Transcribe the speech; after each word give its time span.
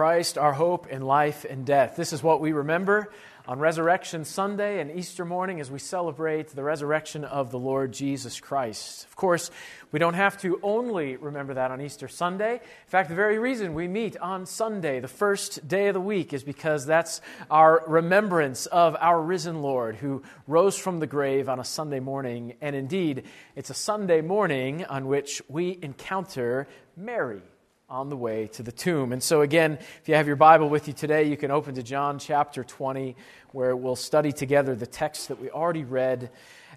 Christ, 0.00 0.38
our 0.38 0.54
hope 0.54 0.86
in 0.86 1.02
life 1.02 1.44
and 1.44 1.66
death. 1.66 1.94
This 1.94 2.14
is 2.14 2.22
what 2.22 2.40
we 2.40 2.52
remember 2.52 3.12
on 3.46 3.58
Resurrection 3.58 4.24
Sunday 4.24 4.80
and 4.80 4.90
Easter 4.90 5.26
morning 5.26 5.60
as 5.60 5.70
we 5.70 5.78
celebrate 5.78 6.48
the 6.48 6.62
resurrection 6.62 7.22
of 7.22 7.50
the 7.50 7.58
Lord 7.58 7.92
Jesus 7.92 8.40
Christ. 8.40 9.04
Of 9.04 9.14
course, 9.14 9.50
we 9.92 9.98
don't 9.98 10.14
have 10.14 10.40
to 10.40 10.58
only 10.62 11.16
remember 11.16 11.52
that 11.52 11.70
on 11.70 11.82
Easter 11.82 12.08
Sunday. 12.08 12.54
In 12.54 12.60
fact, 12.90 13.10
the 13.10 13.14
very 13.14 13.38
reason 13.38 13.74
we 13.74 13.88
meet 13.88 14.16
on 14.16 14.46
Sunday, 14.46 15.00
the 15.00 15.06
first 15.06 15.68
day 15.68 15.88
of 15.88 15.92
the 15.92 16.00
week, 16.00 16.32
is 16.32 16.44
because 16.44 16.86
that's 16.86 17.20
our 17.50 17.84
remembrance 17.86 18.64
of 18.64 18.96
our 18.98 19.20
risen 19.20 19.60
Lord 19.60 19.96
who 19.96 20.22
rose 20.46 20.78
from 20.78 21.00
the 21.00 21.06
grave 21.06 21.46
on 21.46 21.60
a 21.60 21.64
Sunday 21.64 22.00
morning. 22.00 22.54
And 22.62 22.74
indeed, 22.74 23.24
it's 23.54 23.68
a 23.68 23.74
Sunday 23.74 24.22
morning 24.22 24.82
on 24.86 25.08
which 25.08 25.42
we 25.50 25.78
encounter 25.82 26.68
Mary 26.96 27.42
on 27.90 28.08
the 28.08 28.16
way 28.16 28.46
to 28.46 28.62
the 28.62 28.70
tomb. 28.70 29.12
And 29.12 29.20
so, 29.20 29.40
again, 29.40 29.72
if 29.72 30.08
you 30.08 30.14
have 30.14 30.28
your 30.28 30.36
Bible 30.36 30.68
with 30.68 30.86
you 30.86 30.94
today, 30.94 31.24
you 31.24 31.36
can 31.36 31.50
open 31.50 31.74
to 31.74 31.82
John 31.82 32.20
chapter 32.20 32.62
20, 32.62 33.16
where 33.50 33.74
we'll 33.74 33.96
study 33.96 34.30
together 34.30 34.76
the 34.76 34.86
text 34.86 35.28
that 35.28 35.40
we 35.40 35.50
already 35.50 35.82
read 35.82 36.30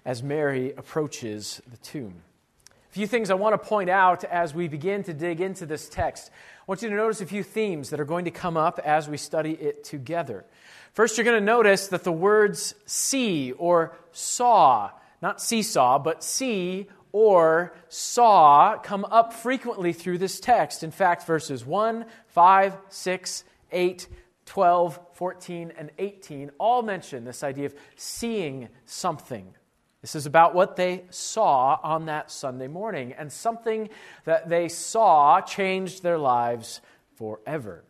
as 0.04 0.24
Mary 0.24 0.72
approaches 0.76 1.62
the 1.70 1.76
tomb. 1.78 2.14
A 2.68 2.92
few 2.92 3.06
things 3.06 3.30
I 3.30 3.34
want 3.34 3.54
to 3.54 3.58
point 3.58 3.90
out 3.90 4.24
as 4.24 4.54
we 4.54 4.66
begin 4.66 5.04
to 5.04 5.14
dig 5.14 5.40
into 5.40 5.66
this 5.66 5.88
text. 5.88 6.30
I 6.32 6.64
want 6.66 6.82
you 6.82 6.88
to 6.88 6.96
notice 6.96 7.20
a 7.20 7.26
few 7.26 7.44
themes 7.44 7.90
that 7.90 8.00
are 8.00 8.04
going 8.04 8.24
to 8.24 8.32
come 8.32 8.56
up 8.56 8.80
as 8.84 9.08
we 9.08 9.16
study 9.16 9.52
it 9.52 9.84
together. 9.84 10.44
First, 10.94 11.16
you're 11.16 11.24
going 11.24 11.40
to 11.40 11.44
notice 11.44 11.88
that 11.88 12.02
the 12.02 12.12
words 12.12 12.74
see 12.86 13.52
or 13.52 13.96
saw, 14.10 14.90
not 15.22 15.40
seesaw, 15.40 16.00
but 16.00 16.24
see 16.24 16.88
or 17.14 17.72
saw 17.88 18.76
come 18.76 19.04
up 19.04 19.32
frequently 19.32 19.92
through 19.92 20.18
this 20.18 20.40
text. 20.40 20.82
In 20.82 20.90
fact, 20.90 21.24
verses 21.28 21.64
1, 21.64 22.06
5, 22.26 22.76
6, 22.88 23.44
8, 23.70 24.08
12, 24.46 24.98
14, 25.12 25.72
and 25.78 25.90
18 25.96 26.50
all 26.58 26.82
mention 26.82 27.24
this 27.24 27.44
idea 27.44 27.66
of 27.66 27.74
seeing 27.94 28.68
something. 28.84 29.54
This 30.00 30.16
is 30.16 30.26
about 30.26 30.56
what 30.56 30.74
they 30.74 31.04
saw 31.10 31.78
on 31.84 32.06
that 32.06 32.32
Sunday 32.32 32.66
morning, 32.66 33.12
and 33.12 33.32
something 33.32 33.90
that 34.24 34.48
they 34.48 34.68
saw 34.68 35.40
changed 35.40 36.02
their 36.02 36.18
lives 36.18 36.80
forever. 37.14 37.84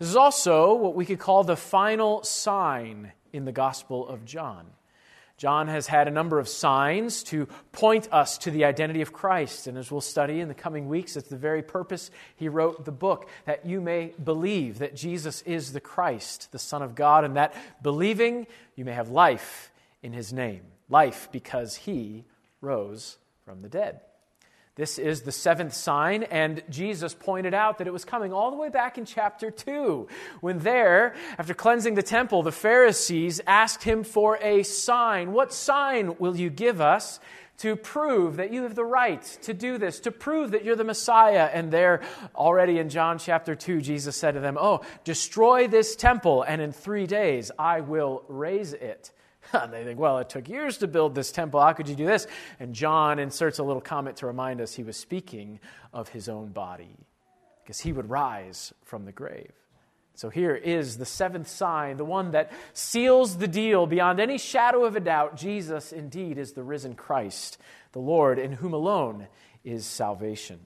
This 0.00 0.08
is 0.08 0.16
also 0.16 0.74
what 0.74 0.96
we 0.96 1.06
could 1.06 1.20
call 1.20 1.44
the 1.44 1.56
final 1.56 2.24
sign 2.24 3.12
in 3.32 3.44
the 3.44 3.52
Gospel 3.52 4.08
of 4.08 4.24
John. 4.24 4.66
John 5.36 5.68
has 5.68 5.86
had 5.86 6.08
a 6.08 6.10
number 6.10 6.38
of 6.38 6.48
signs 6.48 7.22
to 7.24 7.46
point 7.72 8.08
us 8.12 8.38
to 8.38 8.50
the 8.50 8.64
identity 8.64 9.02
of 9.02 9.12
Christ. 9.12 9.66
And 9.66 9.76
as 9.76 9.90
we'll 9.90 10.00
study 10.00 10.40
in 10.40 10.48
the 10.48 10.54
coming 10.54 10.88
weeks, 10.88 11.16
it's 11.16 11.28
the 11.28 11.36
very 11.36 11.62
purpose 11.62 12.10
he 12.36 12.48
wrote 12.48 12.84
the 12.84 12.92
book 12.92 13.28
that 13.44 13.66
you 13.66 13.80
may 13.80 14.14
believe 14.22 14.78
that 14.78 14.94
Jesus 14.94 15.42
is 15.42 15.72
the 15.72 15.80
Christ, 15.80 16.52
the 16.52 16.58
Son 16.58 16.82
of 16.82 16.94
God, 16.94 17.24
and 17.24 17.36
that 17.36 17.54
believing 17.82 18.46
you 18.76 18.84
may 18.84 18.92
have 18.92 19.08
life 19.08 19.72
in 20.02 20.12
his 20.12 20.32
name. 20.32 20.62
Life 20.88 21.28
because 21.32 21.76
he 21.76 22.24
rose 22.60 23.16
from 23.44 23.62
the 23.62 23.68
dead. 23.68 24.00
This 24.74 24.98
is 24.98 25.20
the 25.20 25.32
seventh 25.32 25.74
sign, 25.74 26.22
and 26.22 26.62
Jesus 26.70 27.12
pointed 27.12 27.52
out 27.52 27.76
that 27.76 27.86
it 27.86 27.92
was 27.92 28.06
coming 28.06 28.32
all 28.32 28.50
the 28.50 28.56
way 28.56 28.70
back 28.70 28.96
in 28.96 29.04
chapter 29.04 29.50
2, 29.50 30.08
when 30.40 30.60
there, 30.60 31.14
after 31.36 31.52
cleansing 31.52 31.94
the 31.94 32.02
temple, 32.02 32.42
the 32.42 32.52
Pharisees 32.52 33.42
asked 33.46 33.82
him 33.82 34.02
for 34.02 34.38
a 34.38 34.62
sign. 34.62 35.32
What 35.32 35.52
sign 35.52 36.16
will 36.16 36.34
you 36.34 36.48
give 36.48 36.80
us 36.80 37.20
to 37.58 37.76
prove 37.76 38.36
that 38.36 38.50
you 38.50 38.62
have 38.62 38.74
the 38.74 38.82
right 38.82 39.22
to 39.42 39.52
do 39.52 39.76
this, 39.76 40.00
to 40.00 40.10
prove 40.10 40.52
that 40.52 40.64
you're 40.64 40.74
the 40.74 40.84
Messiah? 40.84 41.50
And 41.52 41.70
there, 41.70 42.00
already 42.34 42.78
in 42.78 42.88
John 42.88 43.18
chapter 43.18 43.54
2, 43.54 43.82
Jesus 43.82 44.16
said 44.16 44.32
to 44.32 44.40
them, 44.40 44.56
Oh, 44.58 44.80
destroy 45.04 45.68
this 45.68 45.96
temple, 45.96 46.44
and 46.44 46.62
in 46.62 46.72
three 46.72 47.06
days 47.06 47.50
I 47.58 47.82
will 47.82 48.24
raise 48.26 48.72
it. 48.72 49.10
They 49.70 49.84
think, 49.84 49.98
well, 49.98 50.18
it 50.18 50.28
took 50.28 50.48
years 50.48 50.78
to 50.78 50.88
build 50.88 51.14
this 51.14 51.32
temple. 51.32 51.60
How 51.60 51.72
could 51.72 51.88
you 51.88 51.94
do 51.94 52.06
this? 52.06 52.26
And 52.58 52.74
John 52.74 53.18
inserts 53.18 53.58
a 53.58 53.62
little 53.62 53.82
comment 53.82 54.18
to 54.18 54.26
remind 54.26 54.60
us 54.60 54.74
he 54.74 54.82
was 54.82 54.96
speaking 54.96 55.60
of 55.92 56.08
his 56.08 56.28
own 56.28 56.48
body 56.48 56.96
because 57.62 57.80
he 57.80 57.92
would 57.92 58.10
rise 58.10 58.72
from 58.84 59.04
the 59.04 59.12
grave. 59.12 59.52
So 60.14 60.28
here 60.28 60.54
is 60.54 60.98
the 60.98 61.06
seventh 61.06 61.48
sign, 61.48 61.96
the 61.96 62.04
one 62.04 62.32
that 62.32 62.52
seals 62.74 63.38
the 63.38 63.48
deal 63.48 63.86
beyond 63.86 64.20
any 64.20 64.36
shadow 64.36 64.84
of 64.84 64.94
a 64.94 65.00
doubt. 65.00 65.36
Jesus 65.36 65.92
indeed 65.92 66.38
is 66.38 66.52
the 66.52 66.62
risen 66.62 66.94
Christ, 66.94 67.58
the 67.92 67.98
Lord, 67.98 68.38
in 68.38 68.52
whom 68.52 68.74
alone 68.74 69.26
is 69.64 69.86
salvation. 69.86 70.60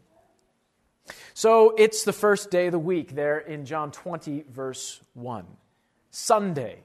So 1.34 1.74
it's 1.78 2.02
the 2.02 2.12
first 2.12 2.50
day 2.50 2.66
of 2.66 2.72
the 2.72 2.78
week 2.78 3.14
there 3.14 3.38
in 3.38 3.64
John 3.66 3.92
20, 3.92 4.46
verse 4.50 5.00
1. 5.14 5.46
Sunday. 6.10 6.80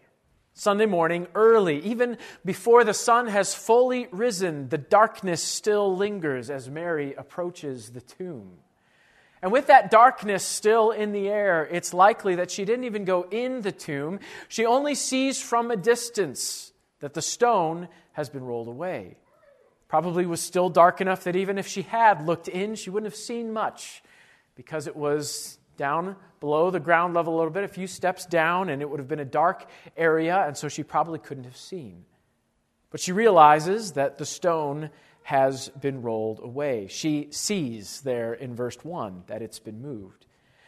Sunday 0.62 0.86
morning, 0.86 1.26
early, 1.34 1.80
even 1.80 2.20
before 2.46 2.84
the 2.84 2.94
sun 2.94 3.26
has 3.26 3.56
fully 3.56 4.08
risen, 4.12 4.70
the 4.70 4.78
darkness 4.78 5.42
still 5.42 5.98
lingers 5.98 6.52
as 6.52 6.70
Mary 6.70 7.16
approaches 7.16 7.90
the 7.90 8.02
tomb. 8.02 8.60
And 9.42 9.52
with 9.52 9.66
that 9.66 9.90
darkness 9.90 10.46
still 10.46 10.92
in 10.92 11.14
the 11.14 11.30
air, 11.30 11.68
it's 11.72 11.96
likely 11.96 12.36
that 12.36 12.52
she 12.52 12.64
didn't 12.64 12.84
even 12.84 13.06
go 13.06 13.24
in 13.32 13.62
the 13.62 13.72
tomb. 13.72 14.20
She 14.50 14.64
only 14.64 14.94
sees 14.94 15.42
from 15.42 15.72
a 15.72 15.76
distance 15.76 16.74
that 17.00 17.16
the 17.16 17.24
stone 17.24 17.88
has 18.12 18.30
been 18.30 18.44
rolled 18.44 18.68
away. 18.68 19.18
Probably 19.88 20.28
was 20.28 20.42
still 20.42 20.70
dark 20.70 21.02
enough 21.02 21.24
that 21.24 21.36
even 21.36 21.58
if 21.58 21.66
she 21.66 21.82
had 21.82 22.28
looked 22.28 22.48
in, 22.48 22.76
she 22.76 22.92
wouldn't 22.92 23.12
have 23.12 23.20
seen 23.20 23.52
much 23.52 24.04
because 24.54 24.86
it 24.86 24.96
was 24.96 25.58
down 25.82 26.16
below 26.40 26.70
the 26.70 26.80
ground 26.80 27.16
level 27.16 27.36
a 27.36 27.38
little 27.38 27.52
bit, 27.52 27.64
a 27.64 27.68
few 27.68 27.88
steps 27.88 28.28
down, 28.28 28.70
and 28.70 28.84
it 28.84 28.90
would 28.90 29.00
have 29.00 29.08
been 29.08 29.20
a 29.20 29.26
dark 29.26 29.68
area, 29.98 30.46
and 30.46 30.56
so 30.56 30.68
she 30.68 30.84
probably 30.84 31.18
couldn't 31.18 31.46
have 31.46 31.58
seen. 31.58 32.06
But 32.92 33.00
she 33.00 33.12
realizes 33.12 33.94
that 33.94 34.20
the 34.20 34.26
stone 34.28 34.92
has 35.24 35.70
been 35.70 36.04
rolled 36.04 36.40
away. 36.44 36.86
She 36.88 37.30
sees 37.32 38.02
there 38.02 38.32
in 38.32 38.54
verse 38.54 38.78
1 38.84 39.24
that 39.26 39.42
it's 39.42 39.58
been 39.58 39.82
moved. 39.82 40.28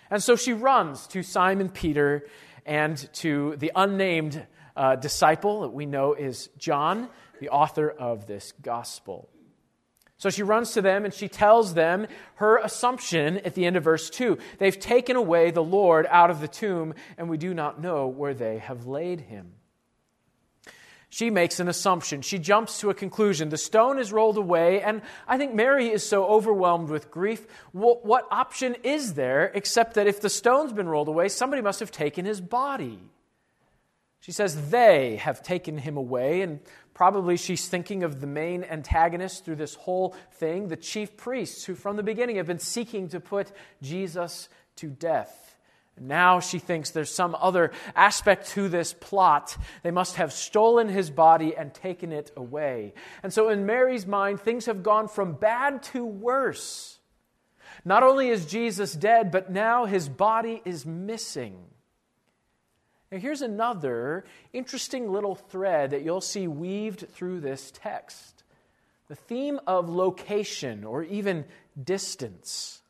And 0.10 0.24
so 0.24 0.36
she 0.36 0.52
runs 0.52 1.06
to 1.08 1.22
Simon 1.22 1.70
Peter 1.70 2.26
and 2.66 2.98
to 3.14 3.56
the 3.58 3.72
unnamed 3.76 4.48
uh, 4.76 4.96
disciple 4.96 5.62
that 5.62 5.74
we 5.74 5.86
know 5.86 6.14
is 6.16 6.50
John, 6.58 7.08
the 7.40 7.50
author 7.50 7.88
of 7.88 8.26
this 8.26 8.52
gospel. 8.64 9.30
So 10.24 10.30
she 10.30 10.42
runs 10.42 10.72
to 10.72 10.82
them 10.82 11.04
and 11.04 11.14
she 11.14 11.28
tells 11.28 11.74
them 11.74 12.08
her 12.36 12.56
assumption 12.56 13.40
at 13.40 13.56
the 13.56 13.66
end 13.66 13.76
of 13.76 13.84
verse 13.84 14.10
2. 14.10 14.38
They've 14.58 14.80
taken 14.80 15.18
away 15.18 15.52
the 15.52 15.62
Lord 15.62 16.08
out 16.10 16.32
of 16.32 16.40
the 16.40 16.48
tomb, 16.48 16.94
and 17.18 17.30
we 17.30 17.36
do 17.36 17.54
not 17.54 17.82
know 17.82 18.08
where 18.08 18.34
they 18.34 18.60
have 18.60 18.88
laid 18.88 19.20
him. 19.20 19.52
She 21.10 21.30
makes 21.30 21.60
an 21.60 21.68
assumption. 21.68 22.22
She 22.22 22.40
jumps 22.40 22.80
to 22.80 22.90
a 22.90 22.94
conclusion. 22.94 23.50
The 23.50 23.58
stone 23.58 24.00
is 24.00 24.14
rolled 24.14 24.38
away, 24.38 24.82
and 24.82 25.02
I 25.28 25.38
think 25.38 25.54
Mary 25.56 25.90
is 25.90 26.08
so 26.08 26.26
overwhelmed 26.26 26.88
with 26.88 27.12
grief. 27.12 27.46
What, 27.74 28.06
what 28.06 28.26
option 28.32 28.78
is 28.82 29.16
there 29.16 29.52
except 29.54 29.96
that 29.96 30.08
if 30.08 30.22
the 30.22 30.30
stone's 30.30 30.72
been 30.72 30.88
rolled 30.88 31.10
away, 31.10 31.28
somebody 31.28 31.62
must 31.62 31.82
have 31.82 31.92
taken 31.92 32.24
his 32.24 32.40
body? 32.40 32.98
She 34.24 34.32
says, 34.32 34.70
They 34.72 35.18
have 35.18 35.44
taken 35.44 35.78
him 35.78 35.98
away, 35.98 36.42
and 36.42 36.60
Probably 36.94 37.38
she's 37.38 37.68
thinking 37.68 38.04
of 38.04 38.22
the 38.22 38.28
main 38.28 38.64
antagonist 38.64 39.46
through 39.46 39.56
this 39.56 39.76
whole 39.76 40.16
thing, 40.34 40.68
the 40.68 40.78
chief 40.78 41.18
priests, 41.18 41.66
who 41.66 41.74
from 41.74 41.96
the 41.96 42.04
beginning 42.04 42.36
have 42.36 42.46
been 42.46 42.60
seeking 42.60 43.10
to 43.10 43.20
put 43.20 43.52
Jesus 43.82 44.48
to 44.76 44.88
death. 44.88 45.58
Now 46.00 46.40
she 46.40 46.60
thinks 46.60 46.90
there's 46.92 47.14
some 47.14 47.36
other 47.40 47.72
aspect 47.96 48.50
to 48.52 48.68
this 48.68 48.94
plot. 48.94 49.58
They 49.84 49.92
must 49.92 50.16
have 50.16 50.34
stolen 50.34 50.88
his 50.88 51.10
body 51.10 51.56
and 51.56 51.74
taken 51.74 52.12
it 52.12 52.32
away. 52.36 52.94
And 53.22 53.32
so, 53.32 53.50
in 53.50 53.66
Mary's 53.66 54.08
mind, 54.08 54.40
things 54.40 54.66
have 54.66 54.82
gone 54.82 55.08
from 55.08 55.34
bad 55.34 55.84
to 55.84 56.04
worse. 56.04 57.00
Not 57.86 58.04
only 58.04 58.30
is 58.30 58.46
Jesus 58.46 58.94
dead, 58.94 59.32
but 59.32 59.52
now 59.52 59.86
his 59.86 60.10
body 60.10 60.62
is 60.66 60.86
missing. 60.86 61.58
Now, 63.14 63.20
here's 63.20 63.44
another 63.44 64.26
interesting 64.54 65.12
little 65.12 65.36
thread 65.36 65.92
that 65.92 66.02
you'll 66.02 66.20
see 66.20 66.48
weaved 66.48 67.08
through 67.12 67.42
this 67.42 67.72
text 67.72 68.44
the 69.08 69.16
theme 69.16 69.60
of 69.68 69.88
location 69.88 70.84
or 70.84 71.04
even 71.04 71.46
distance. 71.82 72.82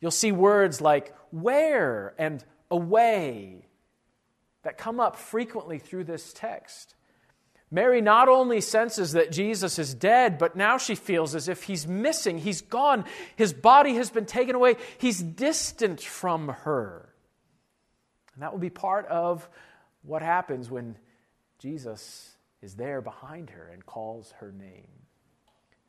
You'll 0.00 0.10
see 0.10 0.32
words 0.32 0.80
like 0.80 1.14
where 1.30 2.14
and 2.18 2.44
away 2.72 3.66
that 4.64 4.78
come 4.78 4.98
up 4.98 5.14
frequently 5.14 5.78
through 5.78 6.04
this 6.04 6.32
text. 6.32 6.96
Mary 7.70 8.00
not 8.00 8.28
only 8.28 8.60
senses 8.60 9.12
that 9.12 9.30
Jesus 9.30 9.78
is 9.78 9.94
dead, 9.94 10.38
but 10.38 10.56
now 10.56 10.76
she 10.78 10.96
feels 10.96 11.36
as 11.36 11.48
if 11.48 11.62
he's 11.62 11.86
missing. 11.86 12.38
He's 12.38 12.62
gone. 12.62 13.04
His 13.36 13.52
body 13.52 13.94
has 13.94 14.10
been 14.10 14.26
taken 14.26 14.56
away. 14.56 14.74
He's 14.98 15.22
distant 15.22 16.00
from 16.00 16.48
her. 16.48 17.11
And 18.42 18.48
that 18.48 18.52
will 18.54 18.58
be 18.58 18.70
part 18.70 19.06
of 19.06 19.48
what 20.02 20.20
happens 20.20 20.68
when 20.68 20.96
Jesus 21.60 22.34
is 22.60 22.74
there 22.74 23.00
behind 23.00 23.50
her 23.50 23.70
and 23.72 23.86
calls 23.86 24.34
her 24.40 24.50
name. 24.50 24.88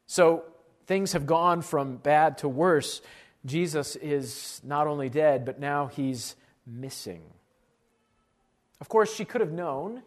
So 0.06 0.44
things 0.86 1.14
have 1.14 1.26
gone 1.26 1.64
from 1.64 1.98
bad 1.98 2.38
to 2.38 2.48
worse. 2.48 3.02
Jesus 3.44 3.96
is 3.96 4.62
not 4.64 4.86
only 4.86 5.10
dead, 5.10 5.46
but 5.46 5.60
now 5.60 5.88
he's 5.88 6.36
missing. 6.68 7.24
Of 8.80 8.88
course, 8.88 9.12
she 9.12 9.26
could 9.26 9.42
have 9.42 9.52
known 9.52 10.04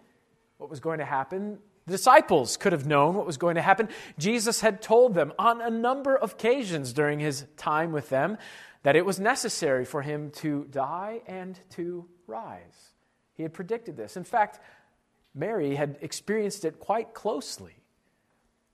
what 0.58 0.70
was 0.70 0.78
going 0.78 1.00
to 1.00 1.04
happen. 1.04 1.58
The 1.86 1.94
disciples 1.94 2.56
could 2.56 2.70
have 2.70 2.86
known 2.86 3.16
what 3.16 3.26
was 3.26 3.38
going 3.38 3.56
to 3.56 3.62
happen. 3.62 3.88
Jesus 4.18 4.60
had 4.60 4.80
told 4.80 5.14
them 5.14 5.32
on 5.36 5.60
a 5.60 5.68
number 5.68 6.16
of 6.16 6.34
occasions 6.34 6.92
during 6.92 7.18
his 7.18 7.44
time 7.56 7.90
with 7.90 8.08
them 8.08 8.38
that 8.84 8.94
it 8.94 9.04
was 9.04 9.18
necessary 9.18 9.84
for 9.84 10.00
him 10.00 10.30
to 10.30 10.64
die 10.70 11.22
and 11.26 11.58
to 11.70 12.08
rise. 12.26 12.90
He 13.34 13.42
had 13.42 13.52
predicted 13.52 13.96
this. 13.96 14.16
In 14.16 14.24
fact, 14.24 14.60
Mary 15.34 15.74
had 15.74 15.98
experienced 16.00 16.64
it 16.64 16.80
quite 16.80 17.12
closely. 17.12 17.74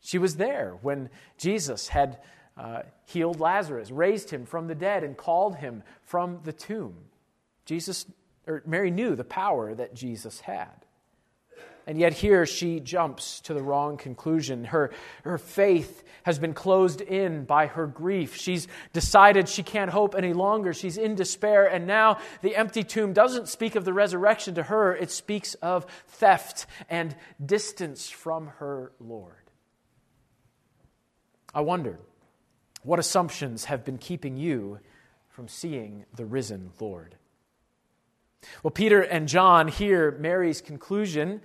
She 0.01 0.19
was 0.19 0.37
there 0.37 0.79
when 0.83 1.11
Jesus 1.39 1.89
had 1.89 2.19
uh, 2.57 2.83
healed 3.07 3.41
Lazarus, 3.41 3.91
raised 3.91 4.31
him 4.31 4.47
from 4.47 4.69
the 4.69 4.75
dead, 4.75 5.05
and 5.05 5.17
called 5.17 5.57
him 5.57 5.83
from 6.05 6.41
the 6.45 6.53
tomb. 6.53 6.95
Jesus, 7.65 8.07
or 8.47 8.63
Mary 8.67 8.91
knew 8.91 9.17
the 9.17 9.25
power 9.25 9.75
that 9.75 9.95
Jesus 9.95 10.41
had. 10.41 10.82
And 11.87 11.99
yet, 11.99 12.13
here 12.13 12.47
she 12.47 12.81
jumps 12.81 13.41
to 13.43 13.55
the 13.55 13.63
wrong 13.63 13.97
conclusion. 13.97 14.65
Her, 14.65 14.93
her 15.25 15.39
faith 15.39 16.05
has 16.23 16.39
been 16.39 16.55
closed 16.55 17.01
in 17.01 17.45
by 17.45 17.67
her 17.67 17.87
grief. 17.87 18.37
She's 18.37 18.69
decided 18.93 19.49
she 19.49 19.63
can't 19.63 19.91
hope 19.91 20.15
any 20.15 20.33
longer. 20.33 20.73
She's 20.73 20.97
in 20.97 21.15
despair. 21.15 21.67
And 21.67 21.87
now 21.87 22.19
the 22.43 22.57
empty 22.57 22.85
tomb 22.85 23.13
doesn't 23.13 23.49
speak 23.49 23.75
of 23.75 23.85
the 23.85 23.93
resurrection 23.93 24.55
to 24.55 24.63
her, 24.65 24.95
it 24.95 25.11
speaks 25.11 25.55
of 25.55 25.87
theft 26.07 26.67
and 26.89 27.15
distance 27.45 28.09
from 28.09 28.49
her 28.59 28.93
Lord. 29.01 29.35
I 31.55 31.61
wonder 31.63 31.99
what 32.83 32.99
assumptions 32.99 33.67
have 33.67 33.85
been 33.85 33.99
keeping 33.99 34.37
you 34.37 34.81
from 35.33 35.49
seeing 35.49 36.05
the 36.15 36.27
risen 36.27 36.71
Lord? 36.79 37.17
Well, 38.63 38.71
Peter 38.71 39.01
and 39.01 39.29
John 39.29 39.69
hear 39.69 40.13
Mary's 40.13 40.61
conclusion 40.61 41.41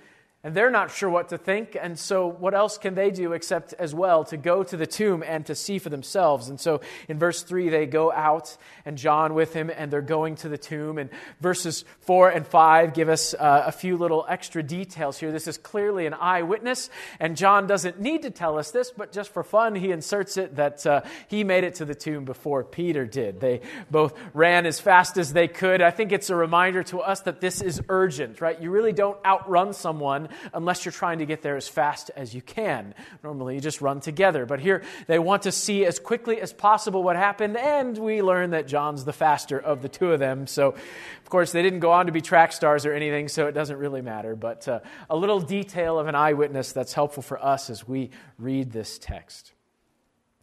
and 0.47 0.55
they're 0.55 0.71
not 0.71 0.91
sure 0.91 1.09
what 1.09 1.27
to 1.27 1.37
think. 1.37 1.75
And 1.77 1.99
so, 1.99 2.25
what 2.25 2.53
else 2.53 2.77
can 2.77 2.95
they 2.95 3.11
do 3.11 3.33
except 3.33 3.73
as 3.73 3.93
well 3.93 4.23
to 4.23 4.37
go 4.37 4.63
to 4.63 4.77
the 4.77 4.87
tomb 4.87 5.21
and 5.21 5.45
to 5.47 5.53
see 5.53 5.77
for 5.77 5.89
themselves? 5.89 6.47
And 6.47 6.57
so, 6.57 6.79
in 7.09 7.19
verse 7.19 7.43
3, 7.43 7.67
they 7.67 7.85
go 7.85 8.13
out, 8.13 8.55
and 8.85 8.97
John 8.97 9.33
with 9.33 9.51
him, 9.53 9.69
and 9.69 9.91
they're 9.91 10.01
going 10.01 10.37
to 10.37 10.47
the 10.47 10.57
tomb. 10.57 10.99
And 10.99 11.09
verses 11.41 11.83
4 11.99 12.29
and 12.29 12.47
5 12.47 12.93
give 12.93 13.09
us 13.09 13.33
uh, 13.33 13.63
a 13.65 13.73
few 13.73 13.97
little 13.97 14.25
extra 14.29 14.63
details 14.63 15.17
here. 15.17 15.33
This 15.33 15.49
is 15.49 15.57
clearly 15.57 16.05
an 16.05 16.13
eyewitness, 16.13 16.89
and 17.19 17.35
John 17.35 17.67
doesn't 17.67 17.99
need 17.99 18.21
to 18.21 18.29
tell 18.29 18.57
us 18.57 18.71
this, 18.71 18.89
but 18.89 19.11
just 19.11 19.33
for 19.33 19.43
fun, 19.43 19.75
he 19.75 19.91
inserts 19.91 20.37
it 20.37 20.55
that 20.55 20.87
uh, 20.87 21.01
he 21.27 21.43
made 21.43 21.65
it 21.65 21.75
to 21.75 21.83
the 21.83 21.93
tomb 21.93 22.23
before 22.23 22.63
Peter 22.63 23.05
did. 23.05 23.41
They 23.41 23.59
both 23.91 24.17
ran 24.33 24.65
as 24.65 24.79
fast 24.79 25.17
as 25.17 25.33
they 25.33 25.49
could. 25.49 25.81
I 25.81 25.91
think 25.91 26.13
it's 26.13 26.29
a 26.29 26.37
reminder 26.37 26.83
to 26.83 27.01
us 27.01 27.19
that 27.23 27.41
this 27.41 27.61
is 27.61 27.81
urgent, 27.89 28.39
right? 28.39 28.61
You 28.61 28.71
really 28.71 28.93
don't 28.93 29.17
outrun 29.25 29.73
someone 29.73 30.29
unless 30.53 30.85
you're 30.85 30.91
trying 30.91 31.19
to 31.19 31.25
get 31.25 31.41
there 31.41 31.55
as 31.55 31.67
fast 31.67 32.11
as 32.15 32.33
you 32.33 32.41
can. 32.41 32.93
Normally, 33.23 33.55
you 33.55 33.61
just 33.61 33.81
run 33.81 33.99
together. 33.99 34.45
But 34.45 34.59
here, 34.59 34.83
they 35.07 35.19
want 35.19 35.43
to 35.43 35.51
see 35.51 35.85
as 35.85 35.99
quickly 35.99 36.39
as 36.41 36.53
possible 36.53 37.03
what 37.03 37.15
happened, 37.15 37.57
and 37.57 37.97
we 37.97 38.21
learn 38.21 38.51
that 38.51 38.67
John's 38.67 39.05
the 39.05 39.13
faster 39.13 39.59
of 39.59 39.81
the 39.81 39.89
two 39.89 40.11
of 40.11 40.19
them. 40.19 40.47
So, 40.47 40.69
of 40.69 41.29
course, 41.29 41.51
they 41.51 41.61
didn't 41.61 41.79
go 41.79 41.91
on 41.91 42.05
to 42.05 42.11
be 42.11 42.21
track 42.21 42.53
stars 42.53 42.85
or 42.85 42.93
anything, 42.93 43.27
so 43.27 43.47
it 43.47 43.53
doesn't 43.53 43.77
really 43.77 44.01
matter. 44.01 44.35
But 44.35 44.67
uh, 44.67 44.79
a 45.09 45.15
little 45.15 45.39
detail 45.39 45.99
of 45.99 46.07
an 46.07 46.15
eyewitness 46.15 46.71
that's 46.71 46.93
helpful 46.93 47.23
for 47.23 47.43
us 47.43 47.69
as 47.69 47.87
we 47.87 48.11
read 48.37 48.71
this 48.71 48.97
text. 48.97 49.53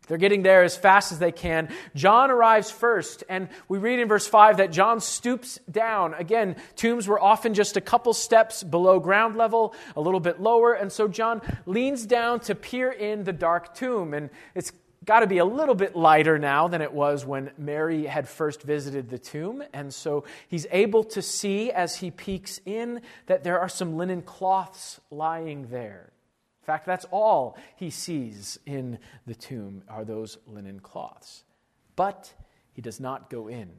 They're 0.07 0.19
getting 0.19 0.43
there 0.43 0.63
as 0.63 0.77
fast 0.77 1.13
as 1.13 1.19
they 1.19 1.33
can. 1.33 1.69
John 1.95 2.31
arrives 2.31 2.71
first, 2.71 3.25
and 3.29 3.49
we 3.69 3.79
read 3.79 4.01
in 4.01 4.09
verse 4.09 4.27
5 4.27 4.59
that 4.59 4.71
John 4.71 5.01
stoops 5.01 5.59
down. 5.71 6.15
Again, 6.15 6.57
tombs 6.77 7.09
were 7.09 7.21
often 7.21 7.55
just 7.55 7.77
a 7.77 7.81
couple 7.81 8.13
steps 8.13 8.63
below 8.63 9.01
ground 9.01 9.37
level, 9.37 9.75
a 9.97 10.01
little 10.01 10.21
bit 10.21 10.41
lower, 10.41 10.75
and 10.75 10.93
so 10.93 11.09
John 11.09 11.41
leans 11.67 12.05
down 12.05 12.41
to 12.41 12.55
peer 12.55 12.91
in 12.91 13.25
the 13.25 13.33
dark 13.33 13.75
tomb. 13.75 14.13
And 14.13 14.31
it's 14.55 14.73
got 15.05 15.21
to 15.21 15.27
be 15.27 15.39
a 15.39 15.45
little 15.45 15.75
bit 15.75 15.97
lighter 15.97 16.39
now 16.39 16.69
than 16.69 16.83
it 16.83 16.93
was 16.93 17.27
when 17.27 17.51
Mary 17.59 18.07
had 18.07 18.29
first 18.29 18.63
visited 18.63 19.11
the 19.11 19.19
tomb. 19.19 19.63
And 19.73 19.93
so 19.93 20.25
he's 20.49 20.67
able 20.71 21.05
to 21.05 21.23
see 21.23 21.71
as 21.71 21.97
he 21.97 22.11
peeks 22.11 22.61
in 22.65 23.01
that 23.27 23.45
there 23.45 23.61
are 23.61 23.69
some 23.69 23.97
linen 23.97 24.23
cloths 24.23 25.01
lying 25.11 25.69
there. 25.69 26.14
In 26.65 26.67
fact, 26.67 26.87
that's 26.87 27.05
all 27.11 27.59
he 27.77 27.91
sees 27.91 28.59
in 28.65 28.99
the 29.27 29.35
tomb 29.35 29.83
are 29.87 30.03
those 30.03 30.39
linen 30.47 30.81
cloths. 30.81 31.45
But 31.95 32.33
he 32.73 32.81
does 32.81 32.99
not 32.99 33.29
go 33.29 33.49
in 33.49 33.71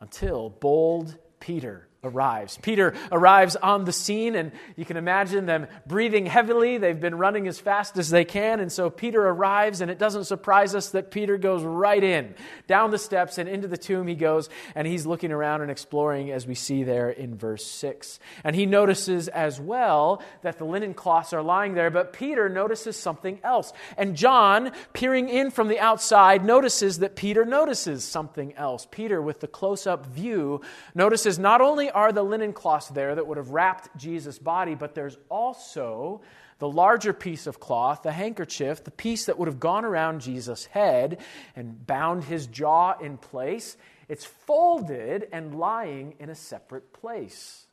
until 0.00 0.48
bold 0.48 1.18
Peter 1.40 1.87
arrives. 2.04 2.58
Peter 2.62 2.94
arrives 3.10 3.56
on 3.56 3.84
the 3.84 3.92
scene, 3.92 4.36
and 4.36 4.52
you 4.76 4.84
can 4.84 4.96
imagine 4.96 5.46
them 5.46 5.66
breathing 5.86 6.26
heavily. 6.26 6.78
They've 6.78 6.98
been 6.98 7.16
running 7.16 7.48
as 7.48 7.58
fast 7.58 7.98
as 7.98 8.08
they 8.08 8.24
can, 8.24 8.60
and 8.60 8.70
so 8.70 8.88
Peter 8.88 9.26
arrives, 9.26 9.80
and 9.80 9.90
it 9.90 9.98
doesn't 9.98 10.24
surprise 10.24 10.74
us 10.74 10.90
that 10.90 11.10
Peter 11.10 11.36
goes 11.36 11.62
right 11.64 12.02
in. 12.02 12.34
Down 12.66 12.90
the 12.90 12.98
steps 12.98 13.38
and 13.38 13.48
into 13.48 13.66
the 13.66 13.76
tomb 13.76 14.06
he 14.06 14.14
goes, 14.14 14.48
and 14.74 14.86
he's 14.86 15.06
looking 15.06 15.32
around 15.32 15.62
and 15.62 15.70
exploring, 15.70 16.30
as 16.30 16.46
we 16.46 16.54
see 16.54 16.84
there 16.84 17.10
in 17.10 17.36
verse 17.36 17.64
6. 17.64 18.20
And 18.44 18.54
he 18.54 18.64
notices 18.64 19.28
as 19.28 19.60
well 19.60 20.22
that 20.42 20.58
the 20.58 20.64
linen 20.64 20.94
cloths 20.94 21.32
are 21.32 21.42
lying 21.42 21.74
there, 21.74 21.90
but 21.90 22.12
Peter 22.12 22.48
notices 22.48 22.96
something 22.96 23.40
else. 23.42 23.72
And 23.96 24.16
John, 24.16 24.70
peering 24.92 25.28
in 25.28 25.50
from 25.50 25.68
the 25.68 25.80
outside, 25.80 26.44
notices 26.44 27.00
that 27.00 27.16
Peter 27.16 27.44
notices 27.44 28.04
something 28.04 28.54
else. 28.54 28.86
Peter, 28.90 29.20
with 29.20 29.40
the 29.40 29.48
close 29.48 29.86
up 29.86 30.06
view, 30.06 30.60
notices 30.94 31.38
not 31.38 31.60
only 31.60 31.87
are 31.90 32.12
the 32.12 32.22
linen 32.22 32.52
cloths 32.52 32.88
there 32.88 33.14
that 33.14 33.26
would 33.26 33.36
have 33.36 33.50
wrapped 33.50 33.96
Jesus' 33.96 34.38
body, 34.38 34.74
but 34.74 34.94
there's 34.94 35.18
also 35.28 36.20
the 36.58 36.68
larger 36.68 37.12
piece 37.12 37.46
of 37.46 37.60
cloth, 37.60 38.02
the 38.02 38.12
handkerchief, 38.12 38.82
the 38.84 38.90
piece 38.90 39.26
that 39.26 39.38
would 39.38 39.48
have 39.48 39.60
gone 39.60 39.84
around 39.84 40.20
Jesus' 40.20 40.66
head 40.66 41.20
and 41.54 41.86
bound 41.86 42.24
his 42.24 42.46
jaw 42.46 42.98
in 42.98 43.16
place. 43.16 43.76
It's 44.08 44.24
folded 44.24 45.28
and 45.32 45.54
lying 45.54 46.14
in 46.18 46.30
a 46.30 46.34
separate 46.34 46.92
place. 46.92 47.66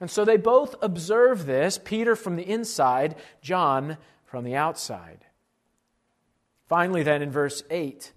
And 0.00 0.10
so 0.10 0.24
they 0.24 0.36
both 0.36 0.74
observe 0.82 1.46
this 1.46 1.78
Peter 1.82 2.14
from 2.14 2.36
the 2.36 2.48
inside, 2.48 3.16
John 3.40 3.96
from 4.24 4.44
the 4.44 4.54
outside. 4.54 5.24
Finally, 6.68 7.02
then, 7.02 7.22
in 7.22 7.30
verse 7.30 7.62
8, 7.70 8.12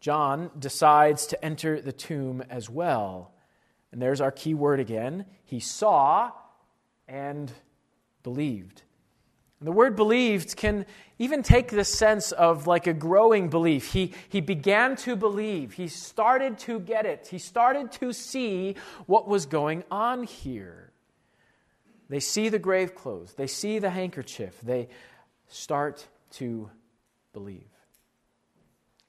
John 0.00 0.50
decides 0.58 1.26
to 1.26 1.44
enter 1.44 1.80
the 1.80 1.92
tomb 1.92 2.42
as 2.50 2.68
well. 2.68 3.31
And 3.92 4.00
there's 4.00 4.20
our 4.20 4.32
key 4.32 4.54
word 4.54 4.80
again. 4.80 5.26
He 5.44 5.60
saw 5.60 6.32
and 7.06 7.52
believed. 8.22 8.82
And 9.60 9.66
the 9.68 9.72
word 9.72 9.94
believed 9.94 10.56
can 10.56 10.86
even 11.18 11.42
take 11.42 11.68
the 11.68 11.84
sense 11.84 12.32
of 12.32 12.66
like 12.66 12.88
a 12.88 12.92
growing 12.92 13.48
belief. 13.48 13.92
He, 13.92 14.12
he 14.28 14.40
began 14.40 14.96
to 14.96 15.14
believe. 15.14 15.74
He 15.74 15.86
started 15.86 16.58
to 16.60 16.80
get 16.80 17.06
it. 17.06 17.28
He 17.30 17.38
started 17.38 17.92
to 17.92 18.12
see 18.12 18.74
what 19.06 19.28
was 19.28 19.46
going 19.46 19.84
on 19.90 20.24
here. 20.24 20.90
They 22.08 22.20
see 22.20 22.48
the 22.50 22.58
grave 22.58 22.94
clothes, 22.94 23.32
they 23.34 23.46
see 23.46 23.78
the 23.78 23.88
handkerchief, 23.88 24.60
they 24.62 24.88
start 25.48 26.06
to 26.32 26.70
believe. 27.32 27.71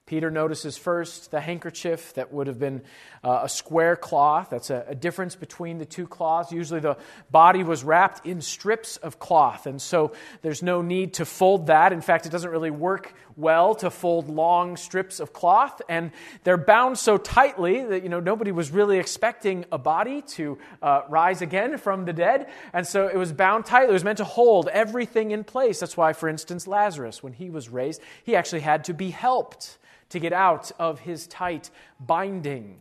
Peter 0.05 0.29
notices 0.29 0.77
first 0.77 1.31
the 1.31 1.39
handkerchief 1.39 2.13
that 2.15 2.33
would 2.33 2.47
have 2.47 2.59
been 2.59 2.81
uh, 3.23 3.41
a 3.43 3.49
square 3.49 3.95
cloth. 3.95 4.49
That's 4.49 4.69
a, 4.69 4.83
a, 4.89 4.95
difference 4.95 5.33
between 5.37 5.77
the 5.77 5.85
two 5.85 6.07
cloths. 6.07 6.51
Usually 6.51 6.81
the 6.81 6.97
body 7.31 7.63
was 7.63 7.85
wrapped 7.85 8.25
in 8.25 8.41
strips 8.41 8.97
of 8.97 9.17
cloth, 9.17 9.65
and 9.65 9.81
so 9.81 10.11
there's 10.41 10.61
no 10.61 10.81
need 10.81 11.13
to 11.15 11.25
fold 11.25 11.67
that. 11.67 11.93
In 11.93 12.01
fact, 12.01 12.25
it 12.25 12.33
doesn't 12.33 12.49
really 12.49 12.69
work 12.69 13.13
well 13.37 13.75
to 13.75 13.89
fold 13.89 14.27
long 14.29 14.75
strips 14.75 15.21
of 15.21 15.31
cloth, 15.31 15.81
and 15.87 16.11
they're 16.43 16.57
bound 16.57 16.97
so 16.97 17.17
tightly 17.17 17.85
that 17.85 18.03
you 18.03 18.09
know 18.09 18.19
nobody 18.19 18.51
was 18.51 18.71
really 18.71 18.99
expecting 18.99 19.63
a 19.71 19.77
body 19.77 20.21
to 20.21 20.57
uh, 20.81 21.03
rise 21.07 21.41
again 21.41 21.77
from 21.77 22.03
the 22.03 22.13
dead, 22.13 22.49
and 22.73 22.85
so 22.85 23.07
it 23.07 23.15
was 23.15 23.31
bound 23.31 23.65
tightly. 23.65 23.91
It 23.91 23.93
was 23.93 24.03
meant 24.03 24.17
to 24.17 24.25
hold 24.25 24.67
everything 24.67 25.31
in 25.31 25.45
place. 25.45 25.79
That's 25.79 25.95
why, 25.95 26.11
for 26.11 26.27
instance, 26.27 26.67
Lazarus, 26.67 27.23
when 27.23 27.31
he 27.31 27.49
was 27.49 27.69
raised, 27.69 28.01
he 28.25 28.35
actually 28.35 28.61
had 28.61 28.83
to 28.83 28.93
be 28.93 29.09
helped 29.09 29.77
to 30.13 30.19
get 30.19 30.31
out 30.31 30.71
of 30.77 30.99
his 30.99 31.25
tight 31.25 31.71
binding. 31.99 32.77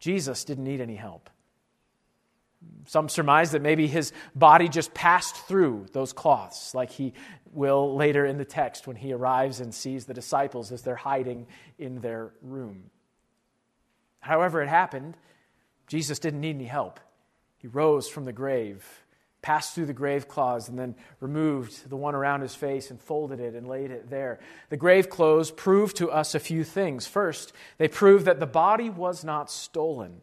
Jesus 0.00 0.42
didn't 0.42 0.64
need 0.64 0.80
any 0.80 0.96
help. 0.96 1.30
Some 2.86 3.08
surmise 3.08 3.52
that 3.52 3.62
maybe 3.62 3.86
his 3.86 4.12
body 4.34 4.68
just 4.68 4.92
passed 4.94 5.36
through 5.36 5.86
those 5.92 6.12
cloths, 6.12 6.74
like 6.74 6.90
he 6.90 7.12
will 7.52 7.94
later 7.94 8.26
in 8.26 8.36
the 8.36 8.44
text 8.44 8.88
when 8.88 8.96
he 8.96 9.12
arrives 9.12 9.60
and 9.60 9.72
sees 9.72 10.06
the 10.06 10.14
disciples 10.14 10.72
as 10.72 10.82
they're 10.82 10.96
hiding 10.96 11.46
in 11.78 12.00
their 12.00 12.32
room. 12.42 12.90
However, 14.18 14.60
it 14.62 14.68
happened, 14.68 15.16
Jesus 15.86 16.18
didn't 16.18 16.40
need 16.40 16.56
any 16.56 16.64
help. 16.64 16.98
He 17.58 17.68
rose 17.68 18.08
from 18.08 18.24
the 18.24 18.32
grave 18.32 18.84
passed 19.46 19.76
through 19.76 19.86
the 19.86 19.92
grave 19.92 20.26
clothes 20.26 20.68
and 20.68 20.76
then 20.76 20.92
removed 21.20 21.88
the 21.88 21.94
one 21.94 22.16
around 22.16 22.40
his 22.40 22.56
face 22.56 22.90
and 22.90 23.00
folded 23.00 23.38
it 23.38 23.54
and 23.54 23.68
laid 23.68 23.92
it 23.92 24.10
there. 24.10 24.40
The 24.70 24.76
grave 24.76 25.08
clothes 25.08 25.52
prove 25.52 25.94
to 25.94 26.10
us 26.10 26.34
a 26.34 26.40
few 26.40 26.64
things. 26.64 27.06
First, 27.06 27.52
they 27.78 27.86
prove 27.86 28.24
that 28.24 28.40
the 28.40 28.46
body 28.46 28.90
was 28.90 29.22
not 29.22 29.48
stolen. 29.48 30.20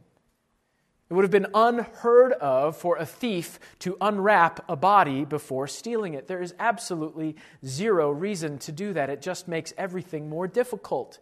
It 1.09 1.13
would 1.13 1.23
have 1.23 1.31
been 1.31 1.47
unheard 1.53 2.33
of 2.33 2.75
for 2.75 2.97
a 2.97 3.05
thief 3.05 3.61
to 3.79 3.95
unwrap 4.01 4.69
a 4.69 4.75
body 4.75 5.23
before 5.23 5.67
stealing 5.67 6.15
it. 6.15 6.27
There 6.27 6.41
is 6.41 6.53
absolutely 6.59 7.37
zero 7.65 8.11
reason 8.11 8.57
to 8.59 8.73
do 8.73 8.91
that. 8.91 9.09
It 9.09 9.21
just 9.21 9.47
makes 9.47 9.73
everything 9.77 10.27
more 10.27 10.49
difficult. 10.49 11.19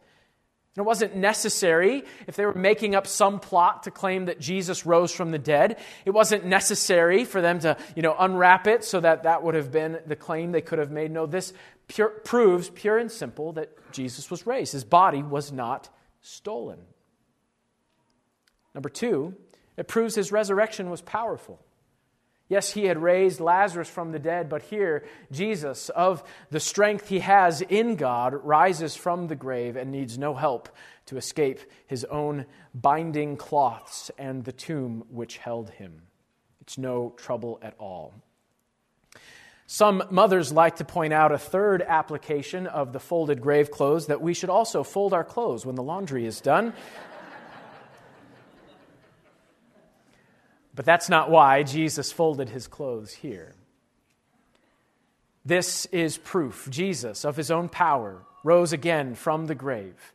It 0.78 0.82
wasn't 0.82 1.18
necessary 1.18 2.04
if 2.28 2.38
they 2.38 2.46
were 2.46 2.54
making 2.54 2.96
up 2.96 3.06
some 3.06 3.42
plot 3.42 3.84
to 3.84 3.92
claim 3.92 4.26
that 4.26 4.40
Jesus 4.40 4.86
rose 4.86 5.12
from 5.12 5.32
the 5.32 5.40
dead. 5.40 5.78
It 6.06 6.12
wasn't 6.12 6.46
necessary 6.46 7.26
for 7.26 7.42
them 7.42 7.60
to, 7.60 7.76
you 7.94 8.02
know, 8.02 8.16
unwrap 8.18 8.68
it 8.68 8.86
so 8.86 9.02
that 9.02 9.24
that 9.24 9.44
would 9.44 9.56
have 9.56 9.70
been 9.72 10.00
the 10.06 10.16
claim 10.16 10.54
they 10.54 10.62
could 10.62 10.80
have 10.80 10.90
made. 10.90 11.12
No, 11.12 11.26
this 11.26 11.52
pure, 11.90 12.10
proves 12.10 12.70
pure 12.70 12.98
and 12.98 13.12
simple 13.12 13.52
that 13.54 13.92
Jesus 13.92 14.32
was 14.32 14.48
raised. 14.48 14.72
His 14.72 14.86
body 14.86 15.22
was 15.22 15.52
not 15.52 15.90
stolen. 16.22 16.80
Number 18.74 18.88
two, 18.88 19.36
it 19.76 19.90
proves 19.90 20.16
his 20.16 20.32
resurrection 20.32 20.90
was 20.90 21.02
powerful. 21.02 21.60
Yes, 22.52 22.74
he 22.74 22.84
had 22.84 23.02
raised 23.02 23.40
Lazarus 23.40 23.88
from 23.88 24.12
the 24.12 24.20
dead, 24.20 24.50
but 24.50 24.62
here, 24.64 25.06
Jesus, 25.32 25.88
of 25.88 26.22
the 26.50 26.60
strength 26.60 27.08
he 27.08 27.20
has 27.20 27.62
in 27.62 27.96
God, 27.96 28.34
rises 28.34 28.94
from 28.94 29.28
the 29.28 29.38
grave 29.38 29.78
and 29.78 29.90
needs 29.90 30.18
no 30.18 30.34
help 30.34 30.68
to 31.06 31.16
escape 31.16 31.62
his 31.88 32.04
own 32.04 32.46
binding 32.76 33.38
cloths 33.38 34.12
and 34.18 34.44
the 34.44 34.52
tomb 34.52 35.06
which 35.10 35.38
held 35.38 35.70
him. 35.70 36.02
It's 36.60 36.78
no 36.78 37.14
trouble 37.16 37.58
at 37.62 37.76
all. 37.80 38.14
Some 39.66 40.04
mothers 40.12 40.52
like 40.52 40.76
to 40.76 40.84
point 40.84 41.14
out 41.14 41.32
a 41.32 41.38
third 41.38 41.82
application 41.82 42.68
of 42.68 42.92
the 42.92 43.00
folded 43.00 43.40
grave 43.40 43.72
clothes 43.72 44.08
that 44.08 44.22
we 44.22 44.34
should 44.34 44.50
also 44.50 44.84
fold 44.84 45.14
our 45.14 45.24
clothes 45.24 45.66
when 45.66 45.76
the 45.76 45.84
laundry 45.84 46.26
is 46.26 46.42
done. 46.42 46.74
But 50.74 50.86
that's 50.86 51.10
not 51.10 51.30
why 51.30 51.64
Jesus 51.64 52.12
folded 52.12 52.50
his 52.50 52.68
clothes 52.68 53.14
here. 53.14 53.56
This 55.44 55.86
is 55.88 56.18
proof 56.18 56.68
Jesus, 56.70 57.26
of 57.26 57.36
his 57.36 57.52
own 57.52 57.68
power, 57.68 58.22
rose 58.44 58.74
again 58.74 59.16
from 59.16 59.48
the 59.48 59.56
grave, 59.56 60.14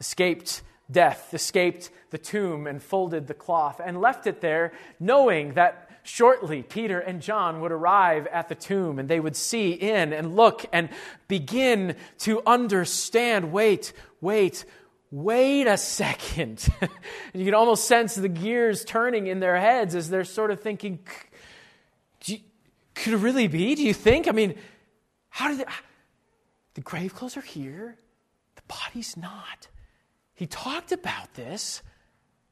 escaped 0.00 0.62
death, 0.90 1.32
escaped 1.32 1.90
the 2.10 2.18
tomb, 2.18 2.66
and 2.66 2.82
folded 2.82 3.26
the 3.26 3.34
cloth, 3.34 3.80
and 3.84 4.00
left 4.00 4.26
it 4.26 4.40
there, 4.40 4.72
knowing 4.98 5.54
that 5.54 5.90
shortly 6.02 6.62
Peter 6.62 6.98
and 6.98 7.22
John 7.22 7.60
would 7.60 7.72
arrive 7.72 8.26
at 8.28 8.48
the 8.48 8.54
tomb 8.54 8.98
and 8.98 9.08
they 9.08 9.20
would 9.20 9.36
see 9.36 9.72
in 9.72 10.12
and 10.12 10.36
look 10.36 10.64
and 10.72 10.88
begin 11.28 11.96
to 12.18 12.42
understand 12.46 13.52
wait, 13.52 13.92
wait, 14.20 14.64
wait 15.12 15.66
a 15.68 15.76
second. 15.76 16.66
you 17.34 17.44
can 17.44 17.54
almost 17.54 17.86
sense 17.86 18.16
the 18.16 18.28
gears 18.28 18.84
turning 18.84 19.28
in 19.28 19.38
their 19.38 19.60
heads 19.60 19.94
as 19.94 20.10
they're 20.10 20.24
sort 20.24 20.50
of 20.50 20.60
thinking, 20.60 20.98
you, 22.24 22.38
could 22.94 23.12
it 23.12 23.18
really 23.18 23.46
be? 23.46 23.76
Do 23.76 23.82
you 23.82 23.94
think? 23.94 24.26
I 24.26 24.32
mean, 24.32 24.56
how 25.28 25.48
did 25.48 25.64
the 26.74 26.80
grave 26.80 27.14
clothes 27.14 27.36
are 27.36 27.42
here, 27.42 27.98
the 28.56 28.62
body's 28.66 29.16
not. 29.16 29.68
He 30.34 30.46
talked 30.46 30.92
about 30.92 31.34
this, 31.34 31.82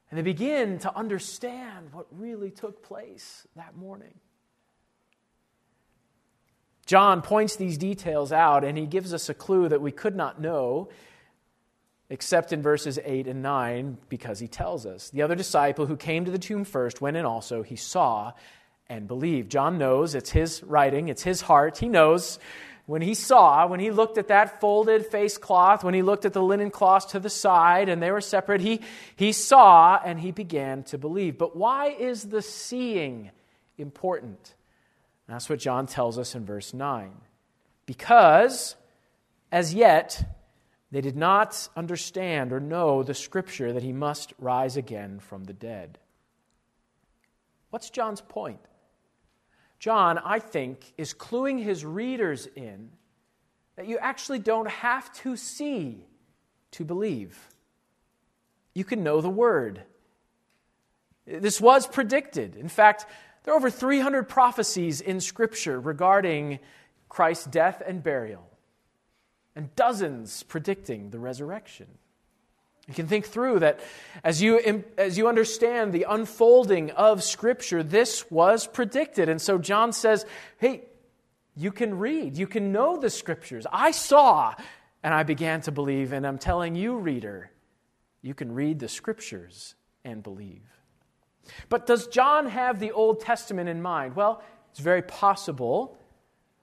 and 0.09 0.17
they 0.17 0.21
begin 0.21 0.77
to 0.79 0.95
understand 0.95 1.91
what 1.93 2.05
really 2.11 2.51
took 2.51 2.83
place 2.83 3.47
that 3.55 3.75
morning. 3.75 4.13
John 6.85 7.21
points 7.21 7.55
these 7.55 7.77
details 7.77 8.31
out, 8.31 8.63
and 8.63 8.77
he 8.77 8.85
gives 8.85 9.13
us 9.13 9.29
a 9.29 9.33
clue 9.33 9.69
that 9.69 9.81
we 9.81 9.91
could 9.91 10.15
not 10.15 10.39
know 10.39 10.89
except 12.11 12.51
in 12.51 12.61
verses 12.61 12.99
8 13.05 13.25
and 13.25 13.41
9, 13.41 13.97
because 14.09 14.37
he 14.39 14.47
tells 14.47 14.85
us. 14.85 15.09
The 15.11 15.21
other 15.21 15.33
disciple 15.33 15.85
who 15.85 15.95
came 15.95 16.25
to 16.25 16.31
the 16.31 16.37
tomb 16.37 16.65
first 16.65 16.99
went 16.99 17.15
in 17.15 17.23
also. 17.23 17.63
He 17.63 17.77
saw 17.77 18.33
and 18.89 19.07
believed. 19.07 19.49
John 19.49 19.77
knows 19.77 20.13
it's 20.13 20.29
his 20.29 20.61
writing, 20.61 21.07
it's 21.07 21.23
his 21.23 21.39
heart. 21.39 21.77
He 21.77 21.87
knows 21.87 22.37
when 22.85 23.01
he 23.01 23.13
saw, 23.13 23.65
when 23.65 23.79
he 23.79 23.91
looked 23.91 24.17
at 24.17 24.27
that 24.27 24.59
folded 24.59 25.05
face 25.05 25.37
cloth, 25.37 25.85
when 25.85 25.93
he 25.93 26.01
looked 26.01 26.25
at 26.25 26.33
the 26.33 26.43
linen 26.43 26.69
cloths 26.69 27.13
to 27.13 27.19
the 27.21 27.29
side 27.29 27.87
and 27.87 28.03
they 28.03 28.11
were 28.11 28.19
separate, 28.19 28.59
he, 28.59 28.81
he 29.15 29.31
saw 29.31 29.97
and 30.03 30.19
he 30.19 30.31
began 30.31 30.83
to 30.83 30.97
believe. 30.97 31.37
But 31.37 31.55
why 31.55 31.91
is 31.91 32.23
the 32.23 32.41
seeing 32.41 33.31
important? 33.77 34.53
That's 35.29 35.49
what 35.49 35.59
John 35.59 35.87
tells 35.87 36.19
us 36.19 36.35
in 36.35 36.45
verse 36.45 36.73
9. 36.73 37.13
Because 37.85 38.75
as 39.49 39.73
yet, 39.73 40.40
they 40.91 41.01
did 41.01 41.15
not 41.15 41.69
understand 41.75 42.51
or 42.51 42.59
know 42.59 43.01
the 43.01 43.13
scripture 43.13 43.71
that 43.73 43.83
he 43.83 43.93
must 43.93 44.33
rise 44.37 44.75
again 44.75 45.19
from 45.19 45.45
the 45.45 45.53
dead. 45.53 45.97
What's 47.69 47.89
John's 47.89 48.21
point? 48.21 48.59
John, 49.79 50.19
I 50.19 50.39
think, 50.39 50.93
is 50.97 51.13
cluing 51.13 51.63
his 51.63 51.85
readers 51.85 52.45
in 52.55 52.89
that 53.77 53.87
you 53.87 53.97
actually 53.97 54.39
don't 54.39 54.69
have 54.69 55.11
to 55.21 55.37
see 55.37 56.05
to 56.71 56.83
believe. 56.83 57.39
You 58.73 58.83
can 58.83 59.03
know 59.03 59.21
the 59.21 59.29
word. 59.29 59.81
This 61.25 61.61
was 61.61 61.87
predicted. 61.87 62.57
In 62.57 62.67
fact, 62.67 63.05
there 63.43 63.53
are 63.53 63.57
over 63.57 63.69
300 63.69 64.27
prophecies 64.27 64.99
in 65.01 65.21
Scripture 65.21 65.79
regarding 65.79 66.59
Christ's 67.09 67.45
death 67.45 67.81
and 67.85 68.03
burial 68.03 68.50
and 69.55 69.75
dozens 69.75 70.43
predicting 70.43 71.09
the 71.09 71.19
resurrection. 71.19 71.87
You 72.87 72.93
can 72.93 73.07
think 73.07 73.25
through 73.25 73.59
that 73.59 73.79
as 74.23 74.41
you, 74.41 74.83
as 74.97 75.17
you 75.17 75.27
understand 75.27 75.93
the 75.93 76.05
unfolding 76.09 76.91
of 76.91 77.23
Scripture, 77.23 77.83
this 77.83 78.29
was 78.31 78.67
predicted. 78.67 79.29
And 79.29 79.41
so 79.41 79.57
John 79.57 79.93
says, 79.93 80.25
hey, 80.57 80.83
you 81.55 81.71
can 81.71 81.99
read, 81.99 82.37
you 82.37 82.47
can 82.47 82.71
know 82.71 82.97
the 82.97 83.09
Scriptures. 83.09 83.67
I 83.71 83.91
saw, 83.91 84.55
and 85.03 85.13
I 85.13 85.23
began 85.23 85.61
to 85.61 85.71
believe, 85.71 86.11
and 86.11 86.25
I'm 86.25 86.37
telling 86.37 86.75
you, 86.75 86.97
reader, 86.97 87.51
you 88.21 88.33
can 88.33 88.51
read 88.53 88.79
the 88.79 88.89
Scriptures 88.89 89.75
and 90.03 90.23
believe. 90.23 90.63
But 91.69 91.85
does 91.85 92.07
John 92.07 92.47
have 92.47 92.79
the 92.79 92.91
Old 92.91 93.19
Testament 93.19 93.69
in 93.69 93.81
mind? 93.81 94.15
Well, 94.15 94.41
it's 94.71 94.79
very 94.79 95.01
possible 95.01 95.97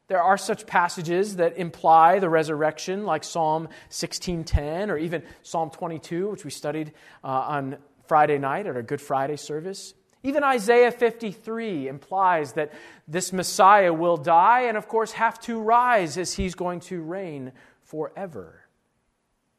there 0.08 0.22
are 0.22 0.38
such 0.38 0.66
passages 0.66 1.36
that 1.36 1.58
imply 1.58 2.18
the 2.18 2.30
resurrection, 2.30 3.04
like 3.04 3.22
Psalm 3.24 3.68
16:10 3.90 4.90
or 4.90 4.96
even 4.96 5.22
Psalm 5.42 5.70
22, 5.70 6.30
which 6.30 6.44
we 6.44 6.50
studied 6.50 6.92
uh, 7.22 7.28
on 7.28 7.76
Friday 8.06 8.38
night 8.38 8.66
at 8.66 8.74
our 8.74 8.82
Good 8.82 9.02
Friday 9.02 9.36
service. 9.36 9.94
Even 10.22 10.42
Isaiah 10.42 10.90
53 10.90 11.88
implies 11.88 12.54
that 12.54 12.72
this 13.06 13.32
Messiah 13.32 13.92
will 13.92 14.16
die 14.16 14.62
and, 14.62 14.76
of 14.76 14.88
course, 14.88 15.12
have 15.12 15.38
to 15.40 15.60
rise 15.60 16.18
as 16.18 16.34
he's 16.34 16.54
going 16.54 16.80
to 16.80 17.00
reign 17.02 17.52
forever. 17.82 18.62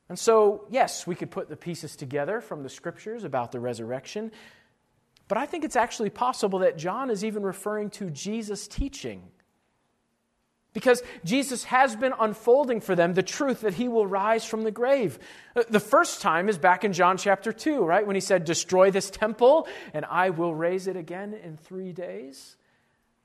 And 0.10 0.18
so, 0.18 0.66
yes, 0.70 1.08
we 1.08 1.16
could 1.16 1.32
put 1.32 1.48
the 1.48 1.56
pieces 1.56 1.96
together 1.96 2.42
from 2.42 2.64
the 2.64 2.70
scriptures 2.70 3.24
about 3.24 3.52
the 3.52 3.60
resurrection, 3.60 4.32
but 5.28 5.38
I 5.38 5.46
think 5.46 5.64
it's 5.64 5.76
actually 5.76 6.10
possible 6.10 6.60
that 6.60 6.78
John 6.78 7.12
is 7.12 7.24
even 7.24 7.44
referring 7.44 7.92
to 7.92 8.10
Jesus' 8.10 8.68
teaching 8.68 9.30
because 10.74 11.02
Jesus 11.26 11.64
has 11.66 11.96
been 11.96 12.14
unfolding 12.20 12.82
for 12.82 12.96
them 12.96 13.14
the 13.14 13.24
truth 13.24 13.62
that 13.62 13.74
he 13.74 13.88
will 13.88 14.06
rise 14.06 14.46
from 14.46 14.64
the 14.64 14.72
grave. 14.72 15.18
Uh, 15.56 15.64
the 15.70 15.80
first 15.80 16.22
time 16.22 16.48
is 16.48 16.58
back 16.58 16.84
in 16.84 16.94
John 16.94 17.18
chapter 17.18 17.52
2, 17.52 17.84
right? 17.84 18.06
When 18.06 18.16
he 18.16 18.22
said, 18.22 18.46
Destroy 18.46 18.92
this 18.92 19.10
temple, 19.10 19.68
and 19.94 20.06
I 20.06 20.30
will 20.30 20.54
raise 20.54 20.88
it 20.88 20.96
again 20.96 21.34
in 21.34 21.58
three 21.58 21.92
days. 21.92 22.56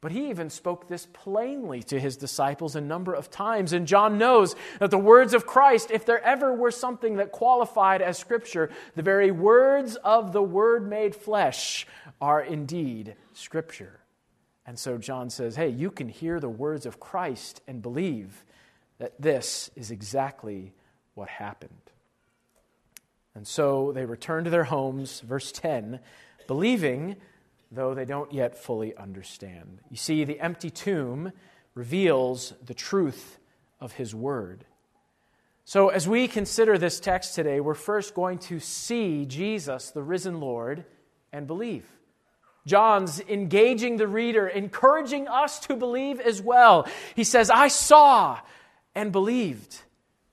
But 0.00 0.12
he 0.12 0.28
even 0.28 0.50
spoke 0.50 0.86
this 0.86 1.06
plainly 1.14 1.82
to 1.84 1.98
his 1.98 2.18
disciples 2.18 2.76
a 2.76 2.80
number 2.82 3.14
of 3.14 3.30
times. 3.30 3.72
And 3.72 3.86
John 3.86 4.18
knows 4.18 4.54
that 4.78 4.90
the 4.90 4.98
words 4.98 5.32
of 5.32 5.46
Christ, 5.46 5.90
if 5.90 6.04
there 6.04 6.22
ever 6.22 6.52
were 6.52 6.70
something 6.70 7.16
that 7.16 7.32
qualified 7.32 8.02
as 8.02 8.18
Scripture, 8.18 8.70
the 8.96 9.02
very 9.02 9.30
words 9.30 9.96
of 9.96 10.34
the 10.34 10.42
Word 10.42 10.86
made 10.86 11.16
flesh 11.16 11.86
are 12.20 12.42
indeed 12.42 13.16
Scripture. 13.32 14.03
And 14.66 14.78
so 14.78 14.98
John 14.98 15.30
says, 15.30 15.56
hey, 15.56 15.68
you 15.68 15.90
can 15.90 16.08
hear 16.08 16.40
the 16.40 16.48
words 16.48 16.86
of 16.86 17.00
Christ 17.00 17.60
and 17.68 17.82
believe 17.82 18.44
that 18.98 19.20
this 19.20 19.70
is 19.76 19.90
exactly 19.90 20.72
what 21.14 21.28
happened. 21.28 21.70
And 23.34 23.46
so 23.46 23.92
they 23.92 24.04
return 24.04 24.44
to 24.44 24.50
their 24.50 24.64
homes, 24.64 25.20
verse 25.20 25.52
10, 25.52 26.00
believing, 26.46 27.16
though 27.70 27.94
they 27.94 28.04
don't 28.04 28.32
yet 28.32 28.56
fully 28.56 28.96
understand. 28.96 29.80
You 29.90 29.96
see, 29.96 30.24
the 30.24 30.40
empty 30.40 30.70
tomb 30.70 31.32
reveals 31.74 32.54
the 32.64 32.74
truth 32.74 33.38
of 33.80 33.92
his 33.92 34.14
word. 34.14 34.64
So, 35.66 35.88
as 35.88 36.06
we 36.06 36.28
consider 36.28 36.76
this 36.76 37.00
text 37.00 37.34
today, 37.34 37.58
we're 37.58 37.74
first 37.74 38.14
going 38.14 38.38
to 38.40 38.60
see 38.60 39.24
Jesus, 39.24 39.90
the 39.90 40.02
risen 40.02 40.38
Lord, 40.38 40.84
and 41.32 41.46
believe. 41.46 41.86
John's 42.66 43.20
engaging 43.20 43.96
the 43.96 44.08
reader, 44.08 44.48
encouraging 44.48 45.28
us 45.28 45.60
to 45.60 45.76
believe 45.76 46.20
as 46.20 46.40
well. 46.40 46.88
He 47.14 47.24
says, 47.24 47.50
I 47.50 47.68
saw 47.68 48.40
and 48.94 49.12
believed 49.12 49.76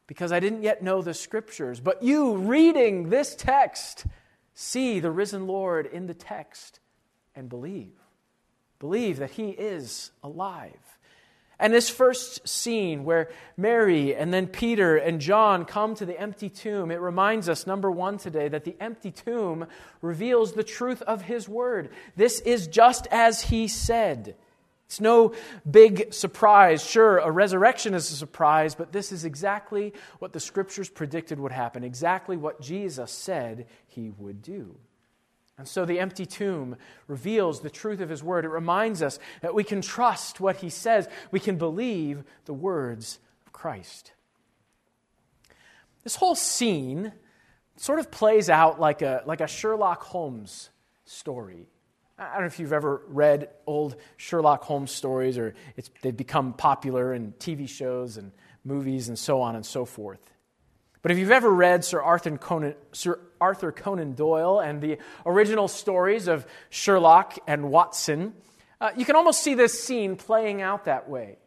because 0.07 0.31
I 0.31 0.39
didn't 0.39 0.63
yet 0.63 0.81
know 0.81 1.01
the 1.01 1.13
scriptures. 1.13 1.79
But 1.79 2.03
you, 2.03 2.35
reading 2.35 3.09
this 3.09 3.35
text, 3.35 4.05
see 4.53 4.99
the 4.99 5.11
risen 5.11 5.47
Lord 5.47 5.85
in 5.85 6.07
the 6.07 6.13
text 6.13 6.79
and 7.35 7.49
believe. 7.49 7.93
Believe 8.79 9.19
that 9.19 9.31
he 9.31 9.49
is 9.49 10.11
alive. 10.23 10.97
And 11.61 11.71
this 11.71 11.91
first 11.91 12.47
scene 12.47 13.03
where 13.03 13.29
Mary 13.55 14.15
and 14.15 14.33
then 14.33 14.47
Peter 14.47 14.97
and 14.97 15.21
John 15.21 15.63
come 15.63 15.93
to 15.95 16.07
the 16.07 16.19
empty 16.19 16.49
tomb, 16.49 16.89
it 16.89 16.99
reminds 16.99 17.47
us, 17.47 17.67
number 17.67 17.91
one 17.91 18.17
today, 18.17 18.47
that 18.47 18.65
the 18.65 18.75
empty 18.79 19.11
tomb 19.11 19.67
reveals 20.01 20.53
the 20.53 20.63
truth 20.63 21.03
of 21.03 21.21
his 21.21 21.47
word. 21.47 21.89
This 22.15 22.39
is 22.41 22.65
just 22.67 23.07
as 23.11 23.43
he 23.43 23.67
said. 23.67 24.35
It's 24.87 24.99
no 24.99 25.33
big 25.69 26.13
surprise. 26.13 26.83
Sure, 26.83 27.19
a 27.19 27.29
resurrection 27.29 27.93
is 27.93 28.11
a 28.11 28.15
surprise, 28.15 28.73
but 28.73 28.91
this 28.91 29.11
is 29.11 29.23
exactly 29.23 29.93
what 30.17 30.33
the 30.33 30.39
scriptures 30.39 30.89
predicted 30.89 31.39
would 31.39 31.51
happen, 31.51 31.83
exactly 31.83 32.37
what 32.37 32.59
Jesus 32.59 33.11
said 33.11 33.67
he 33.85 34.11
would 34.17 34.41
do. 34.41 34.75
And 35.57 35.67
so 35.67 35.85
the 35.85 35.99
empty 35.99 36.25
tomb 36.25 36.75
reveals 37.07 37.61
the 37.61 37.69
truth 37.69 37.99
of 37.99 38.09
his 38.09 38.23
word. 38.23 38.45
It 38.45 38.49
reminds 38.49 39.01
us 39.01 39.19
that 39.41 39.53
we 39.53 39.63
can 39.63 39.81
trust 39.81 40.39
what 40.39 40.57
he 40.57 40.69
says, 40.69 41.07
we 41.29 41.39
can 41.39 41.57
believe 41.57 42.23
the 42.45 42.53
words 42.53 43.19
of 43.45 43.53
Christ. 43.53 44.13
This 46.03 46.15
whole 46.15 46.35
scene 46.35 47.13
sort 47.75 47.99
of 47.99 48.09
plays 48.09 48.49
out 48.49 48.79
like 48.79 49.01
a, 49.01 49.23
like 49.25 49.41
a 49.41 49.47
Sherlock 49.47 50.01
Holmes 50.03 50.69
story. 51.05 51.67
I 52.17 52.33
don't 52.33 52.41
know 52.41 52.47
if 52.47 52.59
you've 52.59 52.73
ever 52.73 53.01
read 53.07 53.49
old 53.65 53.95
Sherlock 54.17 54.63
Holmes 54.63 54.91
stories 54.91 55.37
or 55.37 55.55
they've 56.01 56.15
become 56.15 56.53
popular 56.53 57.13
in 57.13 57.33
TV 57.33 57.67
shows 57.67 58.17
and 58.17 58.31
movies 58.63 59.09
and 59.09 59.17
so 59.17 59.41
on 59.41 59.55
and 59.55 59.65
so 59.65 59.85
forth. 59.85 60.19
But 61.01 61.11
if 61.11 61.17
you've 61.17 61.31
ever 61.31 61.51
read 61.51 61.83
Sir 61.83 61.99
Arthur 61.99 62.37
Conan, 62.37 62.75
Sir 62.91 63.19
Arthur 63.41 63.71
Conan 63.71 64.13
Doyle 64.13 64.59
and 64.59 64.79
the 64.79 64.99
original 65.25 65.67
stories 65.67 66.27
of 66.27 66.45
Sherlock 66.69 67.37
and 67.47 67.69
Watson, 67.71 68.33
uh, 68.79 68.91
you 68.95 69.03
can 69.03 69.15
almost 69.15 69.43
see 69.43 69.55
this 69.55 69.83
scene 69.83 70.15
playing 70.15 70.61
out 70.61 70.85
that 70.85 71.09
way. 71.09 71.37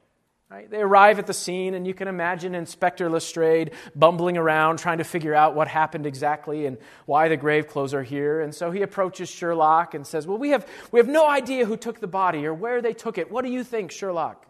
Right? 0.50 0.70
They 0.70 0.80
arrive 0.80 1.18
at 1.18 1.26
the 1.26 1.32
scene, 1.32 1.74
and 1.74 1.84
you 1.86 1.94
can 1.94 2.06
imagine 2.06 2.54
Inspector 2.54 3.08
Lestrade 3.08 3.72
bumbling 3.96 4.36
around 4.36 4.78
trying 4.78 4.98
to 4.98 5.04
figure 5.04 5.34
out 5.34 5.56
what 5.56 5.66
happened 5.66 6.06
exactly 6.06 6.66
and 6.66 6.78
why 7.06 7.28
the 7.28 7.36
grave 7.36 7.66
clothes 7.66 7.94
are 7.94 8.02
here. 8.02 8.40
And 8.40 8.54
so 8.54 8.70
he 8.70 8.82
approaches 8.82 9.28
Sherlock 9.28 9.94
and 9.94 10.06
says, 10.06 10.26
Well, 10.26 10.38
we 10.38 10.50
have, 10.50 10.64
we 10.92 11.00
have 11.00 11.08
no 11.08 11.26
idea 11.28 11.64
who 11.64 11.76
took 11.76 11.98
the 11.98 12.06
body 12.06 12.46
or 12.46 12.54
where 12.54 12.82
they 12.82 12.92
took 12.92 13.18
it. 13.18 13.32
What 13.32 13.44
do 13.44 13.50
you 13.50 13.64
think, 13.64 13.90
Sherlock? 13.90 14.46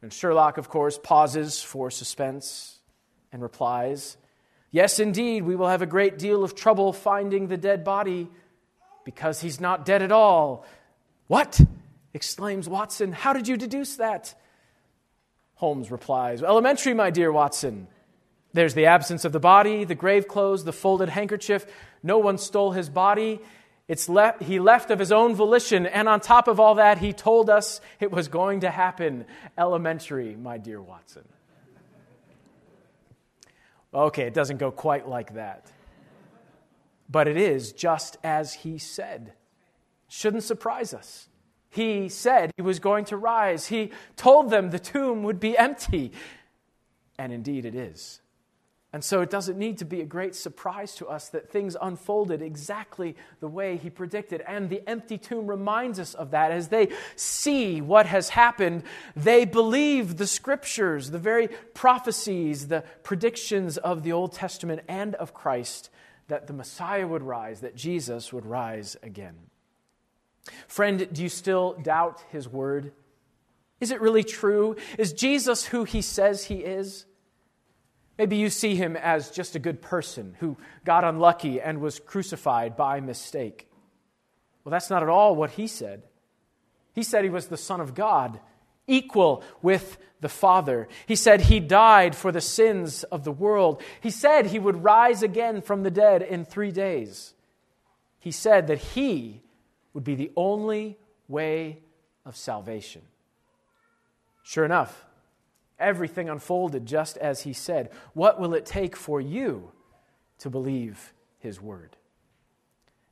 And 0.00 0.12
Sherlock, 0.12 0.58
of 0.58 0.68
course, 0.68 0.96
pauses 1.02 1.62
for 1.62 1.90
suspense 1.90 2.78
and 3.32 3.42
replies, 3.42 4.16
Yes, 4.74 4.98
indeed, 4.98 5.44
we 5.44 5.54
will 5.54 5.68
have 5.68 5.82
a 5.82 5.86
great 5.86 6.18
deal 6.18 6.42
of 6.42 6.56
trouble 6.56 6.92
finding 6.92 7.46
the 7.46 7.56
dead 7.56 7.84
body 7.84 8.28
because 9.04 9.40
he's 9.40 9.60
not 9.60 9.86
dead 9.86 10.02
at 10.02 10.10
all. 10.10 10.66
What? 11.28 11.60
exclaims 12.12 12.68
Watson. 12.68 13.12
How 13.12 13.32
did 13.32 13.46
you 13.46 13.56
deduce 13.56 13.94
that? 13.98 14.34
Holmes 15.54 15.92
replies, 15.92 16.42
Elementary, 16.42 16.92
my 16.92 17.10
dear 17.10 17.30
Watson. 17.30 17.86
There's 18.52 18.74
the 18.74 18.86
absence 18.86 19.24
of 19.24 19.30
the 19.30 19.38
body, 19.38 19.84
the 19.84 19.94
grave 19.94 20.26
clothes, 20.26 20.64
the 20.64 20.72
folded 20.72 21.08
handkerchief. 21.08 21.64
No 22.02 22.18
one 22.18 22.36
stole 22.36 22.72
his 22.72 22.88
body. 22.88 23.38
It's 23.86 24.08
left, 24.08 24.42
he 24.42 24.58
left 24.58 24.90
of 24.90 24.98
his 24.98 25.12
own 25.12 25.36
volition, 25.36 25.86
and 25.86 26.08
on 26.08 26.18
top 26.18 26.48
of 26.48 26.58
all 26.58 26.74
that, 26.74 26.98
he 26.98 27.12
told 27.12 27.48
us 27.48 27.80
it 28.00 28.10
was 28.10 28.26
going 28.26 28.62
to 28.62 28.70
happen. 28.70 29.24
Elementary, 29.56 30.34
my 30.34 30.58
dear 30.58 30.82
Watson. 30.82 31.22
Okay, 33.94 34.24
it 34.24 34.34
doesn't 34.34 34.56
go 34.56 34.70
quite 34.70 35.08
like 35.08 35.34
that. 35.34 35.70
But 37.08 37.28
it 37.28 37.36
is 37.36 37.72
just 37.72 38.16
as 38.24 38.54
he 38.54 38.78
said. 38.78 39.34
Shouldn't 40.08 40.42
surprise 40.42 40.92
us. 40.92 41.28
He 41.70 42.08
said 42.08 42.50
he 42.56 42.62
was 42.62 42.78
going 42.78 43.04
to 43.06 43.16
rise. 43.16 43.66
He 43.66 43.90
told 44.16 44.50
them 44.50 44.70
the 44.70 44.78
tomb 44.78 45.22
would 45.22 45.40
be 45.40 45.56
empty. 45.56 46.12
And 47.18 47.32
indeed 47.32 47.64
it 47.64 47.74
is. 47.74 48.20
And 48.94 49.02
so 49.02 49.22
it 49.22 49.28
doesn't 49.28 49.58
need 49.58 49.78
to 49.78 49.84
be 49.84 50.02
a 50.02 50.06
great 50.06 50.36
surprise 50.36 50.94
to 50.94 51.08
us 51.08 51.28
that 51.30 51.50
things 51.50 51.76
unfolded 51.82 52.40
exactly 52.40 53.16
the 53.40 53.48
way 53.48 53.76
he 53.76 53.90
predicted. 53.90 54.40
And 54.46 54.70
the 54.70 54.88
empty 54.88 55.18
tomb 55.18 55.48
reminds 55.48 55.98
us 55.98 56.14
of 56.14 56.30
that. 56.30 56.52
As 56.52 56.68
they 56.68 56.90
see 57.16 57.80
what 57.80 58.06
has 58.06 58.28
happened, 58.28 58.84
they 59.16 59.46
believe 59.46 60.16
the 60.16 60.28
scriptures, 60.28 61.10
the 61.10 61.18
very 61.18 61.48
prophecies, 61.74 62.68
the 62.68 62.84
predictions 63.02 63.78
of 63.78 64.04
the 64.04 64.12
Old 64.12 64.32
Testament 64.32 64.82
and 64.86 65.16
of 65.16 65.34
Christ 65.34 65.90
that 66.28 66.46
the 66.46 66.52
Messiah 66.52 67.08
would 67.08 67.24
rise, 67.24 67.62
that 67.62 67.74
Jesus 67.74 68.32
would 68.32 68.46
rise 68.46 68.96
again. 69.02 69.34
Friend, 70.68 71.08
do 71.12 71.20
you 71.20 71.28
still 71.28 71.72
doubt 71.82 72.22
his 72.30 72.48
word? 72.48 72.92
Is 73.80 73.90
it 73.90 74.00
really 74.00 74.22
true? 74.22 74.76
Is 74.98 75.12
Jesus 75.12 75.66
who 75.66 75.82
he 75.82 76.00
says 76.00 76.44
he 76.44 76.58
is? 76.58 77.06
Maybe 78.16 78.36
you 78.36 78.48
see 78.48 78.76
him 78.76 78.96
as 78.96 79.30
just 79.30 79.56
a 79.56 79.58
good 79.58 79.82
person 79.82 80.36
who 80.38 80.56
got 80.84 81.04
unlucky 81.04 81.60
and 81.60 81.80
was 81.80 81.98
crucified 81.98 82.76
by 82.76 83.00
mistake. 83.00 83.68
Well, 84.62 84.70
that's 84.70 84.90
not 84.90 85.02
at 85.02 85.08
all 85.08 85.34
what 85.34 85.52
he 85.52 85.66
said. 85.66 86.02
He 86.94 87.02
said 87.02 87.24
he 87.24 87.30
was 87.30 87.48
the 87.48 87.56
Son 87.56 87.80
of 87.80 87.94
God, 87.94 88.38
equal 88.86 89.42
with 89.62 89.98
the 90.20 90.28
Father. 90.28 90.88
He 91.06 91.16
said 91.16 91.42
he 91.42 91.58
died 91.60 92.14
for 92.14 92.30
the 92.30 92.40
sins 92.40 93.02
of 93.04 93.24
the 93.24 93.32
world. 93.32 93.82
He 94.00 94.10
said 94.10 94.46
he 94.46 94.58
would 94.58 94.84
rise 94.84 95.22
again 95.22 95.60
from 95.60 95.82
the 95.82 95.90
dead 95.90 96.22
in 96.22 96.44
three 96.44 96.70
days. 96.70 97.34
He 98.20 98.30
said 98.30 98.68
that 98.68 98.78
he 98.78 99.42
would 99.92 100.04
be 100.04 100.14
the 100.14 100.30
only 100.36 100.98
way 101.28 101.80
of 102.24 102.36
salvation. 102.36 103.02
Sure 104.44 104.64
enough, 104.64 105.04
Everything 105.78 106.28
unfolded 106.28 106.86
just 106.86 107.16
as 107.16 107.42
he 107.42 107.52
said. 107.52 107.90
What 108.12 108.38
will 108.38 108.54
it 108.54 108.66
take 108.66 108.96
for 108.96 109.20
you 109.20 109.70
to 110.38 110.50
believe 110.50 111.12
his 111.38 111.60
word? 111.60 111.96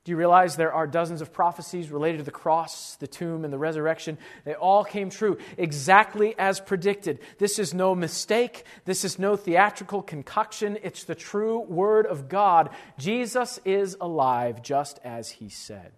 Do 0.03 0.11
you 0.11 0.17
realize 0.17 0.57
there 0.57 0.73
are 0.73 0.85
dozens 0.85 1.21
of 1.21 1.31
prophecies 1.31 1.89
related 1.89 2.17
to 2.17 2.23
the 2.23 2.31
cross, 2.31 2.97
the 2.97 3.07
tomb, 3.07 3.45
and 3.45 3.53
the 3.53 3.57
resurrection? 3.57 4.17
They 4.43 4.53
all 4.53 4.83
came 4.83 5.09
true 5.09 5.37
exactly 5.57 6.35
as 6.37 6.59
predicted. 6.59 7.19
This 7.37 7.57
is 7.57 7.73
no 7.73 7.95
mistake. 7.95 8.65
This 8.83 9.05
is 9.05 9.17
no 9.17 9.37
theatrical 9.37 10.01
concoction. 10.01 10.77
It's 10.83 11.05
the 11.05 11.15
true 11.15 11.61
word 11.61 12.05
of 12.05 12.27
God. 12.27 12.71
Jesus 12.97 13.61
is 13.63 13.95
alive 14.01 14.61
just 14.61 14.99
as 15.05 15.29
he 15.29 15.47
said. 15.47 15.93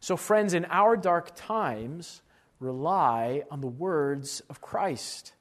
So, 0.00 0.16
friends, 0.16 0.54
in 0.54 0.64
our 0.64 0.96
dark 0.96 1.32
times, 1.36 2.22
rely 2.58 3.42
on 3.50 3.60
the 3.60 3.66
words 3.66 4.40
of 4.48 4.62
Christ. 4.62 5.34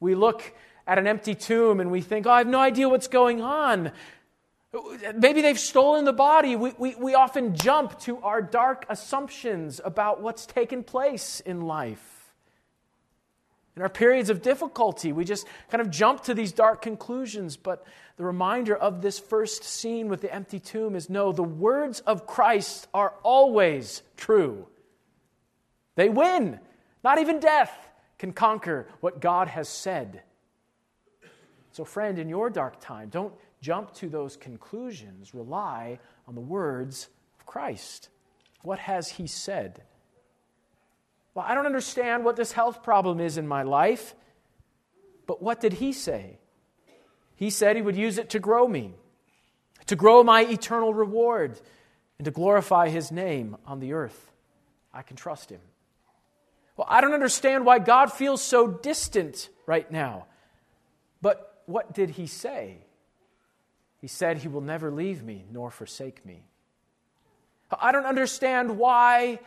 We 0.00 0.14
look 0.14 0.54
at 0.86 0.98
an 0.98 1.06
empty 1.06 1.34
tomb 1.34 1.80
and 1.80 1.90
we 1.90 2.00
think, 2.00 2.26
oh, 2.26 2.30
I 2.30 2.38
have 2.38 2.46
no 2.46 2.60
idea 2.60 2.88
what's 2.88 3.08
going 3.08 3.40
on. 3.40 3.92
Maybe 5.16 5.40
they've 5.40 5.58
stolen 5.58 6.04
the 6.04 6.12
body. 6.12 6.54
We, 6.54 6.72
we, 6.78 6.94
we 6.96 7.14
often 7.14 7.54
jump 7.54 7.98
to 8.00 8.18
our 8.18 8.42
dark 8.42 8.84
assumptions 8.88 9.80
about 9.84 10.20
what's 10.20 10.44
taken 10.44 10.84
place 10.84 11.40
in 11.40 11.62
life. 11.62 12.12
In 13.74 13.82
our 13.82 13.88
periods 13.88 14.30
of 14.30 14.42
difficulty, 14.42 15.12
we 15.12 15.24
just 15.24 15.46
kind 15.70 15.82
of 15.82 15.90
jump 15.90 16.24
to 16.24 16.34
these 16.34 16.52
dark 16.52 16.80
conclusions. 16.80 17.56
But 17.56 17.84
the 18.16 18.24
reminder 18.24 18.74
of 18.74 19.02
this 19.02 19.18
first 19.18 19.64
scene 19.64 20.08
with 20.08 20.22
the 20.22 20.34
empty 20.34 20.58
tomb 20.58 20.94
is 20.94 21.10
no, 21.10 21.32
the 21.32 21.42
words 21.42 22.00
of 22.00 22.26
Christ 22.26 22.86
are 22.94 23.14
always 23.22 24.02
true. 24.16 24.66
They 25.94 26.08
win, 26.08 26.58
not 27.02 27.18
even 27.18 27.38
death 27.40 27.85
can 28.18 28.32
conquer 28.32 28.88
what 29.00 29.20
God 29.20 29.48
has 29.48 29.68
said. 29.68 30.22
So, 31.72 31.84
friend, 31.84 32.18
in 32.18 32.28
your 32.28 32.48
dark 32.48 32.80
time, 32.80 33.10
don't 33.10 33.34
jump 33.60 33.92
to 33.94 34.08
those 34.08 34.36
conclusions. 34.36 35.34
Rely 35.34 35.98
on 36.26 36.34
the 36.34 36.40
words 36.40 37.08
of 37.38 37.46
Christ. 37.46 38.08
What 38.62 38.78
has 38.78 39.10
He 39.10 39.26
said? 39.26 39.82
Well, 41.34 41.44
I 41.46 41.54
don't 41.54 41.66
understand 41.66 42.24
what 42.24 42.36
this 42.36 42.52
health 42.52 42.82
problem 42.82 43.20
is 43.20 43.36
in 43.36 43.46
my 43.46 43.62
life, 43.62 44.14
but 45.26 45.42
what 45.42 45.60
did 45.60 45.74
He 45.74 45.92
say? 45.92 46.38
He 47.34 47.50
said 47.50 47.76
He 47.76 47.82
would 47.82 47.96
use 47.96 48.16
it 48.16 48.30
to 48.30 48.38
grow 48.38 48.66
me, 48.66 48.94
to 49.84 49.96
grow 49.96 50.24
my 50.24 50.44
eternal 50.46 50.94
reward, 50.94 51.60
and 52.18 52.24
to 52.24 52.30
glorify 52.30 52.88
His 52.88 53.12
name 53.12 53.58
on 53.66 53.80
the 53.80 53.92
earth. 53.92 54.32
I 54.94 55.02
can 55.02 55.16
trust 55.16 55.50
Him. 55.50 55.60
Well, 56.76 56.86
I 56.90 57.00
don't 57.00 57.14
understand 57.14 57.64
why 57.64 57.78
God 57.78 58.12
feels 58.12 58.42
so 58.42 58.66
distant 58.68 59.48
right 59.66 59.90
now. 59.90 60.26
But 61.22 61.62
what 61.66 61.94
did 61.94 62.10
he 62.10 62.26
say? 62.26 62.78
He 64.00 64.08
said, 64.08 64.38
He 64.38 64.48
will 64.48 64.60
never 64.60 64.90
leave 64.90 65.22
me 65.22 65.44
nor 65.50 65.70
forsake 65.70 66.24
me. 66.24 66.42
I 67.80 67.92
don't 67.92 68.06
understand 68.06 68.78
why. 68.78 69.40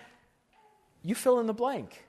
You 1.02 1.16
fill 1.16 1.40
in 1.40 1.48
the 1.48 1.54
blank. 1.54 2.06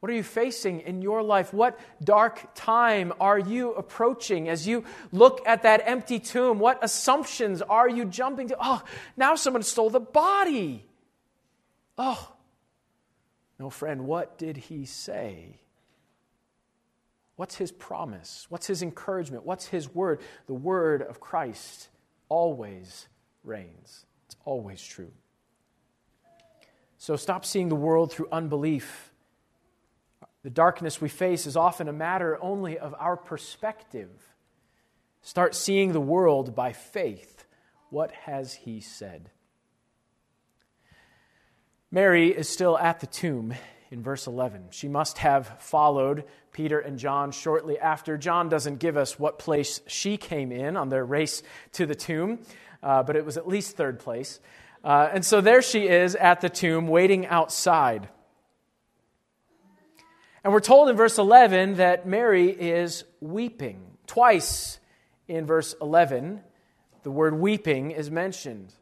What 0.00 0.10
are 0.10 0.14
you 0.14 0.22
facing 0.22 0.80
in 0.80 1.02
your 1.02 1.22
life? 1.22 1.52
What 1.52 1.78
dark 2.02 2.54
time 2.54 3.12
are 3.20 3.38
you 3.38 3.72
approaching 3.74 4.48
as 4.48 4.66
you 4.66 4.84
look 5.12 5.46
at 5.46 5.62
that 5.62 5.82
empty 5.84 6.18
tomb? 6.18 6.58
What 6.58 6.82
assumptions 6.82 7.60
are 7.60 7.88
you 7.88 8.06
jumping 8.06 8.48
to? 8.48 8.56
Oh, 8.58 8.82
now 9.16 9.34
someone 9.34 9.62
stole 9.62 9.90
the 9.90 10.00
body. 10.00 10.86
Oh, 11.98 12.32
no, 13.60 13.68
friend, 13.70 14.06
what 14.06 14.38
did 14.38 14.56
he 14.56 14.86
say? 14.86 15.60
What's 17.36 17.56
his 17.56 17.70
promise? 17.70 18.46
What's 18.48 18.66
his 18.66 18.82
encouragement? 18.82 19.44
What's 19.44 19.66
his 19.66 19.94
word? 19.94 20.20
The 20.46 20.54
word 20.54 21.02
of 21.02 21.20
Christ 21.20 21.90
always 22.28 23.06
reigns, 23.44 24.06
it's 24.26 24.36
always 24.44 24.82
true. 24.82 25.12
So 26.98 27.16
stop 27.16 27.44
seeing 27.44 27.68
the 27.68 27.76
world 27.76 28.10
through 28.10 28.28
unbelief 28.32 29.10
the 30.42 30.50
darkness 30.50 31.00
we 31.00 31.10
face 31.10 31.46
is 31.46 31.56
often 31.56 31.86
a 31.86 31.92
matter 31.92 32.42
only 32.42 32.78
of 32.78 32.94
our 32.98 33.16
perspective. 33.16 34.08
Start 35.20 35.54
seeing 35.54 35.92
the 35.92 36.00
world 36.00 36.54
by 36.54 36.72
faith. 36.72 37.44
What 37.90 38.10
has 38.12 38.54
he 38.54 38.80
said? 38.80 39.30
Mary 41.92 42.28
is 42.28 42.48
still 42.48 42.78
at 42.78 43.00
the 43.00 43.06
tomb 43.08 43.52
in 43.90 44.00
verse 44.00 44.28
11. 44.28 44.66
She 44.70 44.86
must 44.86 45.18
have 45.18 45.60
followed 45.60 46.24
Peter 46.52 46.78
and 46.78 47.00
John 47.00 47.32
shortly 47.32 47.80
after. 47.80 48.16
John 48.16 48.48
doesn't 48.48 48.78
give 48.78 48.96
us 48.96 49.18
what 49.18 49.40
place 49.40 49.80
she 49.88 50.16
came 50.16 50.52
in 50.52 50.76
on 50.76 50.88
their 50.88 51.04
race 51.04 51.42
to 51.72 51.86
the 51.86 51.96
tomb, 51.96 52.38
uh, 52.80 53.02
but 53.02 53.16
it 53.16 53.24
was 53.24 53.36
at 53.36 53.48
least 53.48 53.76
third 53.76 53.98
place. 53.98 54.38
Uh, 54.84 55.08
and 55.12 55.24
so 55.24 55.40
there 55.40 55.62
she 55.62 55.88
is 55.88 56.14
at 56.14 56.40
the 56.40 56.48
tomb, 56.48 56.86
waiting 56.86 57.26
outside. 57.26 58.08
And 60.44 60.52
we're 60.52 60.60
told 60.60 60.90
in 60.90 60.96
verse 60.96 61.18
11 61.18 61.74
that 61.74 62.06
Mary 62.06 62.50
is 62.50 63.02
weeping. 63.20 63.82
Twice 64.06 64.78
in 65.26 65.44
verse 65.44 65.74
11, 65.82 66.40
the 67.02 67.10
word 67.10 67.34
weeping 67.34 67.90
is 67.90 68.12
mentioned. 68.12 68.72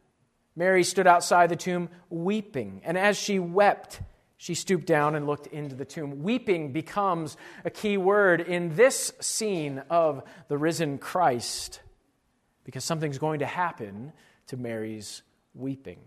Mary 0.59 0.83
stood 0.83 1.07
outside 1.07 1.47
the 1.47 1.55
tomb 1.55 1.87
weeping, 2.09 2.81
and 2.83 2.97
as 2.97 3.17
she 3.17 3.39
wept, 3.39 4.01
she 4.35 4.53
stooped 4.53 4.85
down 4.85 5.15
and 5.15 5.25
looked 5.25 5.47
into 5.47 5.73
the 5.73 5.85
tomb. 5.85 6.21
Weeping 6.21 6.73
becomes 6.73 7.37
a 7.63 7.69
key 7.69 7.95
word 7.95 8.41
in 8.41 8.75
this 8.75 9.13
scene 9.21 9.81
of 9.89 10.21
the 10.49 10.57
risen 10.57 10.97
Christ 10.97 11.79
because 12.65 12.83
something's 12.83 13.19
going 13.19 13.39
to 13.39 13.45
happen 13.45 14.11
to 14.47 14.57
Mary's 14.57 15.21
weeping. 15.53 15.99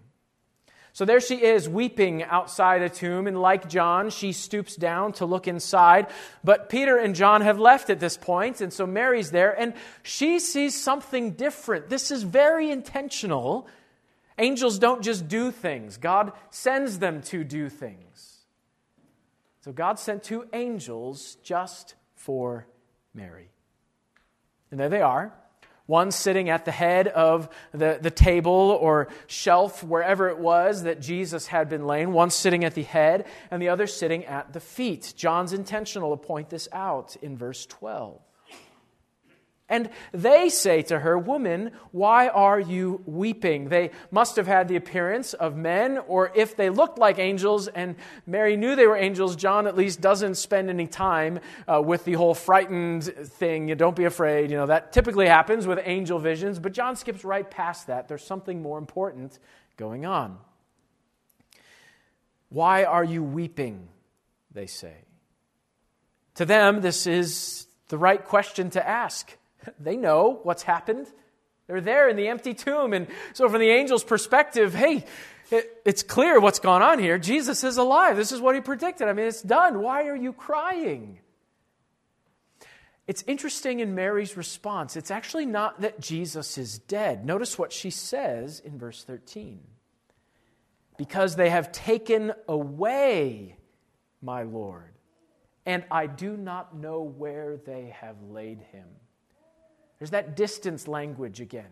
So 0.93 1.07
there 1.07 1.21
she 1.21 1.43
is, 1.43 1.67
weeping 1.67 2.23
outside 2.23 2.83
the 2.83 2.91
tomb, 2.91 3.27
and 3.27 3.41
like 3.41 3.71
John, 3.71 4.11
she 4.11 4.33
stoops 4.33 4.77
down 4.77 5.15
to 5.15 5.25
look 5.25 5.49
inside. 5.49 6.09
But 6.45 6.69
Peter 6.69 6.99
and 6.99 7.15
John 7.15 7.41
have 7.41 7.59
left 7.59 7.89
at 7.89 8.01
this 8.01 8.19
point, 8.19 8.61
and 8.61 8.71
so 8.71 8.87
Mary's 8.87 9.31
there, 9.31 9.59
and 9.59 9.73
she 10.03 10.39
sees 10.39 10.79
something 10.79 11.31
different. 11.31 11.89
This 11.89 12.11
is 12.11 12.23
very 12.23 12.71
intentional. 12.71 13.67
Angels 14.39 14.79
don't 14.79 15.03
just 15.03 15.29
do 15.29 15.51
things, 15.51 15.97
God 15.97 16.33
sends 16.51 16.99
them 16.99 17.23
to 17.23 17.45
do 17.45 17.69
things. 17.69 18.39
So 19.61 19.73
God 19.73 19.99
sent 19.99 20.25
two 20.25 20.47
angels 20.53 21.37
just 21.45 21.95
for 22.17 22.67
Mary. 23.15 23.49
And 24.71 24.81
there 24.81 24.89
they 24.89 25.03
are 25.03 25.33
one 25.87 26.11
sitting 26.11 26.49
at 26.49 26.65
the 26.65 26.71
head 26.71 27.09
of 27.09 27.49
the, 27.73 27.99
the 28.01 28.11
table 28.11 28.79
or 28.81 29.09
shelf, 29.27 29.83
wherever 29.83 30.29
it 30.29 30.39
was 30.39 30.85
that 30.85 31.01
Jesus 31.01 31.49
had 31.49 31.69
been 31.69 31.87
laying, 31.87 32.13
one 32.13 32.31
sitting 32.31 32.65
at 32.65 32.75
the 32.75 32.83
head, 32.83 33.27
and 33.51 33.61
the 33.61 33.69
other 33.69 33.87
sitting 33.87 34.25
at 34.25 34.53
the 34.53 34.61
feet. 34.61 35.13
John's 35.17 35.53
intentional 35.53 36.17
to 36.17 36.23
point 36.23 36.51
this 36.51 36.69
out 36.73 37.17
in 37.21 37.37
verse 37.37 37.67
12. 37.67 38.21
And 39.73 39.89
they 40.13 40.51
say 40.51 40.83
to 40.83 40.99
her, 40.99 41.17
Woman, 41.17 41.71
why 41.93 42.29
are 42.29 42.61
you 42.61 43.03
weeping? 43.07 43.71
They 43.71 43.91
must 44.11 44.37
have 44.37 44.47
had 44.47 44.69
the 44.69 44.77
appearance 44.77 45.33
of 45.33 45.57
men, 45.57 45.97
or 45.97 46.31
if 46.35 46.59
they 46.59 46.69
looked 46.69 46.99
like 46.99 47.19
angels, 47.19 47.69
and 47.69 47.97
Mary 48.27 48.59
knew 48.59 48.77
they 48.77 48.87
were 48.87 48.99
angels, 48.99 49.35
John 49.35 49.67
at 49.67 49.75
least 49.75 50.03
doesn't 50.03 50.35
spend 50.35 50.69
any 50.69 50.87
time 50.87 51.41
uh, 51.67 51.81
with 51.81 52.05
the 52.05 52.13
whole 52.13 52.35
frightened 52.35 53.05
thing. 53.05 53.67
You 53.67 53.75
don't 53.75 53.97
be 53.97 54.05
afraid. 54.05 54.51
You 54.51 54.59
know, 54.59 54.67
that 54.67 54.93
typically 54.93 55.27
happens 55.27 55.67
with 55.67 55.81
angel 55.83 56.19
visions, 56.19 56.59
but 56.59 56.73
John 56.73 56.95
skips 56.95 57.25
right 57.25 57.51
past 57.51 57.87
that. 57.87 58.09
There's 58.09 58.23
something 58.23 58.61
more 58.61 58.77
important 58.77 59.39
going 59.79 60.05
on. 60.05 60.37
Why 62.51 62.85
are 62.85 63.05
you 63.05 63.23
weeping? 63.23 63.89
They 64.53 64.67
say. 64.67 65.07
To 66.35 66.45
them, 66.45 66.83
this 66.83 67.07
is 67.07 67.67
the 67.89 67.97
right 67.97 68.23
question 68.23 68.69
to 68.71 68.87
ask. 68.87 69.35
They 69.81 69.97
know 69.97 70.41
what's 70.43 70.63
happened. 70.63 71.07
They're 71.67 71.81
there 71.81 72.09
in 72.09 72.17
the 72.17 72.29
empty 72.29 72.55
tomb. 72.55 72.93
And 72.93 73.07
so, 73.33 73.49
from 73.49 73.61
the 73.61 73.71
angel's 73.71 74.05
perspective, 74.05 74.75
hey, 74.75 75.05
it, 75.51 75.83
it's 75.85 76.03
clear 76.03 76.41
what's 76.41 76.59
gone 76.59 76.83
on 76.83 76.99
here. 76.99 77.19
Jesus 77.19 77.63
is 77.63 77.77
alive. 77.77 78.17
This 78.17 78.33
is 78.33 78.41
what 78.41 78.55
he 78.55 78.61
predicted. 78.61 79.09
I 79.09 79.13
mean, 79.13 79.27
it's 79.27 79.43
done. 79.43 79.81
Why 79.81 80.07
are 80.07 80.17
you 80.17 80.33
crying? 80.33 81.21
It's 83.07 83.25
interesting 83.27 83.81
in 83.81 83.95
Mary's 83.95 84.37
response. 84.37 84.97
It's 84.97 85.11
actually 85.11 85.47
not 85.47 85.81
that 85.81 86.01
Jesus 86.01 86.57
is 86.57 86.79
dead. 86.79 87.27
Notice 87.27 87.59
what 87.59 87.73
she 87.73 87.91
says 87.91 88.61
in 88.61 88.79
verse 88.79 89.05
13. 89.05 89.61
Because 90.97 91.37
they 91.37 91.51
have 91.51 91.73
taken 91.73 92.33
away 92.49 93.57
my 94.21 94.45
Lord, 94.45 94.95
and 95.67 95.85
I 95.91 96.07
do 96.07 96.37
not 96.37 96.77
know 96.77 97.03
where 97.03 97.57
they 97.57 97.95
have 98.01 98.17
laid 98.23 98.61
him. 98.73 98.87
There's 100.03 100.11
that 100.11 100.35
distance 100.35 100.89
language 100.89 101.41
again. 101.41 101.71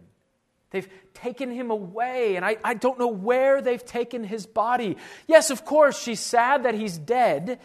They've 0.71 0.89
taken 1.15 1.51
him 1.51 1.73
away, 1.73 2.37
and 2.37 2.45
I, 2.45 2.59
I 2.63 2.75
don't 2.75 2.97
know 2.97 3.09
where 3.09 3.61
they've 3.61 3.85
taken 3.85 4.23
his 4.23 4.47
body. 4.47 4.99
Yes, 5.27 5.51
of 5.51 5.65
course, 5.65 6.01
she's 6.01 6.21
sad 6.21 6.63
that 6.63 6.77
he's 6.77 6.97
dead, 6.97 7.59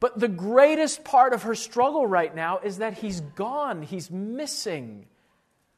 but 0.00 0.18
the 0.18 0.26
greatest 0.26 1.04
part 1.04 1.34
of 1.34 1.44
her 1.44 1.54
struggle 1.54 2.04
right 2.04 2.34
now 2.34 2.58
is 2.58 2.78
that 2.78 2.94
he's 2.94 3.20
gone, 3.20 3.82
he's 3.82 4.10
missing. 4.10 5.06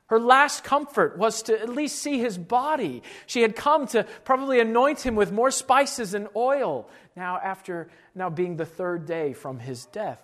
Her 0.07 0.18
last 0.18 0.64
comfort 0.64 1.18
was 1.18 1.42
to 1.42 1.61
at 1.61 1.68
least 1.68 1.98
see 1.98 2.18
his 2.18 2.38
body. 2.38 3.03
She 3.26 3.42
had 3.42 3.55
come 3.55 3.88
to 3.88 4.05
probably 4.24 4.59
anoint 4.59 5.00
him 5.03 5.16
with 5.16 5.33
more 5.33 5.50
spices 5.50 6.14
and 6.14 6.29
oil 6.35 6.88
now, 7.14 7.37
after 7.37 7.90
now 8.14 8.31
being 8.31 8.57
the 8.57 8.64
third 8.64 9.05
day 9.05 9.35
from 9.35 9.59
his 9.59 9.85
death. 9.85 10.22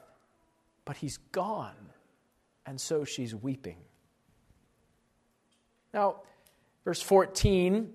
But 0.87 0.97
he's 0.97 1.19
gone, 1.33 1.77
and 2.65 2.81
so 2.81 3.05
she's 3.05 3.35
weeping. 3.35 3.77
Now, 5.97 6.17
verse 6.85 7.01
14, 7.01 7.91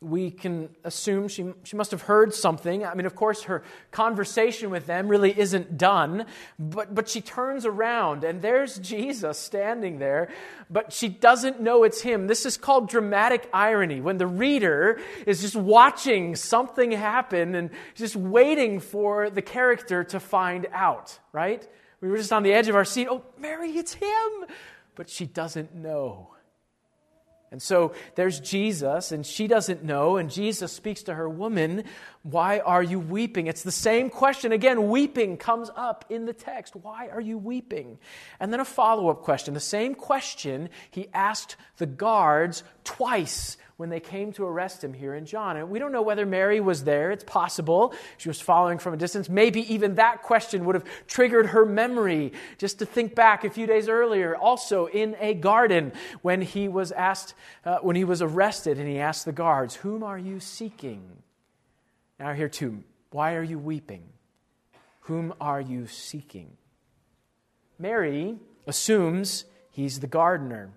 we 0.00 0.30
can 0.30 0.68
assume 0.84 1.26
she, 1.26 1.52
she 1.64 1.74
must 1.74 1.90
have 1.90 2.02
heard 2.02 2.32
something. 2.32 2.86
I 2.86 2.94
mean, 2.94 3.06
of 3.06 3.16
course, 3.16 3.42
her 3.42 3.64
conversation 3.90 4.70
with 4.70 4.86
them 4.86 5.08
really 5.08 5.36
isn't 5.36 5.76
done, 5.76 6.26
but, 6.60 6.94
but 6.94 7.08
she 7.08 7.20
turns 7.20 7.66
around 7.66 8.22
and 8.22 8.40
there's 8.40 8.78
Jesus 8.78 9.36
standing 9.36 9.98
there, 9.98 10.28
but 10.70 10.92
she 10.92 11.08
doesn't 11.08 11.60
know 11.60 11.82
it's 11.82 12.00
him. 12.02 12.28
This 12.28 12.46
is 12.46 12.56
called 12.56 12.88
dramatic 12.88 13.50
irony 13.52 14.00
when 14.00 14.18
the 14.18 14.28
reader 14.28 15.00
is 15.26 15.40
just 15.40 15.56
watching 15.56 16.36
something 16.36 16.92
happen 16.92 17.56
and 17.56 17.70
just 17.96 18.14
waiting 18.14 18.78
for 18.78 19.28
the 19.28 19.42
character 19.42 20.04
to 20.04 20.20
find 20.20 20.68
out, 20.72 21.18
right? 21.32 21.66
We 22.00 22.10
were 22.10 22.18
just 22.18 22.32
on 22.32 22.44
the 22.44 22.52
edge 22.52 22.68
of 22.68 22.76
our 22.76 22.84
seat. 22.84 23.08
Oh, 23.10 23.24
Mary, 23.36 23.72
it's 23.72 23.94
him! 23.94 24.46
But 24.94 25.10
she 25.10 25.26
doesn't 25.26 25.74
know. 25.74 26.37
And 27.50 27.62
so 27.62 27.92
there's 28.14 28.40
Jesus, 28.40 29.10
and 29.10 29.24
she 29.24 29.46
doesn't 29.46 29.82
know, 29.82 30.16
and 30.18 30.30
Jesus 30.30 30.72
speaks 30.72 31.02
to 31.04 31.14
her, 31.14 31.28
Woman, 31.28 31.84
why 32.22 32.58
are 32.58 32.82
you 32.82 33.00
weeping? 33.00 33.46
It's 33.46 33.62
the 33.62 33.72
same 33.72 34.10
question. 34.10 34.52
Again, 34.52 34.88
weeping 34.88 35.38
comes 35.38 35.70
up 35.74 36.04
in 36.10 36.26
the 36.26 36.34
text. 36.34 36.76
Why 36.76 37.08
are 37.08 37.20
you 37.20 37.38
weeping? 37.38 37.98
And 38.38 38.52
then 38.52 38.60
a 38.60 38.64
follow 38.64 39.08
up 39.08 39.22
question. 39.22 39.54
The 39.54 39.60
same 39.60 39.94
question 39.94 40.68
he 40.90 41.08
asked 41.14 41.56
the 41.78 41.86
guards 41.86 42.64
twice 42.84 43.56
when 43.78 43.90
they 43.90 44.00
came 44.00 44.32
to 44.32 44.44
arrest 44.44 44.82
him 44.82 44.92
here 44.92 45.14
in 45.14 45.24
John. 45.24 45.56
And 45.56 45.70
we 45.70 45.78
don't 45.78 45.92
know 45.92 46.02
whether 46.02 46.26
Mary 46.26 46.58
was 46.58 46.82
there. 46.82 47.12
It's 47.12 47.22
possible 47.22 47.94
she 48.16 48.28
was 48.28 48.40
following 48.40 48.78
from 48.78 48.92
a 48.92 48.96
distance. 48.96 49.28
Maybe 49.28 49.72
even 49.72 49.94
that 49.94 50.22
question 50.22 50.64
would 50.64 50.74
have 50.74 50.84
triggered 51.06 51.46
her 51.46 51.64
memory 51.64 52.32
just 52.58 52.80
to 52.80 52.86
think 52.86 53.14
back 53.14 53.44
a 53.44 53.50
few 53.50 53.68
days 53.68 53.88
earlier, 53.88 54.34
also 54.34 54.86
in 54.86 55.16
a 55.20 55.32
garden 55.32 55.92
when 56.22 56.42
he 56.42 56.66
was 56.66 56.90
asked, 56.90 57.34
uh, 57.64 57.78
when 57.78 57.94
he 57.94 58.02
was 58.02 58.20
arrested, 58.20 58.80
and 58.80 58.88
he 58.88 58.98
asked 58.98 59.24
the 59.24 59.32
guards, 59.32 59.76
Whom 59.76 60.02
are 60.02 60.18
you 60.18 60.40
seeking? 60.40 61.02
Now, 62.18 62.32
here 62.32 62.48
too, 62.48 62.82
why 63.12 63.34
are 63.36 63.44
you 63.44 63.60
weeping? 63.60 64.02
Whom 65.02 65.32
are 65.40 65.60
you 65.60 65.86
seeking? 65.86 66.50
Mary 67.78 68.38
assumes 68.66 69.44
he's 69.70 70.00
the 70.00 70.08
gardener. 70.08 70.72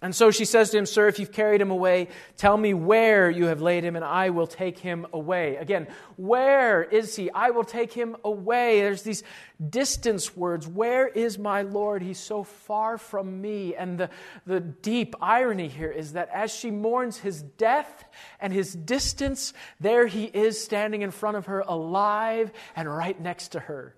And 0.00 0.14
so 0.14 0.30
she 0.30 0.44
says 0.44 0.70
to 0.70 0.78
him, 0.78 0.86
Sir, 0.86 1.08
if 1.08 1.18
you've 1.18 1.32
carried 1.32 1.60
him 1.60 1.72
away, 1.72 2.06
tell 2.36 2.56
me 2.56 2.72
where 2.72 3.28
you 3.28 3.46
have 3.46 3.60
laid 3.60 3.82
him, 3.82 3.96
and 3.96 4.04
I 4.04 4.30
will 4.30 4.46
take 4.46 4.78
him 4.78 5.08
away. 5.12 5.56
Again, 5.56 5.88
where 6.16 6.84
is 6.84 7.16
he? 7.16 7.32
I 7.32 7.50
will 7.50 7.64
take 7.64 7.92
him 7.92 8.16
away. 8.22 8.80
There's 8.80 9.02
these 9.02 9.24
distance 9.70 10.36
words. 10.36 10.68
Where 10.68 11.08
is 11.08 11.36
my 11.36 11.62
Lord? 11.62 12.02
He's 12.02 12.20
so 12.20 12.44
far 12.44 12.96
from 12.96 13.40
me. 13.40 13.74
And 13.74 13.98
the, 13.98 14.10
the 14.46 14.60
deep 14.60 15.16
irony 15.20 15.66
here 15.66 15.90
is 15.90 16.12
that 16.12 16.28
as 16.32 16.54
she 16.54 16.70
mourns 16.70 17.16
his 17.16 17.42
death 17.42 18.04
and 18.38 18.52
his 18.52 18.72
distance, 18.72 19.52
there 19.80 20.06
he 20.06 20.26
is 20.26 20.62
standing 20.62 21.02
in 21.02 21.10
front 21.10 21.36
of 21.36 21.46
her, 21.46 21.64
alive 21.66 22.52
and 22.76 22.88
right 22.88 23.20
next 23.20 23.48
to 23.48 23.60
her. 23.60 23.96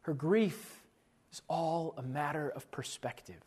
Her 0.00 0.14
grief 0.14 0.80
is 1.30 1.42
all 1.46 1.92
a 1.98 2.02
matter 2.02 2.48
of 2.48 2.70
perspective. 2.70 3.42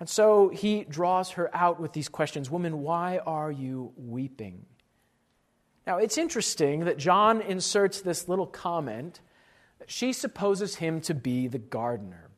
And 0.00 0.08
so 0.08 0.48
he 0.48 0.84
draws 0.84 1.32
her 1.32 1.54
out 1.54 1.80
with 1.80 1.92
these 1.92 2.08
questions 2.08 2.50
Woman, 2.50 2.82
why 2.82 3.18
are 3.18 3.50
you 3.50 3.92
weeping? 3.96 4.64
Now, 5.86 5.98
it's 5.98 6.18
interesting 6.18 6.84
that 6.84 6.98
John 6.98 7.40
inserts 7.40 8.02
this 8.02 8.28
little 8.28 8.46
comment 8.46 9.20
she 9.86 10.12
supposes 10.12 10.76
him 10.76 11.00
to 11.02 11.14
be 11.14 11.48
the 11.48 11.58
gardener. 11.58 12.28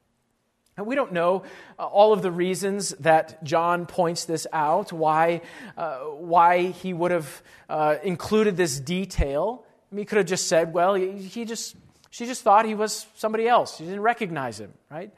And 0.77 0.87
we 0.87 0.95
don't 0.95 1.13
know 1.13 1.43
uh, 1.79 1.85
all 1.85 2.13
of 2.13 2.23
the 2.23 2.31
reasons 2.31 2.91
that 3.01 3.43
John 3.45 3.87
points 3.87 4.25
this 4.25 4.47
out, 4.53 4.93
why, 4.93 5.43
uh, 5.77 5.99
why 5.99 6.69
he 6.69 6.95
would 6.95 7.11
have 7.11 7.43
uh, 7.69 7.97
included 8.03 8.57
this 8.57 8.79
detail. 8.81 9.65
I 9.91 9.95
mean, 9.95 10.03
he 10.03 10.07
could 10.07 10.19
have 10.19 10.27
just 10.27 10.47
said, 10.47 10.73
well, 10.73 10.95
he, 10.95 11.19
he 11.19 11.45
just, 11.45 11.77
she 12.09 12.25
just 12.25 12.43
thought 12.43 12.65
he 12.65 12.75
was 12.75 13.07
somebody 13.17 13.47
else. 13.49 13.77
She 13.77 13.85
didn't 13.85 14.01
recognize 14.01 14.59
him, 14.59 14.73
right? 14.91 15.13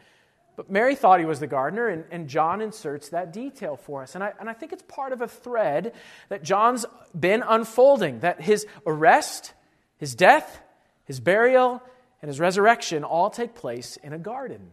But 0.55 0.71
Mary 0.71 0.95
thought 0.95 1.19
he 1.19 1.27
was 1.27 1.41
the 1.41 1.47
gardener, 1.47 1.89
and, 1.89 2.05
and 2.11 2.29
John 2.29 2.61
inserts 2.61 3.09
that 3.09 3.33
detail 3.33 3.77
for 3.77 4.03
us. 4.03 4.15
And 4.15 4.23
I, 4.23 4.33
and 4.39 4.51
I 4.51 4.53
think 4.53 4.73
it's 4.73 4.83
part 4.83 5.13
of 5.13 5.23
a 5.23 5.29
thread 5.29 5.95
that 6.29 6.43
John's 6.43 6.85
been 7.19 7.43
unfolding 7.47 8.21
that 8.21 8.41
his 8.41 8.67
arrest, 8.87 9.55
his 9.97 10.15
death, 10.15 10.61
his 11.05 11.21
burial, 11.21 11.83
and 12.21 12.29
his 12.29 12.39
resurrection 12.39 13.03
all 13.03 13.31
take 13.31 13.55
place 13.55 13.97
in 13.97 14.13
a 14.13 14.19
garden. 14.19 14.71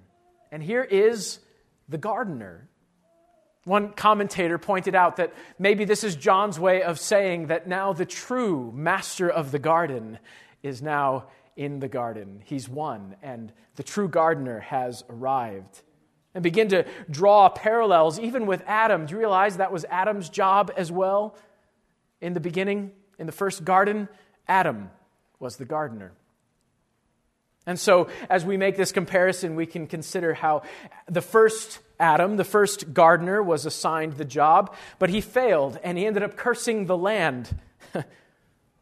And 0.52 0.62
here 0.62 0.84
is 0.84 1.39
the 1.88 1.98
gardener. 1.98 2.68
One 3.63 3.94
commentator 3.94 4.58
pointed 4.58 4.96
out 4.96 5.18
that 5.18 5.34
maybe 5.58 5.86
this 5.86 6.04
is 6.04 6.15
John's 6.15 6.60
way 6.60 6.84
of 6.84 7.00
saying 7.00 7.48
that 7.48 7.68
now 7.68 7.94
the 7.94 8.06
true 8.06 8.72
master 8.76 9.30
of 9.30 9.52
the 9.52 9.60
garden 9.60 10.20
is 10.62 10.82
now 10.82 11.26
in 11.60 11.82
the 11.82 11.89
garden. 11.89 12.41
He's 12.45 12.69
one, 12.69 13.17
and 13.22 13.52
the 13.76 13.84
true 13.84 14.08
gardener 14.08 14.62
has 14.62 15.04
arrived. 15.10 15.82
And 16.34 16.41
begin 16.41 16.69
to 16.69 16.86
draw 17.12 17.50
parallels 17.50 18.17
even 18.17 18.45
with 18.45 18.63
Adam. 18.65 19.06
Do 19.06 19.12
you 19.12 19.19
realize 19.19 19.58
that 19.58 19.69
was 19.69 19.84
Adam's 19.89 20.30
job 20.30 20.72
as 20.78 20.89
well? 20.89 21.36
In 22.22 22.34
the 22.34 22.39
beginning, 22.39 22.91
in 23.17 23.26
the 23.26 23.34
first 23.34 23.65
garden, 23.65 24.08
Adam 24.48 24.89
was 25.38 25.58
the 25.58 25.65
gardener. 25.65 26.13
And 27.65 27.78
so, 27.78 28.08
as 28.30 28.45
we 28.45 28.56
make 28.56 28.78
this 28.78 28.93
comparison, 28.93 29.58
we 29.58 29.65
can 29.65 29.86
consider 29.86 30.34
how 30.34 30.62
the 31.10 31.22
first 31.22 31.80
Adam, 32.00 32.38
the 32.38 32.45
first 32.45 32.93
gardener, 32.93 33.43
was 33.43 33.65
assigned 33.65 34.13
the 34.13 34.24
job, 34.24 34.74
but 34.98 35.10
he 35.10 35.19
failed 35.19 35.78
and 35.84 35.98
he 35.98 36.06
ended 36.06 36.24
up 36.24 36.38
cursing 36.38 36.86
the 36.86 36.98
land. 36.98 37.54
the 37.91 38.06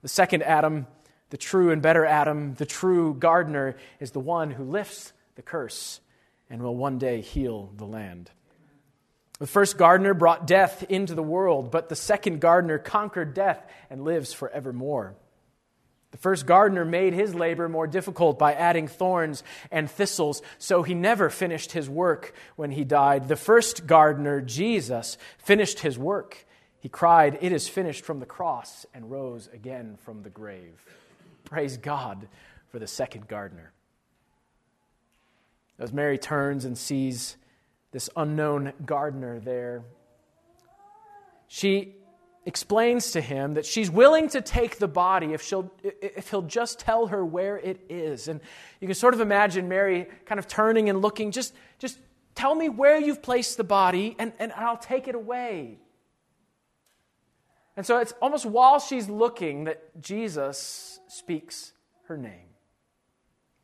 second 0.08 0.44
Adam 0.44 0.86
the 1.30 1.38
true 1.38 1.72
and 1.72 1.82
better 1.82 2.06
Adam, 2.06 2.54
the 2.56 2.66
true 2.66 3.13
gardener, 3.13 3.76
is 4.00 4.12
the 4.12 4.20
one 4.20 4.52
who 4.52 4.63
lifts 4.63 5.13
the 5.36 5.42
curse 5.42 6.00
and 6.50 6.62
will 6.62 6.76
one 6.76 6.98
day 6.98 7.22
heal 7.22 7.72
the 7.76 7.86
land. 7.86 8.32
The 9.40 9.48
first 9.48 9.78
gardener 9.78 10.13
brought 10.13 10.48
death 10.48 10.84
into 10.90 11.13
the 11.13 11.24
world, 11.24 11.70
but 11.70 11.90
the 11.90 11.96
second 11.96 12.42
gardener 12.42 12.80
conquered 12.80 13.34
death 13.34 13.63
and 13.90 14.04
lives 14.04 14.34
forevermore. 14.34 15.16
The 16.12 16.18
first 16.18 16.46
gardener 16.46 16.86
made 16.86 17.13
his 17.13 17.36
labor 17.36 17.68
more 17.68 17.86
difficult 17.86 18.40
by 18.40 18.54
adding 18.54 18.88
thorns 18.88 19.44
and 19.70 19.92
thistles, 19.92 20.42
so 20.58 20.82
he 20.82 20.96
never 20.96 21.30
finished 21.30 21.74
his 21.74 21.90
work 21.90 22.34
when 22.56 22.72
he 22.72 22.84
died. 22.84 23.28
The 23.28 23.36
first 23.36 23.86
gardener, 23.86 24.42
Jesus, 24.42 25.18
finished 25.38 25.80
his 25.80 26.00
work. 26.00 26.46
He 26.80 26.90
cried, 26.90 27.38
It 27.42 27.52
is 27.52 27.68
finished 27.68 28.06
from 28.06 28.20
the 28.20 28.26
cross, 28.26 28.86
and 28.94 29.12
rose 29.12 29.50
again 29.54 29.98
from 30.02 30.24
the 30.24 30.30
grave. 30.30 30.84
Praise 31.48 31.78
God 31.78 32.28
for 32.68 32.78
the 32.78 32.88
second 32.88 33.30
gardener. 33.30 33.72
As 35.80 35.94
Mary 35.94 36.18
turns 36.18 36.66
and 36.66 36.78
sees 36.78 37.38
this 37.94 38.10
unknown 38.18 38.74
gardener 38.86 39.40
there, 39.40 39.84
she 41.48 41.96
explains 42.46 43.12
to 43.12 43.22
him 43.22 43.54
that 43.54 43.66
she's 43.66 43.90
willing 43.90 44.28
to 44.30 44.42
take 44.42 44.78
the 44.78 44.90
body 44.90 45.32
if, 45.32 45.42
she'll, 45.42 45.72
if 45.84 46.30
he'll 46.30 46.42
just 46.42 46.80
tell 46.80 47.08
her 47.08 47.26
where 47.26 47.58
it 47.58 47.80
is. 47.88 48.28
And 48.28 48.42
you 48.82 48.88
can 48.90 48.96
sort 48.96 49.14
of 49.14 49.22
imagine 49.22 49.70
Mary 49.70 50.08
kind 50.26 50.40
of 50.40 50.50
turning 50.50 50.90
and 50.90 51.02
looking, 51.02 51.32
just, 51.32 51.54
just 51.80 51.98
tell 52.36 52.56
me 52.56 52.68
where 52.68 53.00
you've 53.00 53.22
placed 53.22 53.56
the 53.56 53.64
body, 53.64 54.18
and, 54.20 54.34
and 54.38 54.52
I'll 54.52 54.78
take 54.78 55.08
it 55.08 55.16
away. 55.16 55.78
And 57.78 57.86
so 57.86 58.00
it's 58.00 58.14
almost 58.22 58.46
while 58.46 58.80
she's 58.80 59.08
looking 59.08 59.64
that 59.64 60.02
Jesus 60.02 60.97
speaks 61.08 61.74
her 62.08 62.17
name. 62.17 62.50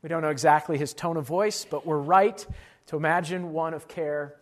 We 0.02 0.08
don't 0.08 0.22
know 0.22 0.28
exactly 0.28 0.76
his 0.76 0.92
tone 0.92 1.16
of 1.16 1.26
voice, 1.26 1.64
but 1.64 1.86
we're 1.86 1.98
right 1.98 2.46
to 2.86 2.96
imagine 2.96 3.52
one 3.52 3.72
of 3.72 3.88
care 3.88 4.36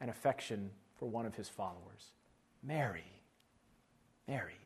and 0.00 0.10
affection 0.10 0.70
for 0.98 1.08
one 1.08 1.26
of 1.26 1.34
his 1.34 1.48
followers. 1.48 2.12
Mary. 2.62 3.04
Mary. 4.28 4.58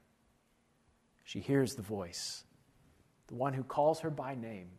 She 1.25 1.41
hears 1.41 1.75
the 1.75 1.83
voice, 1.83 2.45
the 3.29 3.37
one 3.37 3.53
who 3.53 3.63
calls 3.63 4.01
her 4.01 4.11
by 4.11 4.35
name. 4.35 4.71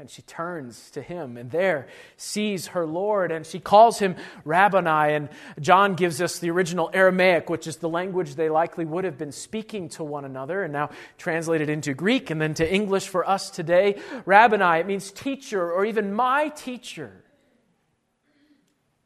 And 0.00 0.08
she 0.08 0.22
turns 0.22 0.92
to 0.92 1.02
him 1.02 1.36
and 1.36 1.50
there 1.50 1.88
sees 2.16 2.68
her 2.68 2.86
Lord 2.86 3.32
and 3.32 3.44
she 3.44 3.58
calls 3.58 3.98
him 3.98 4.14
Rabboni. 4.44 5.14
And 5.14 5.28
John 5.58 5.96
gives 5.96 6.22
us 6.22 6.38
the 6.38 6.50
original 6.50 6.88
Aramaic, 6.92 7.50
which 7.50 7.66
is 7.66 7.78
the 7.78 7.88
language 7.88 8.36
they 8.36 8.48
likely 8.48 8.84
would 8.84 9.02
have 9.02 9.18
been 9.18 9.32
speaking 9.32 9.88
to 9.90 10.04
one 10.04 10.24
another, 10.24 10.62
and 10.62 10.72
now 10.72 10.90
translated 11.16 11.68
into 11.68 11.94
Greek 11.94 12.30
and 12.30 12.40
then 12.40 12.54
to 12.54 12.72
English 12.72 13.08
for 13.08 13.28
us 13.28 13.50
today. 13.50 14.00
Rabboni, 14.24 14.80
it 14.80 14.86
means 14.86 15.10
teacher 15.10 15.72
or 15.72 15.84
even 15.84 16.14
my 16.14 16.48
teacher. 16.50 17.24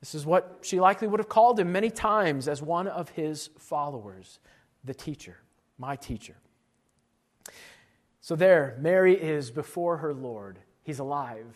This 0.01 0.15
is 0.15 0.27
what 0.27 0.59
she 0.61 0.79
likely 0.79 1.09
would 1.09 1.21
have 1.21 1.29
called 1.29 1.59
him 1.59 1.73
many 1.73 1.89
times 1.89 2.49
as 2.49 2.61
one 2.61 2.87
of 2.87 3.09
his 3.11 3.49
followers, 3.59 4.41
the 4.85 4.93
teacher, 4.93 5.39
my 5.79 5.97
teacher. 5.97 6.37
So 8.21 8.37
there, 8.37 8.77
Mary 8.79 9.15
is 9.15 9.51
before 9.51 9.97
her 9.99 10.13
Lord 10.13 10.59
He's 10.83 10.99
alive. 10.99 11.47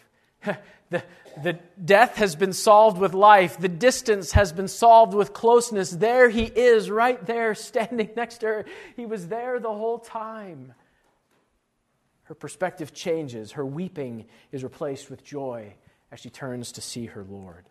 the, 0.91 1.03
the 1.43 1.59
death 1.83 2.17
has 2.17 2.37
been 2.37 2.53
solved 2.53 2.99
with 2.99 3.15
life. 3.15 3.59
The 3.59 3.69
distance 3.69 4.33
has 4.33 4.53
been 4.53 4.69
solved 4.69 5.15
with 5.15 5.33
closeness. 5.33 5.91
There 5.91 6.29
he 6.29 6.45
is, 6.45 6.91
right 6.91 7.25
there, 7.27 7.55
standing 7.57 8.11
next 8.17 8.39
to 8.39 8.47
her. 8.47 8.65
He 8.97 9.07
was 9.07 9.29
there 9.29 9.59
the 9.59 9.73
whole 9.73 9.99
time. 9.99 10.75
Her 12.25 12.35
perspective 12.35 12.93
changes. 12.93 13.53
Her 13.53 13.65
weeping 13.65 14.27
is 14.53 14.65
replaced 14.65 15.11
with 15.11 15.25
joy 15.25 15.75
as 16.11 16.21
she 16.21 16.31
turns 16.31 16.73
to 16.73 16.81
see 16.81 17.07
her 17.07 17.25
Lord. 17.25 17.67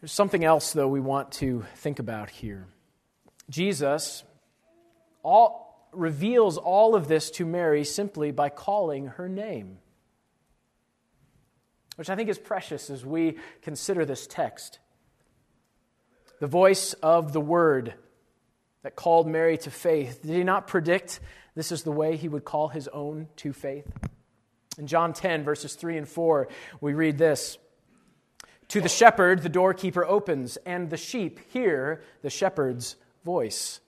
There's 0.00 0.12
something 0.12 0.42
else, 0.42 0.72
though, 0.72 0.88
we 0.88 1.00
want 1.00 1.32
to 1.32 1.64
think 1.76 2.00
about 2.00 2.28
here. 2.28 2.66
Jesus, 3.48 4.24
all, 5.22 5.71
reveals 5.92 6.56
all 6.56 6.94
of 6.94 7.08
this 7.08 7.30
to 7.32 7.46
Mary 7.46 7.84
simply 7.84 8.30
by 8.30 8.48
calling 8.48 9.06
her 9.06 9.28
name, 9.28 9.78
which 11.96 12.10
I 12.10 12.16
think 12.16 12.28
is 12.28 12.38
precious 12.38 12.90
as 12.90 13.04
we 13.04 13.38
consider 13.60 14.04
this 14.04 14.26
text. 14.26 14.78
The 16.40 16.46
voice 16.46 16.94
of 16.94 17.32
the 17.32 17.40
Word 17.40 17.94
that 18.82 18.96
called 18.96 19.28
Mary 19.28 19.58
to 19.58 19.70
faith, 19.70 20.22
did 20.22 20.34
he 20.36 20.44
not 20.44 20.66
predict 20.66 21.20
this 21.54 21.70
is 21.70 21.82
the 21.82 21.92
way 21.92 22.16
he 22.16 22.28
would 22.28 22.44
call 22.44 22.68
his 22.68 22.88
own 22.88 23.28
to 23.36 23.52
faith? 23.52 23.86
In 24.78 24.86
John 24.86 25.12
10, 25.12 25.44
verses 25.44 25.74
3 25.74 25.98
and 25.98 26.08
4, 26.08 26.48
we 26.80 26.94
read 26.94 27.18
this 27.18 27.58
To 28.68 28.80
the 28.80 28.88
shepherd, 28.88 29.42
the 29.42 29.50
doorkeeper 29.50 30.04
opens, 30.04 30.56
and 30.64 30.88
the 30.88 30.96
sheep 30.96 31.40
hear 31.52 32.02
the 32.22 32.30
shepherd's 32.30 32.96
voice. 33.24 33.81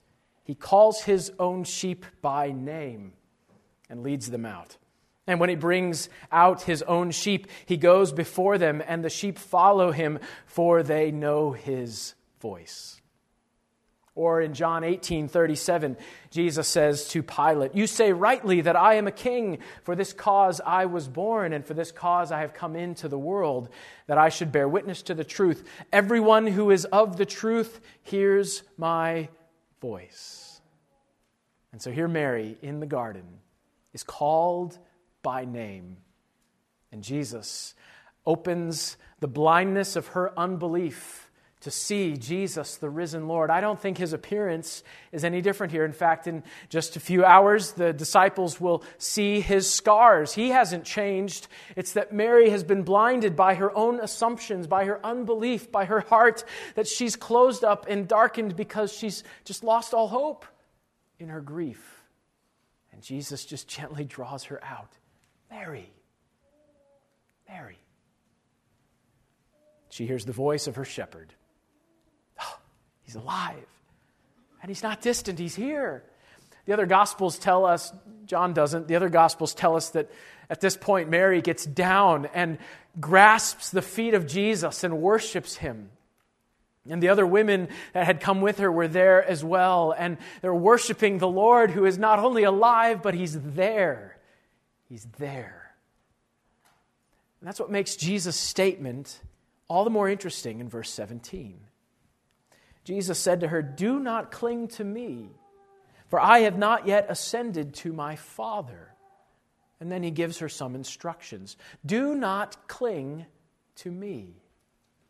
He 0.44 0.54
calls 0.54 1.02
his 1.02 1.33
own 1.38 1.64
sheep 1.64 2.04
by 2.22 2.52
name 2.52 3.14
and 3.88 4.02
leads 4.02 4.30
them 4.30 4.46
out. 4.46 4.76
And 5.26 5.40
when 5.40 5.48
he 5.48 5.57
brings 5.57 6.11
out 6.30 6.62
his 6.62 6.83
own 6.83 7.11
sheep, 7.11 7.46
he 7.64 7.78
goes 7.78 8.12
before 8.12 8.59
them, 8.59 8.83
and 8.87 9.02
the 9.02 9.09
sheep 9.09 9.38
follow 9.38 9.90
him, 9.90 10.18
for 10.44 10.83
they 10.83 11.11
know 11.11 11.52
his 11.52 12.14
voice. 12.40 13.00
Or 14.16 14.40
in 14.40 14.54
John 14.54 14.85
18 14.85 15.26
37, 15.26 15.96
Jesus 16.30 16.68
says 16.68 17.09
to 17.09 17.22
Pilate, 17.22 17.74
You 17.74 17.88
say 17.88 18.12
rightly 18.12 18.61
that 18.61 18.76
I 18.76 18.94
am 18.94 19.09
a 19.09 19.12
king. 19.12 19.59
For 19.83 19.96
this 19.96 20.12
cause 20.12 20.61
I 20.64 20.85
was 20.87 21.09
born, 21.09 21.52
and 21.52 21.66
for 21.66 21.74
this 21.74 21.90
cause 21.90 22.30
I 22.30 22.40
have 22.40 22.54
come 22.54 22.76
into 22.76 23.09
the 23.09 23.18
world, 23.18 23.70
that 24.07 24.18
I 24.18 24.28
should 24.28 24.52
bear 24.52 24.68
witness 24.68 25.02
to 25.04 25.14
the 25.14 25.24
truth. 25.24 25.64
Everyone 25.92 26.46
who 26.46 26.70
is 26.70 26.85
of 26.85 27.16
the 27.16 27.26
truth 27.26 27.80
hears 28.02 28.62
my 28.76 29.30
voice. 29.85 30.62
And 31.70 31.83
so 31.83 31.90
here, 31.90 32.09
Mary 32.09 32.57
in 32.62 32.81
the 32.81 32.87
garden 32.87 33.27
is 33.92 34.03
called 34.03 34.79
by 35.23 35.44
name. 35.44 35.99
And 36.90 37.05
Jesus 37.05 37.75
opens 38.25 38.97
the 39.20 39.29
blindness 39.29 39.94
of 39.94 40.07
her 40.09 40.33
unbelief 40.38 41.23
to 41.64 41.70
see 41.70 42.16
Jesus, 42.18 42.77
the 42.77 42.90
risen 42.90 43.27
Lord. 43.27 43.50
I 43.50 43.62
don't 43.62 43.81
think 43.81 43.96
his 43.96 44.12
appearance 44.12 44.83
is 45.12 45.24
any 45.24 45.40
different 45.40 45.72
here. 45.72 45.87
In 45.87 45.92
fact, 45.92 46.27
in 46.27 46.42
just 46.68 46.96
a 46.96 47.00
few 47.00 47.24
hours, 47.24 47.72
the 47.72 47.94
disciples 47.94 48.61
will 48.61 48.85
see 48.98 49.40
his 49.40 49.68
scars. 49.68 50.35
He 50.35 50.50
hasn't 50.50 50.85
changed. 50.85 51.48
It's 51.74 51.94
that 51.94 52.12
Mary 52.12 52.50
has 52.50 52.62
been 52.62 52.83
blinded 52.83 53.35
by 53.35 53.55
her 53.55 53.74
own 53.77 53.98
assumptions, 53.98 54.66
by 54.66 54.85
her 54.85 55.05
unbelief, 55.05 55.72
by 55.72 55.87
her 55.87 56.00
heart, 56.00 56.44
that 56.74 56.87
she's 56.87 57.16
closed 57.16 57.64
up 57.64 57.87
and 57.88 58.07
darkened 58.07 58.57
because 58.57 58.92
she's 58.92 59.24
just 59.44 59.64
lost 59.64 59.94
all 59.94 60.09
hope 60.09 60.44
in 61.18 61.31
her 61.31 61.40
grief. 61.40 62.03
And 62.92 63.00
Jesus 63.00 63.46
just 63.46 63.68
gently 63.68 64.05
draws 64.05 64.44
her 64.44 64.62
out 64.62 64.92
Mary, 65.50 65.90
Mary. 67.48 67.79
She 69.88 70.07
hears 70.07 70.27
the 70.27 70.33
voice 70.33 70.66
of 70.66 70.77
her 70.77 70.85
shepherd. 70.85 71.33
He's 73.14 73.22
alive. 73.22 73.66
And 74.61 74.68
he's 74.68 74.83
not 74.83 75.00
distant, 75.00 75.38
he's 75.38 75.55
here. 75.55 76.03
The 76.66 76.72
other 76.72 76.87
Gospels 76.87 77.38
tell 77.38 77.64
us, 77.64 77.92
John 78.27 78.55
doesn't, 78.55 78.88
the 78.88 78.96
other 78.96 79.09
Gospels 79.09 79.55
tell 79.55 79.77
us 79.77 79.90
that 79.90 80.11
at 80.50 80.61
this 80.61 80.77
point 80.77 81.11
Mary 81.11 81.40
gets 81.40 81.64
down 81.64 82.27
and 82.35 82.59
grasps 82.98 83.70
the 83.70 83.83
feet 83.83 84.14
of 84.14 84.27
Jesus 84.27 84.83
and 84.83 85.00
worships 85.00 85.57
him. 85.57 85.90
And 86.90 87.03
the 87.03 87.11
other 87.11 87.27
women 87.27 87.68
that 87.92 88.05
had 88.05 88.20
come 88.20 88.40
with 88.40 88.59
her 88.59 88.72
were 88.72 88.88
there 88.88 89.24
as 89.24 89.44
well. 89.44 89.94
And 89.96 90.18
they're 90.40 90.55
worshiping 90.55 91.18
the 91.18 91.29
Lord 91.29 91.70
who 91.70 91.85
is 91.85 91.98
not 91.98 92.18
only 92.18 92.42
alive, 92.42 93.00
but 93.00 93.14
he's 93.14 93.40
there. 93.40 94.16
He's 94.88 95.07
there. 95.18 95.74
And 97.40 97.46
that's 97.46 97.61
what 97.61 97.70
makes 97.70 97.94
Jesus' 97.96 98.37
statement 98.37 99.20
all 99.68 99.85
the 99.85 99.90
more 99.90 100.09
interesting 100.09 100.61
in 100.61 100.68
verse 100.68 100.90
17. 100.90 101.61
Jesus 102.85 103.18
said 103.18 103.40
to 103.40 103.49
her, 103.49 103.62
Do 103.62 103.99
not 103.99 104.31
cling 104.31 104.68
to 104.68 104.85
me, 104.85 105.31
for 106.09 106.20
I 106.20 106.40
have 106.40 106.59
not 106.59 106.87
yet 106.87 107.07
ascended 107.09 107.75
to 107.77 107.92
my 107.92 108.16
Father. 108.16 108.90
And 109.81 109.90
then 109.90 110.03
he 110.03 110.11
gives 110.11 110.38
her 110.38 110.49
some 110.49 110.75
instructions. 110.75 111.57
Do 111.85 112.14
not 112.14 112.68
cling 112.68 113.27
to 113.77 113.90
me. 113.90 114.37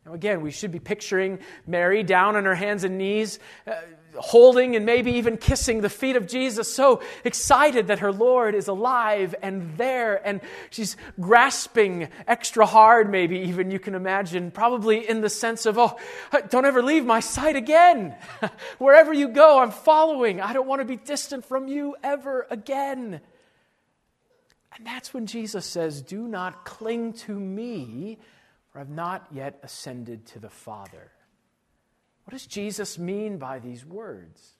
Now, 0.05 0.13
again, 0.13 0.41
we 0.41 0.51
should 0.51 0.71
be 0.71 0.79
picturing 0.79 1.39
Mary 1.65 2.03
down 2.03 2.35
on 2.35 2.45
her 2.45 2.55
hands 2.55 2.83
and 2.83 2.97
knees, 2.97 3.39
uh, 3.67 3.73
holding 4.17 4.75
and 4.75 4.85
maybe 4.85 5.13
even 5.13 5.37
kissing 5.37 5.81
the 5.81 5.89
feet 5.89 6.15
of 6.15 6.27
Jesus, 6.27 6.73
so 6.73 7.01
excited 7.23 7.87
that 7.87 7.99
her 7.99 8.11
Lord 8.11 8.55
is 8.55 8.67
alive 8.67 9.35
and 9.41 9.77
there. 9.77 10.25
And 10.25 10.41
she's 10.69 10.97
grasping 11.19 12.09
extra 12.27 12.65
hard, 12.65 13.09
maybe 13.09 13.39
even 13.39 13.71
you 13.71 13.79
can 13.79 13.95
imagine, 13.95 14.51
probably 14.51 15.07
in 15.07 15.21
the 15.21 15.29
sense 15.29 15.65
of, 15.65 15.77
oh, 15.77 15.97
don't 16.49 16.65
ever 16.65 16.81
leave 16.81 17.05
my 17.05 17.19
sight 17.19 17.55
again. 17.55 18.15
Wherever 18.77 19.13
you 19.13 19.27
go, 19.27 19.59
I'm 19.59 19.71
following. 19.71 20.41
I 20.41 20.53
don't 20.53 20.67
want 20.67 20.81
to 20.81 20.85
be 20.85 20.97
distant 20.97 21.45
from 21.45 21.67
you 21.67 21.95
ever 22.03 22.47
again. 22.49 23.21
And 24.75 24.85
that's 24.85 25.13
when 25.13 25.25
Jesus 25.25 25.65
says, 25.65 26.01
Do 26.01 26.27
not 26.27 26.65
cling 26.65 27.13
to 27.13 27.39
me 27.39 28.17
for 28.75 28.81
I've 28.81 28.89
not 28.89 29.25
yet 29.31 29.57
ascended 29.63 30.25
to 30.25 30.39
the 30.39 30.49
Father. 30.49 31.09
What 32.25 32.31
does 32.31 32.45
Jesus 32.45 32.97
mean 32.97 33.37
by 33.37 33.59
these 33.59 33.85
words? 33.85 34.51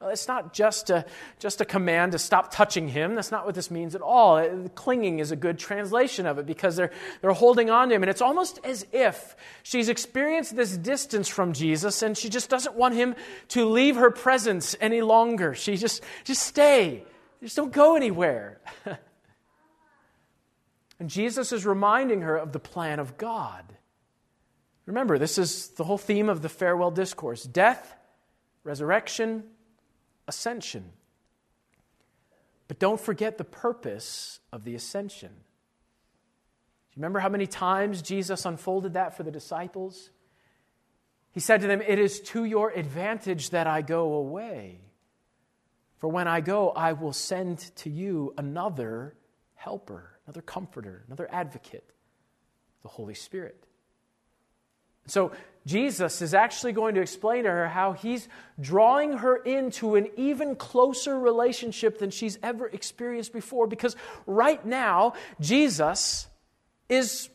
Well, 0.00 0.10
it's 0.10 0.26
not 0.26 0.52
just 0.52 0.90
a, 0.90 1.04
just 1.38 1.60
a 1.60 1.64
command 1.64 2.12
to 2.12 2.18
stop 2.18 2.52
touching 2.52 2.88
him. 2.88 3.14
That's 3.14 3.30
not 3.30 3.46
what 3.46 3.54
this 3.54 3.70
means 3.70 3.94
at 3.94 4.00
all. 4.00 4.68
Clinging 4.74 5.20
is 5.20 5.30
a 5.30 5.36
good 5.36 5.58
translation 5.58 6.26
of 6.26 6.38
it 6.38 6.46
because 6.46 6.74
they're, 6.74 6.90
they're 7.20 7.32
holding 7.32 7.70
on 7.70 7.88
to 7.88 7.94
him. 7.94 8.02
And 8.02 8.10
it's 8.10 8.22
almost 8.22 8.58
as 8.64 8.84
if 8.90 9.36
she's 9.62 9.88
experienced 9.88 10.56
this 10.56 10.76
distance 10.76 11.28
from 11.28 11.52
Jesus 11.52 12.02
and 12.02 12.18
she 12.18 12.28
just 12.28 12.50
doesn't 12.50 12.74
want 12.74 12.94
him 12.94 13.14
to 13.48 13.64
leave 13.64 13.94
her 13.96 14.10
presence 14.10 14.74
any 14.80 15.02
longer. 15.02 15.54
She 15.54 15.76
just, 15.76 16.02
just 16.24 16.42
stay. 16.42 17.04
Just 17.40 17.56
don't 17.56 17.72
go 17.72 17.94
anywhere. 17.94 18.60
And 21.02 21.10
Jesus 21.10 21.50
is 21.50 21.66
reminding 21.66 22.20
her 22.20 22.36
of 22.36 22.52
the 22.52 22.60
plan 22.60 23.00
of 23.00 23.18
God. 23.18 23.64
Remember, 24.86 25.18
this 25.18 25.38
is 25.38 25.68
the 25.68 25.84
whole 25.84 25.98
theme 25.98 26.28
of 26.28 26.42
the 26.42 26.48
farewell 26.48 26.90
discourse 26.90 27.44
death, 27.44 27.96
resurrection, 28.64 29.44
ascension. 30.26 30.92
But 32.68 32.78
don't 32.78 33.00
forget 33.00 33.38
the 33.38 33.44
purpose 33.44 34.40
of 34.52 34.64
the 34.64 34.74
ascension. 34.74 35.30
Do 35.30 36.96
you 36.96 37.00
remember 37.00 37.20
how 37.20 37.28
many 37.28 37.46
times 37.46 38.02
Jesus 38.02 38.44
unfolded 38.44 38.94
that 38.94 39.16
for 39.16 39.22
the 39.22 39.30
disciples? 39.30 40.10
He 41.32 41.40
said 41.40 41.60
to 41.62 41.66
them, 41.66 41.80
It 41.80 41.98
is 41.98 42.20
to 42.20 42.44
your 42.44 42.70
advantage 42.70 43.50
that 43.50 43.66
I 43.66 43.82
go 43.82 44.14
away. 44.14 44.80
For 45.98 46.08
when 46.08 46.28
I 46.28 46.40
go, 46.40 46.70
I 46.70 46.92
will 46.92 47.12
send 47.12 47.58
to 47.76 47.90
you 47.90 48.34
another 48.36 49.14
helper 49.54 50.12
another 50.26 50.42
comforter, 50.42 51.04
another 51.06 51.28
advocate, 51.30 51.92
the 52.82 52.88
Holy 52.88 53.14
Spirit. 53.14 53.66
So, 55.06 55.32
Jesus 55.64 56.22
is 56.22 56.34
actually 56.34 56.72
going 56.72 56.96
to 56.96 57.00
explain 57.00 57.44
to 57.44 57.50
her 57.50 57.68
how 57.68 57.92
he's 57.92 58.28
drawing 58.60 59.18
her 59.18 59.36
into 59.36 59.94
an 59.94 60.08
even 60.16 60.56
closer 60.56 61.16
relationship 61.18 61.98
than 61.98 62.10
she's 62.10 62.36
ever 62.42 62.66
experienced 62.66 63.32
before. 63.32 63.68
Because 63.68 63.94
right 64.26 64.64
now, 64.66 65.14
Jesus 65.40 66.26
is 66.88 67.28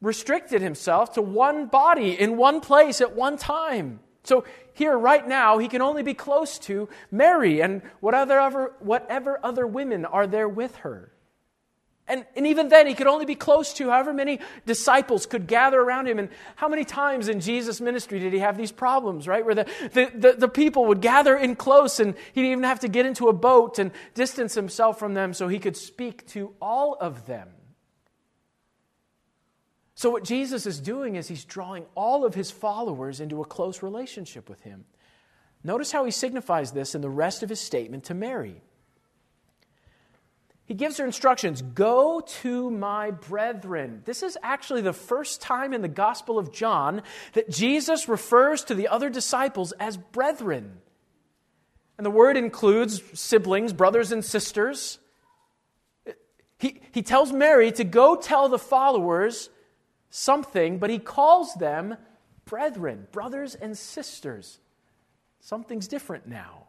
restricted 0.00 0.62
himself 0.62 1.14
to 1.14 1.22
one 1.22 1.66
body 1.66 2.18
in 2.18 2.36
one 2.36 2.60
place 2.60 3.00
at 3.00 3.16
one 3.16 3.36
time. 3.36 4.00
So, 4.22 4.44
here, 4.74 4.96
right 4.96 5.26
now, 5.26 5.58
he 5.58 5.68
can 5.68 5.82
only 5.82 6.02
be 6.02 6.14
close 6.14 6.58
to 6.60 6.88
Mary 7.10 7.60
and 7.60 7.82
whatever, 8.00 8.74
whatever 8.78 9.40
other 9.42 9.66
women 9.66 10.04
are 10.04 10.26
there 10.26 10.48
with 10.48 10.76
her. 10.76 11.10
And, 12.10 12.26
and 12.34 12.44
even 12.48 12.68
then, 12.68 12.88
he 12.88 12.94
could 12.94 13.06
only 13.06 13.24
be 13.24 13.36
close 13.36 13.72
to 13.74 13.88
however 13.88 14.12
many 14.12 14.40
disciples 14.66 15.26
could 15.26 15.46
gather 15.46 15.80
around 15.80 16.08
him. 16.08 16.18
And 16.18 16.28
how 16.56 16.68
many 16.68 16.84
times 16.84 17.28
in 17.28 17.40
Jesus' 17.40 17.80
ministry 17.80 18.18
did 18.18 18.32
he 18.32 18.40
have 18.40 18.56
these 18.56 18.72
problems, 18.72 19.28
right? 19.28 19.44
Where 19.44 19.54
the, 19.54 19.66
the, 19.92 20.10
the, 20.12 20.32
the 20.32 20.48
people 20.48 20.86
would 20.86 21.00
gather 21.00 21.36
in 21.36 21.54
close 21.54 22.00
and 22.00 22.16
he'd 22.32 22.50
even 22.50 22.64
have 22.64 22.80
to 22.80 22.88
get 22.88 23.06
into 23.06 23.28
a 23.28 23.32
boat 23.32 23.78
and 23.78 23.92
distance 24.14 24.54
himself 24.54 24.98
from 24.98 25.14
them 25.14 25.32
so 25.32 25.46
he 25.46 25.60
could 25.60 25.76
speak 25.76 26.26
to 26.28 26.52
all 26.60 26.94
of 27.00 27.26
them. 27.26 27.48
So, 29.94 30.10
what 30.10 30.24
Jesus 30.24 30.66
is 30.66 30.80
doing 30.80 31.14
is 31.14 31.28
he's 31.28 31.44
drawing 31.44 31.84
all 31.94 32.24
of 32.24 32.34
his 32.34 32.50
followers 32.50 33.20
into 33.20 33.40
a 33.40 33.44
close 33.44 33.82
relationship 33.82 34.48
with 34.48 34.62
him. 34.62 34.84
Notice 35.62 35.92
how 35.92 36.04
he 36.04 36.10
signifies 36.10 36.72
this 36.72 36.94
in 36.94 37.02
the 37.02 37.10
rest 37.10 37.42
of 37.42 37.50
his 37.50 37.60
statement 37.60 38.04
to 38.04 38.14
Mary. 38.14 38.62
He 40.70 40.74
gives 40.74 40.98
her 40.98 41.04
instructions 41.04 41.62
go 41.62 42.20
to 42.20 42.70
my 42.70 43.10
brethren. 43.10 44.02
This 44.04 44.22
is 44.22 44.38
actually 44.40 44.82
the 44.82 44.92
first 44.92 45.40
time 45.40 45.74
in 45.74 45.82
the 45.82 45.88
Gospel 45.88 46.38
of 46.38 46.52
John 46.52 47.02
that 47.32 47.50
Jesus 47.50 48.08
refers 48.08 48.62
to 48.62 48.76
the 48.76 48.86
other 48.86 49.10
disciples 49.10 49.72
as 49.80 49.96
brethren. 49.96 50.78
And 51.98 52.06
the 52.06 52.10
word 52.12 52.36
includes 52.36 53.02
siblings, 53.18 53.72
brothers 53.72 54.12
and 54.12 54.24
sisters. 54.24 55.00
He, 56.56 56.80
he 56.92 57.02
tells 57.02 57.32
Mary 57.32 57.72
to 57.72 57.82
go 57.82 58.14
tell 58.14 58.48
the 58.48 58.56
followers 58.56 59.50
something, 60.08 60.78
but 60.78 60.88
he 60.88 61.00
calls 61.00 61.52
them 61.54 61.96
brethren, 62.44 63.08
brothers 63.10 63.56
and 63.56 63.76
sisters. 63.76 64.60
Something's 65.40 65.88
different 65.88 66.28
now. 66.28 66.68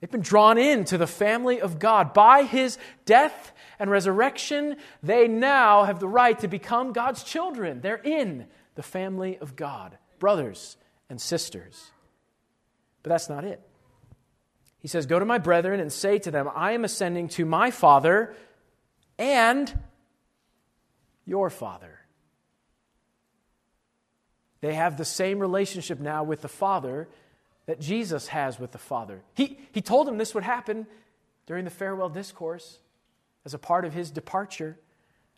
They've 0.00 0.10
been 0.10 0.20
drawn 0.20 0.58
into 0.58 0.96
the 0.96 1.06
family 1.06 1.60
of 1.60 1.78
God. 1.78 2.14
By 2.14 2.44
his 2.44 2.78
death 3.04 3.52
and 3.78 3.90
resurrection, 3.90 4.76
they 5.02 5.26
now 5.26 5.84
have 5.84 5.98
the 5.98 6.08
right 6.08 6.38
to 6.38 6.48
become 6.48 6.92
God's 6.92 7.24
children. 7.24 7.80
They're 7.80 7.96
in 7.96 8.46
the 8.76 8.82
family 8.82 9.38
of 9.38 9.56
God, 9.56 9.98
brothers 10.18 10.76
and 11.10 11.20
sisters. 11.20 11.90
But 13.02 13.10
that's 13.10 13.28
not 13.28 13.44
it. 13.44 13.60
He 14.78 14.86
says, 14.88 15.06
Go 15.06 15.18
to 15.18 15.24
my 15.24 15.38
brethren 15.38 15.80
and 15.80 15.92
say 15.92 16.18
to 16.20 16.30
them, 16.30 16.48
I 16.54 16.72
am 16.72 16.84
ascending 16.84 17.28
to 17.30 17.44
my 17.44 17.72
Father 17.72 18.34
and 19.18 19.76
your 21.24 21.50
Father. 21.50 21.98
They 24.60 24.74
have 24.74 24.96
the 24.96 25.04
same 25.04 25.38
relationship 25.38 26.00
now 26.00 26.22
with 26.24 26.40
the 26.40 26.48
Father 26.48 27.08
that 27.68 27.78
Jesus 27.78 28.28
has 28.28 28.58
with 28.58 28.72
the 28.72 28.78
Father. 28.78 29.20
He, 29.34 29.58
he 29.72 29.82
told 29.82 30.08
him 30.08 30.16
this 30.16 30.34
would 30.34 30.42
happen 30.42 30.86
during 31.44 31.66
the 31.66 31.70
farewell 31.70 32.08
discourse 32.08 32.78
as 33.44 33.52
a 33.52 33.58
part 33.58 33.84
of 33.84 33.92
his 33.92 34.10
departure. 34.10 34.78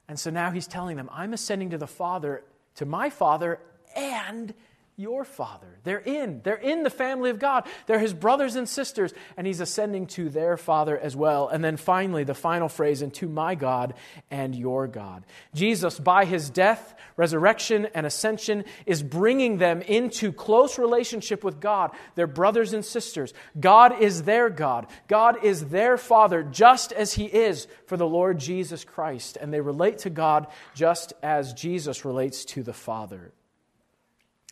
And 0.07 0.17
so 0.17 0.31
now 0.31 0.53
he's 0.53 0.69
telling 0.69 0.97
them, 0.97 1.11
I'm 1.13 1.33
ascending 1.33 1.71
to 1.71 1.79
the 1.79 1.89
Father, 1.89 2.45
to 2.77 2.87
my 2.87 3.11
Father, 3.11 3.59
and 3.97 4.55
your 5.01 5.25
father. 5.25 5.79
They're 5.83 5.99
in. 5.99 6.43
They're 6.45 6.55
in 6.55 6.83
the 6.83 6.91
family 6.91 7.31
of 7.31 7.39
God. 7.39 7.67
They're 7.87 7.99
his 7.99 8.13
brothers 8.13 8.55
and 8.55 8.69
sisters, 8.69 9.15
and 9.37 9.47
he's 9.47 9.61
ascending 9.61 10.09
to 10.09 10.29
their 10.29 10.57
father 10.57 10.99
as 10.99 11.17
well. 11.17 11.49
And 11.49 11.65
then 11.65 11.79
finally, 11.79 12.25
the 12.25 12.35
final 12.35 12.69
phrase, 12.69 13.01
and 13.01 13.13
to 13.15 13.29
my 13.29 13.55
God 13.55 13.95
and 14.31 14.55
your 14.55 14.87
God. 14.87 15.25
Jesus, 15.55 15.99
by 15.99 16.27
his 16.27 16.51
death, 16.51 16.95
resurrection, 17.17 17.89
and 17.95 18.05
ascension, 18.05 18.65
is 18.85 19.03
bringing 19.03 19.57
them 19.57 19.81
into 19.83 20.33
close 20.33 20.79
relationship 20.79 21.43
with 21.43 21.61
God. 21.61 21.93
They're 22.15 22.27
brothers 22.27 22.75
and 22.75 22.85
sisters. 22.85 23.33
God 23.59 24.01
is 24.03 24.25
their 24.25 24.51
God. 24.51 24.87
God 25.09 25.45
is 25.45 25.67
their 25.67 25.97
father, 25.97 26.43
just 26.43 26.93
as 26.93 27.15
he 27.15 27.25
is 27.25 27.67
for 27.87 27.97
the 27.97 28.07
Lord 28.07 28.39
Jesus 28.39 28.85
Christ. 28.85 29.39
And 29.41 29.53
they 29.53 29.61
relate 29.61 29.99
to 30.01 30.11
God 30.11 30.47
just 30.75 31.15
as 31.23 31.55
Jesus 31.55 32.05
relates 32.05 32.45
to 32.47 32.63
the 32.63 32.75
Father. 32.75 33.33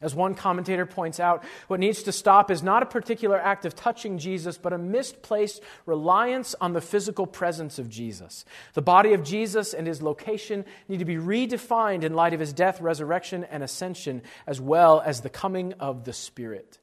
As 0.01 0.15
one 0.15 0.37
commentator 0.37 0.87
points 0.87 1.19
out, 1.19 1.43
what 1.67 1.81
needs 1.81 2.05
to 2.05 2.13
stop 2.13 2.53
is 2.53 2.63
not 2.63 2.85
a 2.85 2.87
particular 2.87 3.37
act 3.37 3.65
of 3.65 3.75
touching 3.75 4.19
Jesus, 4.19 4.57
but 4.57 4.73
a 4.73 4.79
misplaced 4.79 5.61
reliance 5.87 6.55
on 6.61 6.73
the 6.73 6.81
physical 6.81 7.27
presence 7.27 7.81
of 7.81 7.89
Jesus. 7.89 8.45
The 8.75 8.83
body 8.83 9.13
of 9.13 9.25
Jesus 9.25 9.75
and 9.75 9.89
his 9.89 10.01
location 10.01 10.65
need 10.87 11.01
to 11.01 11.05
be 11.05 11.17
redefined 11.17 12.05
in 12.05 12.15
light 12.15 12.33
of 12.33 12.39
his 12.39 12.53
death, 12.53 12.81
resurrection, 12.81 13.43
and 13.43 13.65
ascension, 13.65 14.23
as 14.47 14.61
well 14.61 15.03
as 15.05 15.21
the 15.21 15.31
coming 15.31 15.73
of 15.75 16.05
the 16.05 16.13
Spirit. 16.13 16.79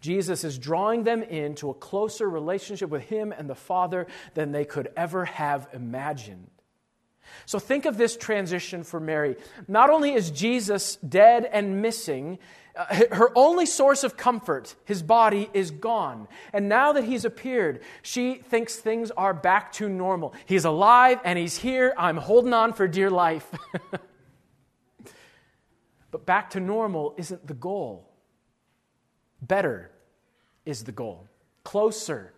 Jesus 0.00 0.44
is 0.44 0.56
drawing 0.56 1.02
them 1.02 1.24
into 1.24 1.70
a 1.70 1.74
closer 1.74 2.30
relationship 2.30 2.90
with 2.90 3.02
him 3.02 3.32
and 3.36 3.50
the 3.50 3.56
Father 3.56 4.06
than 4.34 4.52
they 4.52 4.64
could 4.64 4.92
ever 4.96 5.24
have 5.24 5.66
imagined. 5.72 6.48
So 7.44 7.58
think 7.58 7.84
of 7.84 7.96
this 7.96 8.16
transition 8.16 8.82
for 8.84 9.00
Mary. 9.00 9.36
Not 9.68 9.90
only 9.90 10.12
is 10.12 10.30
Jesus 10.30 10.96
dead 10.96 11.48
and 11.50 11.82
missing, 11.82 12.38
uh, 12.76 13.02
her 13.12 13.30
only 13.34 13.64
source 13.64 14.04
of 14.04 14.16
comfort, 14.16 14.74
his 14.84 15.02
body, 15.02 15.48
is 15.54 15.70
gone. 15.70 16.28
And 16.52 16.68
now 16.68 16.92
that 16.92 17.04
he's 17.04 17.24
appeared, 17.24 17.80
she 18.02 18.34
thinks 18.34 18.76
things 18.76 19.10
are 19.12 19.32
back 19.32 19.72
to 19.72 19.88
normal. 19.88 20.34
He's 20.44 20.66
alive 20.66 21.20
and 21.24 21.38
he's 21.38 21.56
here. 21.56 21.94
I'm 21.96 22.18
holding 22.18 22.52
on 22.52 22.74
for 22.74 22.86
dear 22.86 23.10
life. 23.10 23.50
but 26.10 26.26
back 26.26 26.50
to 26.50 26.60
normal 26.60 27.14
isn't 27.16 27.46
the 27.46 27.54
goal. 27.54 28.10
Better 29.40 29.90
is 30.66 30.84
the 30.84 30.92
goal. 30.92 31.28
Closer 31.64 32.34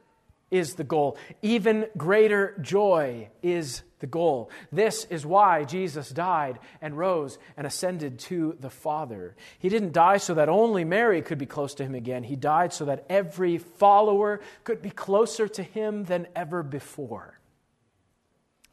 is 0.50 0.74
the 0.74 0.84
goal. 0.84 1.16
Even 1.42 1.86
greater 1.96 2.56
joy 2.60 3.28
is 3.42 3.82
the 4.00 4.06
goal. 4.06 4.50
This 4.72 5.04
is 5.06 5.26
why 5.26 5.64
Jesus 5.64 6.10
died 6.10 6.58
and 6.80 6.96
rose 6.96 7.38
and 7.56 7.66
ascended 7.66 8.18
to 8.20 8.56
the 8.60 8.70
Father. 8.70 9.34
He 9.58 9.68
didn't 9.68 9.92
die 9.92 10.18
so 10.18 10.34
that 10.34 10.48
only 10.48 10.84
Mary 10.84 11.20
could 11.22 11.38
be 11.38 11.46
close 11.46 11.74
to 11.74 11.84
him 11.84 11.94
again. 11.94 12.22
He 12.22 12.36
died 12.36 12.72
so 12.72 12.84
that 12.86 13.04
every 13.08 13.58
follower 13.58 14.40
could 14.64 14.82
be 14.82 14.90
closer 14.90 15.48
to 15.48 15.62
him 15.62 16.04
than 16.04 16.28
ever 16.34 16.62
before. 16.62 17.38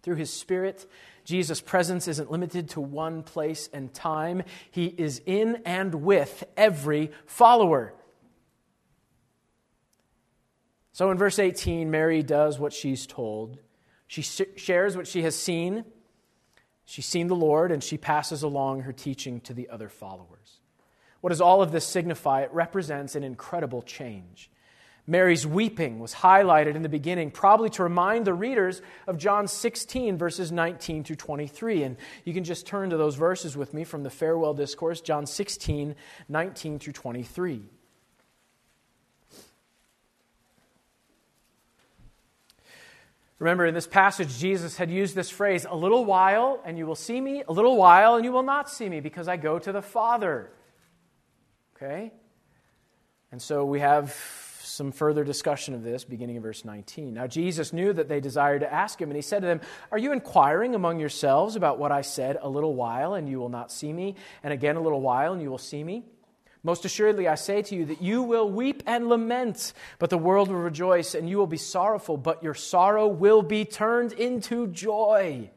Through 0.03 0.15
his 0.15 0.31
Spirit, 0.31 0.85
Jesus' 1.23 1.61
presence 1.61 2.07
isn't 2.07 2.29
limited 2.29 2.69
to 2.71 2.81
one 2.81 3.23
place 3.23 3.67
and 3.73 3.91
time, 3.91 4.43
he 4.69 4.85
is 4.85 5.21
in 5.25 5.63
and 5.65 5.95
with 5.95 6.43
every 6.55 7.11
follower. 7.25 7.95
So 10.95 11.11
in 11.11 11.17
verse 11.17 11.39
18, 11.39 11.91
Mary 11.91 12.23
does 12.23 12.57
what 12.57 12.71
she's 12.71 13.05
told. 13.05 13.59
She 14.07 14.21
shares 14.21 14.95
what 14.95 15.07
she 15.07 15.23
has 15.23 15.35
seen. 15.35 15.83
She's 16.85 17.05
seen 17.05 17.27
the 17.27 17.35
Lord, 17.35 17.73
and 17.73 17.83
she 17.83 17.97
passes 17.97 18.43
along 18.43 18.83
her 18.83 18.93
teaching 18.93 19.41
to 19.41 19.53
the 19.53 19.67
other 19.67 19.89
followers. 19.89 20.61
What 21.19 21.31
does 21.31 21.41
all 21.41 21.61
of 21.61 21.73
this 21.73 21.85
signify? 21.85 22.43
It 22.43 22.53
represents 22.53 23.15
an 23.15 23.25
incredible 23.25 23.81
change. 23.81 24.49
Mary's 25.05 25.45
weeping 25.45 25.99
was 25.99 26.13
highlighted 26.13 26.75
in 26.75 26.81
the 26.81 26.87
beginning, 26.87 27.29
probably 27.29 27.69
to 27.71 27.83
remind 27.83 28.23
the 28.23 28.33
readers 28.33 28.81
of 29.05 29.17
John 29.17 29.49
16, 29.49 30.17
verses 30.17 30.49
19 30.49 31.03
through 31.03 31.17
23. 31.17 31.83
And 31.83 31.97
you 32.23 32.33
can 32.33 32.45
just 32.45 32.65
turn 32.65 32.91
to 32.91 32.97
those 32.97 33.15
verses 33.15 33.57
with 33.57 33.73
me 33.73 33.83
from 33.83 34.03
the 34.03 34.09
farewell 34.09 34.53
discourse, 34.53 35.01
John 35.01 35.25
16, 35.25 35.93
19 36.29 36.79
through 36.79 36.93
23. 36.93 37.63
Remember, 43.39 43.65
in 43.65 43.73
this 43.73 43.87
passage, 43.87 44.37
Jesus 44.37 44.77
had 44.77 44.89
used 44.89 45.13
this 45.13 45.29
phrase, 45.29 45.65
a 45.69 45.75
little 45.75 46.05
while 46.05 46.61
and 46.63 46.77
you 46.77 46.85
will 46.85 46.95
see 46.95 47.19
me, 47.19 47.43
a 47.47 47.51
little 47.51 47.75
while 47.75 48.15
and 48.15 48.23
you 48.23 48.31
will 48.31 48.43
not 48.43 48.69
see 48.69 48.87
me, 48.87 49.01
because 49.01 49.27
I 49.27 49.35
go 49.35 49.59
to 49.59 49.71
the 49.71 49.81
Father. 49.81 50.51
Okay? 51.75 52.13
And 53.31 53.41
so 53.41 53.65
we 53.65 53.81
have 53.81 54.15
some 54.61 54.91
further 54.91 55.23
discussion 55.23 55.73
of 55.73 55.83
this 55.83 56.03
beginning 56.05 56.37
in 56.37 56.41
verse 56.41 56.63
19. 56.63 57.13
Now, 57.13 57.27
Jesus 57.27 57.73
knew 57.73 57.91
that 57.93 58.07
they 58.07 58.19
desired 58.19 58.59
to 58.59 58.73
ask 58.73 59.01
him, 59.01 59.09
and 59.09 59.15
he 59.15 59.21
said 59.21 59.41
to 59.41 59.47
them, 59.47 59.61
Are 59.91 59.97
you 59.97 60.13
inquiring 60.13 60.73
among 60.73 60.99
yourselves 60.99 61.55
about 61.55 61.77
what 61.77 61.91
I 61.91 62.01
said, 62.01 62.37
a 62.41 62.49
little 62.49 62.73
while 62.73 63.13
and 63.13 63.27
you 63.27 63.39
will 63.39 63.49
not 63.49 63.71
see 63.71 63.91
me, 63.91 64.15
and 64.43 64.53
again 64.53 64.77
a 64.77 64.81
little 64.81 65.01
while 65.01 65.33
and 65.33 65.41
you 65.41 65.49
will 65.49 65.57
see 65.57 65.83
me? 65.83 66.05
Most 66.65 66.83
assuredly, 66.83 67.27
I 67.27 67.35
say 67.35 67.61
to 67.61 67.75
you 67.75 67.85
that 67.85 68.01
you 68.01 68.23
will 68.23 68.49
weep 68.49 68.81
and 68.87 69.07
lament, 69.07 69.71
but 69.99 70.09
the 70.09 70.17
world 70.17 70.49
will 70.49 70.55
rejoice, 70.55 71.13
and 71.13 71.29
you 71.29 71.37
will 71.37 71.45
be 71.45 71.57
sorrowful, 71.57 72.17
but 72.17 72.41
your 72.41 72.55
sorrow 72.55 73.05
will 73.05 73.43
be 73.43 73.65
turned 73.65 74.13
into 74.13 74.65
joy. 74.65 75.51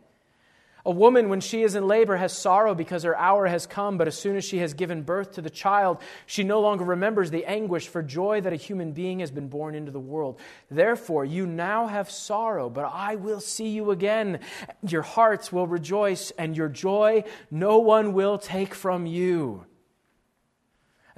A 0.85 0.91
woman, 0.91 1.31
when 1.31 1.41
she 1.41 1.63
is 1.63 1.75
in 1.75 1.89
labor, 1.89 2.19
has 2.19 2.37
sorrow 2.37 2.75
because 2.75 3.05
her 3.05 3.17
hour 3.17 3.47
has 3.47 3.67
come, 3.67 3.97
but 3.97 4.07
as 4.07 4.19
soon 4.19 4.37
as 4.37 4.45
she 4.45 4.59
has 4.59 4.75
given 4.75 5.01
birth 5.01 5.33
to 5.33 5.41
the 5.41 5.49
child, 5.49 6.03
she 6.27 6.45
no 6.45 6.61
longer 6.61 6.85
remembers 6.85 7.31
the 7.31 7.47
anguish 7.47 7.89
for 7.89 8.03
joy 8.03 8.43
that 8.43 8.53
a 8.53 8.57
human 8.57 8.93
being 8.93 9.21
has 9.21 9.31
been 9.31 9.49
born 9.49 9.75
into 9.75 9.91
the 9.91 9.99
world. 9.99 10.39
Therefore, 10.71 11.25
you 11.25 11.47
now 11.47 11.87
have 11.87 12.11
sorrow, 12.11 12.69
but 12.69 12.85
I 12.85 13.15
will 13.15 13.41
see 13.41 13.69
you 13.69 13.93
again. 13.93 14.41
Your 14.87 15.03
hearts 15.03 15.51
will 15.51 15.67
rejoice, 15.67 16.33
and 16.33 16.55
your 16.55 16.69
joy 16.69 17.25
no 17.51 17.79
one 17.79 18.13
will 18.13 18.37
take 18.37 18.75
from 18.75 19.07
you. 19.07 19.65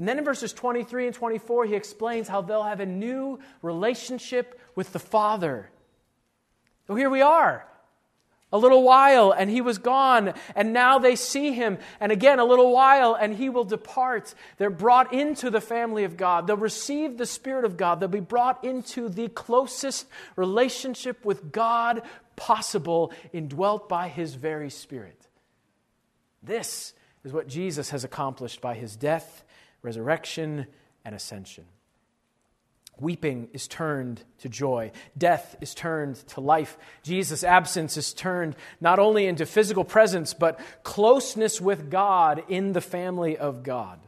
And 0.00 0.08
then 0.08 0.16
in 0.16 0.24
verses 0.24 0.54
23 0.54 1.08
and 1.08 1.14
24, 1.14 1.66
he 1.66 1.74
explains 1.74 2.26
how 2.26 2.40
they'll 2.40 2.62
have 2.62 2.80
a 2.80 2.86
new 2.86 3.38
relationship 3.60 4.58
with 4.74 4.94
the 4.94 4.98
Father. 4.98 5.68
So 6.86 6.94
here 6.94 7.10
we 7.10 7.20
are. 7.20 7.66
A 8.50 8.56
little 8.56 8.82
while, 8.82 9.30
and 9.30 9.50
he 9.50 9.60
was 9.60 9.76
gone, 9.76 10.32
and 10.56 10.72
now 10.72 10.98
they 10.98 11.16
see 11.16 11.52
him. 11.52 11.76
And 12.00 12.12
again, 12.12 12.38
a 12.38 12.46
little 12.46 12.72
while, 12.72 13.12
and 13.12 13.36
he 13.36 13.50
will 13.50 13.64
depart. 13.64 14.34
They're 14.56 14.70
brought 14.70 15.12
into 15.12 15.50
the 15.50 15.60
family 15.60 16.04
of 16.04 16.16
God. 16.16 16.46
They'll 16.46 16.56
receive 16.56 17.18
the 17.18 17.26
Spirit 17.26 17.66
of 17.66 17.76
God. 17.76 18.00
They'll 18.00 18.08
be 18.08 18.20
brought 18.20 18.64
into 18.64 19.10
the 19.10 19.28
closest 19.28 20.06
relationship 20.34 21.26
with 21.26 21.52
God 21.52 22.00
possible, 22.36 23.12
indwelt 23.34 23.86
by 23.86 24.08
his 24.08 24.34
very 24.34 24.70
Spirit. 24.70 25.28
This 26.42 26.94
is 27.22 27.34
what 27.34 27.48
Jesus 27.48 27.90
has 27.90 28.02
accomplished 28.02 28.62
by 28.62 28.72
his 28.72 28.96
death 28.96 29.44
resurrection, 29.82 30.66
and 31.04 31.14
ascension. 31.14 31.64
Weeping 32.98 33.48
is 33.54 33.66
turned 33.66 34.22
to 34.40 34.48
joy. 34.50 34.92
Death 35.16 35.56
is 35.62 35.74
turned 35.74 36.16
to 36.28 36.40
life. 36.40 36.76
Jesus' 37.02 37.42
absence 37.42 37.96
is 37.96 38.12
turned 38.12 38.56
not 38.80 38.98
only 38.98 39.26
into 39.26 39.46
physical 39.46 39.84
presence, 39.84 40.34
but 40.34 40.60
closeness 40.82 41.60
with 41.60 41.90
God 41.90 42.44
in 42.48 42.72
the 42.72 42.82
family 42.82 43.38
of 43.38 43.62
God. 43.62 44.00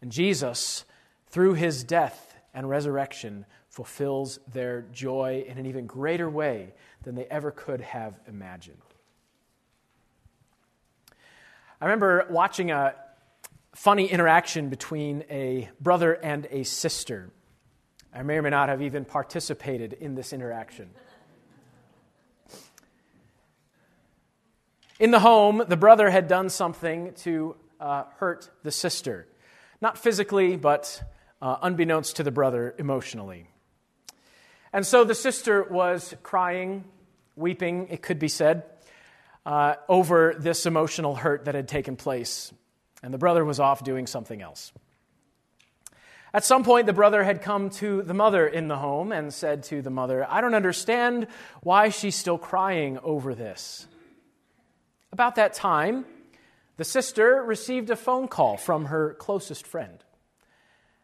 And 0.00 0.10
Jesus, 0.10 0.86
through 1.26 1.54
his 1.54 1.84
death 1.84 2.34
and 2.54 2.70
resurrection, 2.70 3.44
fulfills 3.68 4.40
their 4.50 4.82
joy 4.92 5.44
in 5.46 5.58
an 5.58 5.66
even 5.66 5.86
greater 5.86 6.28
way 6.28 6.72
than 7.02 7.14
they 7.14 7.26
ever 7.26 7.50
could 7.50 7.82
have 7.82 8.18
imagined. 8.26 8.78
I 11.80 11.84
remember 11.84 12.26
watching 12.30 12.70
a, 12.70 12.94
funny 13.80 14.04
interaction 14.04 14.68
between 14.68 15.24
a 15.30 15.66
brother 15.80 16.12
and 16.12 16.46
a 16.50 16.64
sister. 16.64 17.30
I 18.12 18.22
may 18.22 18.36
or 18.36 18.42
may 18.42 18.50
not 18.50 18.68
have 18.68 18.82
even 18.82 19.06
participated 19.06 19.94
in 19.94 20.14
this 20.14 20.34
interaction. 20.34 20.90
In 24.98 25.10
the 25.10 25.18
home, 25.18 25.62
the 25.66 25.78
brother 25.78 26.10
had 26.10 26.28
done 26.28 26.50
something 26.50 27.14
to 27.20 27.56
uh, 27.80 28.04
hurt 28.18 28.50
the 28.62 28.70
sister. 28.70 29.26
Not 29.80 29.96
physically, 29.96 30.56
but 30.58 31.02
uh, 31.40 31.56
unbeknownst 31.62 32.16
to 32.16 32.22
the 32.22 32.30
brother, 32.30 32.74
emotionally. 32.76 33.46
And 34.74 34.86
so 34.86 35.04
the 35.04 35.14
sister 35.14 35.62
was 35.62 36.14
crying, 36.22 36.84
weeping, 37.34 37.88
it 37.88 38.02
could 38.02 38.18
be 38.18 38.28
said, 38.28 38.64
uh, 39.46 39.76
over 39.88 40.34
this 40.38 40.66
emotional 40.66 41.14
hurt 41.14 41.46
that 41.46 41.54
had 41.54 41.66
taken 41.66 41.96
place 41.96 42.52
and 43.02 43.12
the 43.14 43.18
brother 43.18 43.44
was 43.44 43.60
off 43.60 43.82
doing 43.84 44.06
something 44.06 44.42
else. 44.42 44.72
At 46.32 46.44
some 46.44 46.62
point, 46.62 46.86
the 46.86 46.92
brother 46.92 47.24
had 47.24 47.42
come 47.42 47.70
to 47.70 48.02
the 48.02 48.14
mother 48.14 48.46
in 48.46 48.68
the 48.68 48.76
home 48.76 49.10
and 49.10 49.34
said 49.34 49.64
to 49.64 49.82
the 49.82 49.90
mother, 49.90 50.24
I 50.28 50.40
don't 50.40 50.54
understand 50.54 51.26
why 51.62 51.88
she's 51.88 52.14
still 52.14 52.38
crying 52.38 52.98
over 53.02 53.34
this. 53.34 53.88
About 55.12 55.34
that 55.34 55.54
time, 55.54 56.04
the 56.76 56.84
sister 56.84 57.42
received 57.42 57.90
a 57.90 57.96
phone 57.96 58.28
call 58.28 58.56
from 58.56 58.86
her 58.86 59.14
closest 59.14 59.66
friend. 59.66 60.04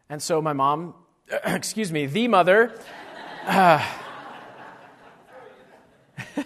And 0.09 0.21
so 0.21 0.41
my 0.41 0.53
mom, 0.53 0.95
excuse 1.45 1.91
me, 1.91 2.05
the 2.05 2.29
mother, 2.29 2.73
uh, 3.45 3.85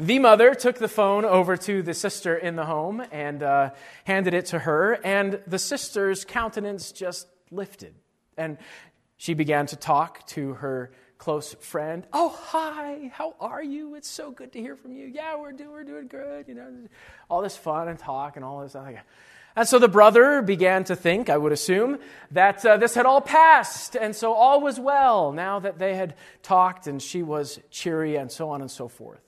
the 0.00 0.18
mother 0.18 0.54
took 0.54 0.78
the 0.78 0.88
phone 0.88 1.26
over 1.26 1.56
to 1.58 1.82
the 1.82 1.92
sister 1.92 2.34
in 2.34 2.56
the 2.56 2.64
home 2.64 3.02
and 3.12 3.42
uh, 3.42 3.70
handed 4.04 4.32
it 4.32 4.46
to 4.46 4.58
her, 4.60 4.94
and 5.04 5.40
the 5.46 5.58
sister's 5.58 6.24
countenance 6.24 6.90
just 6.90 7.28
lifted. 7.50 7.94
And 8.38 8.56
she 9.18 9.34
began 9.34 9.66
to 9.66 9.76
talk 9.76 10.26
to 10.28 10.54
her 10.54 10.90
close 11.18 11.52
friend. 11.60 12.06
Oh, 12.14 12.30
hi, 12.30 13.10
how 13.12 13.34
are 13.38 13.62
you? 13.62 13.94
It's 13.94 14.08
so 14.08 14.30
good 14.30 14.52
to 14.52 14.58
hear 14.58 14.74
from 14.74 14.92
you. 14.92 15.04
Yeah, 15.06 15.38
we're 15.38 15.52
doing, 15.52 15.70
we're 15.70 15.84
doing 15.84 16.08
good. 16.08 16.48
You 16.48 16.54
know, 16.54 16.72
all 17.28 17.42
this 17.42 17.58
fun 17.58 17.88
and 17.88 17.98
talk 17.98 18.36
and 18.36 18.44
all 18.44 18.62
this. 18.62 18.74
And 19.54 19.68
so 19.68 19.78
the 19.78 19.88
brother 19.88 20.40
began 20.40 20.84
to 20.84 20.96
think, 20.96 21.28
I 21.28 21.36
would 21.36 21.52
assume, 21.52 21.98
that 22.30 22.64
uh, 22.64 22.78
this 22.78 22.94
had 22.94 23.04
all 23.04 23.20
passed, 23.20 23.96
and 23.96 24.16
so 24.16 24.32
all 24.32 24.62
was 24.62 24.80
well 24.80 25.32
now 25.32 25.58
that 25.58 25.78
they 25.78 25.94
had 25.94 26.14
talked 26.42 26.86
and 26.86 27.02
she 27.02 27.22
was 27.22 27.60
cheery 27.70 28.16
and 28.16 28.32
so 28.32 28.48
on 28.48 28.62
and 28.62 28.70
so 28.70 28.88
forth. 28.88 29.20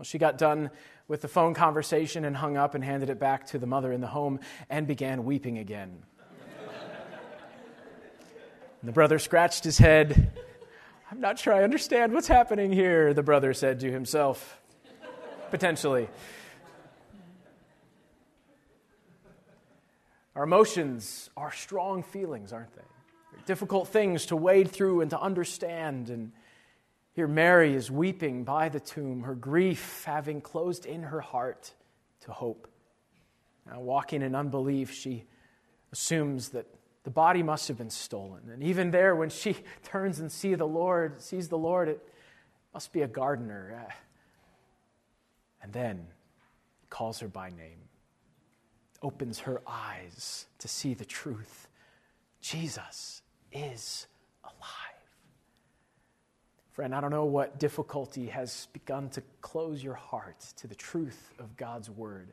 Well, 0.00 0.06
she 0.06 0.16
got 0.16 0.38
done 0.38 0.70
with 1.08 1.20
the 1.20 1.28
phone 1.28 1.52
conversation 1.52 2.24
and 2.24 2.34
hung 2.34 2.56
up 2.56 2.74
and 2.74 2.82
handed 2.82 3.10
it 3.10 3.18
back 3.18 3.48
to 3.48 3.58
the 3.58 3.66
mother 3.66 3.92
in 3.92 4.00
the 4.00 4.06
home 4.06 4.40
and 4.70 4.86
began 4.86 5.26
weeping 5.26 5.58
again. 5.58 6.04
the 8.82 8.92
brother 8.92 9.18
scratched 9.18 9.62
his 9.62 9.76
head. 9.76 10.32
I'm 11.10 11.20
not 11.20 11.38
sure 11.38 11.52
I 11.52 11.64
understand 11.64 12.14
what's 12.14 12.28
happening 12.28 12.72
here, 12.72 13.12
the 13.12 13.22
brother 13.22 13.52
said 13.52 13.80
to 13.80 13.92
himself, 13.92 14.58
potentially. 15.50 16.08
Our 20.34 20.44
emotions 20.44 21.28
are 21.36 21.52
strong 21.52 22.02
feelings, 22.04 22.54
aren't 22.54 22.74
they? 22.74 22.80
They're 23.32 23.44
difficult 23.44 23.88
things 23.88 24.24
to 24.26 24.36
wade 24.36 24.70
through 24.70 25.02
and 25.02 25.10
to 25.10 25.20
understand. 25.20 26.08
And 26.08 26.32
here, 27.12 27.26
Mary 27.26 27.74
is 27.74 27.90
weeping 27.90 28.44
by 28.44 28.68
the 28.68 28.80
tomb, 28.80 29.22
her 29.22 29.34
grief 29.34 30.04
having 30.06 30.40
closed 30.40 30.86
in 30.86 31.02
her 31.02 31.20
heart 31.20 31.72
to 32.20 32.32
hope. 32.32 32.68
Now, 33.66 33.80
walking 33.80 34.22
in 34.22 34.34
unbelief, 34.34 34.92
she 34.92 35.24
assumes 35.92 36.50
that 36.50 36.66
the 37.02 37.10
body 37.10 37.42
must 37.42 37.66
have 37.68 37.78
been 37.78 37.90
stolen. 37.90 38.42
And 38.52 38.62
even 38.62 38.90
there, 38.90 39.16
when 39.16 39.28
she 39.28 39.56
turns 39.82 40.20
and 40.20 40.30
see 40.30 40.54
the 40.54 40.66
Lord, 40.66 41.20
sees 41.20 41.48
the 41.48 41.58
Lord, 41.58 41.88
it 41.88 42.00
must 42.72 42.92
be 42.92 43.02
a 43.02 43.08
gardener. 43.08 43.84
Uh, 43.86 43.92
and 45.62 45.72
then 45.72 46.06
calls 46.90 47.18
her 47.20 47.28
by 47.28 47.50
name, 47.50 47.78
opens 49.02 49.40
her 49.40 49.60
eyes 49.66 50.46
to 50.58 50.68
see 50.68 50.94
the 50.94 51.04
truth. 51.04 51.68
Jesus 52.40 53.22
is 53.52 54.06
Friend, 56.72 56.94
I 56.94 57.00
don't 57.00 57.10
know 57.10 57.24
what 57.24 57.58
difficulty 57.58 58.26
has 58.26 58.68
begun 58.72 59.10
to 59.10 59.22
close 59.40 59.82
your 59.82 59.94
heart 59.94 60.38
to 60.58 60.68
the 60.68 60.74
truth 60.76 61.32
of 61.40 61.56
God's 61.56 61.90
word. 61.90 62.32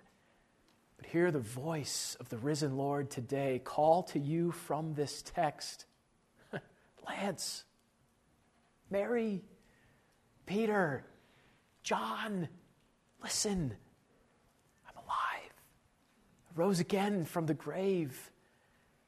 But 0.97 1.07
hear 1.07 1.31
the 1.31 1.39
voice 1.39 2.15
of 2.19 2.29
the 2.29 2.37
risen 2.37 2.77
Lord 2.77 3.09
today 3.09 3.61
call 3.63 4.03
to 4.03 4.19
you 4.19 4.51
from 4.51 4.93
this 4.93 5.23
text 5.23 5.85
Lance, 7.07 7.63
Mary, 8.91 9.41
Peter, 10.45 11.03
John, 11.81 12.47
listen. 13.23 13.75
I'm 14.87 14.97
alive. 14.97 15.53
I 16.49 16.59
rose 16.59 16.79
again 16.79 17.25
from 17.25 17.47
the 17.47 17.55
grave. 17.55 18.31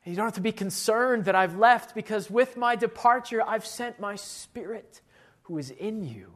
And 0.03 0.11
you 0.11 0.15
don't 0.15 0.25
have 0.25 0.33
to 0.35 0.41
be 0.41 0.51
concerned 0.51 1.25
that 1.25 1.35
I've 1.35 1.55
left 1.55 1.93
because 1.93 2.31
with 2.31 2.57
my 2.57 2.75
departure, 2.75 3.43
I've 3.45 3.65
sent 3.65 3.99
my 3.99 4.15
spirit 4.15 5.01
who 5.49 5.57
is 5.57 5.71
in 5.71 6.05
you. 6.05 6.31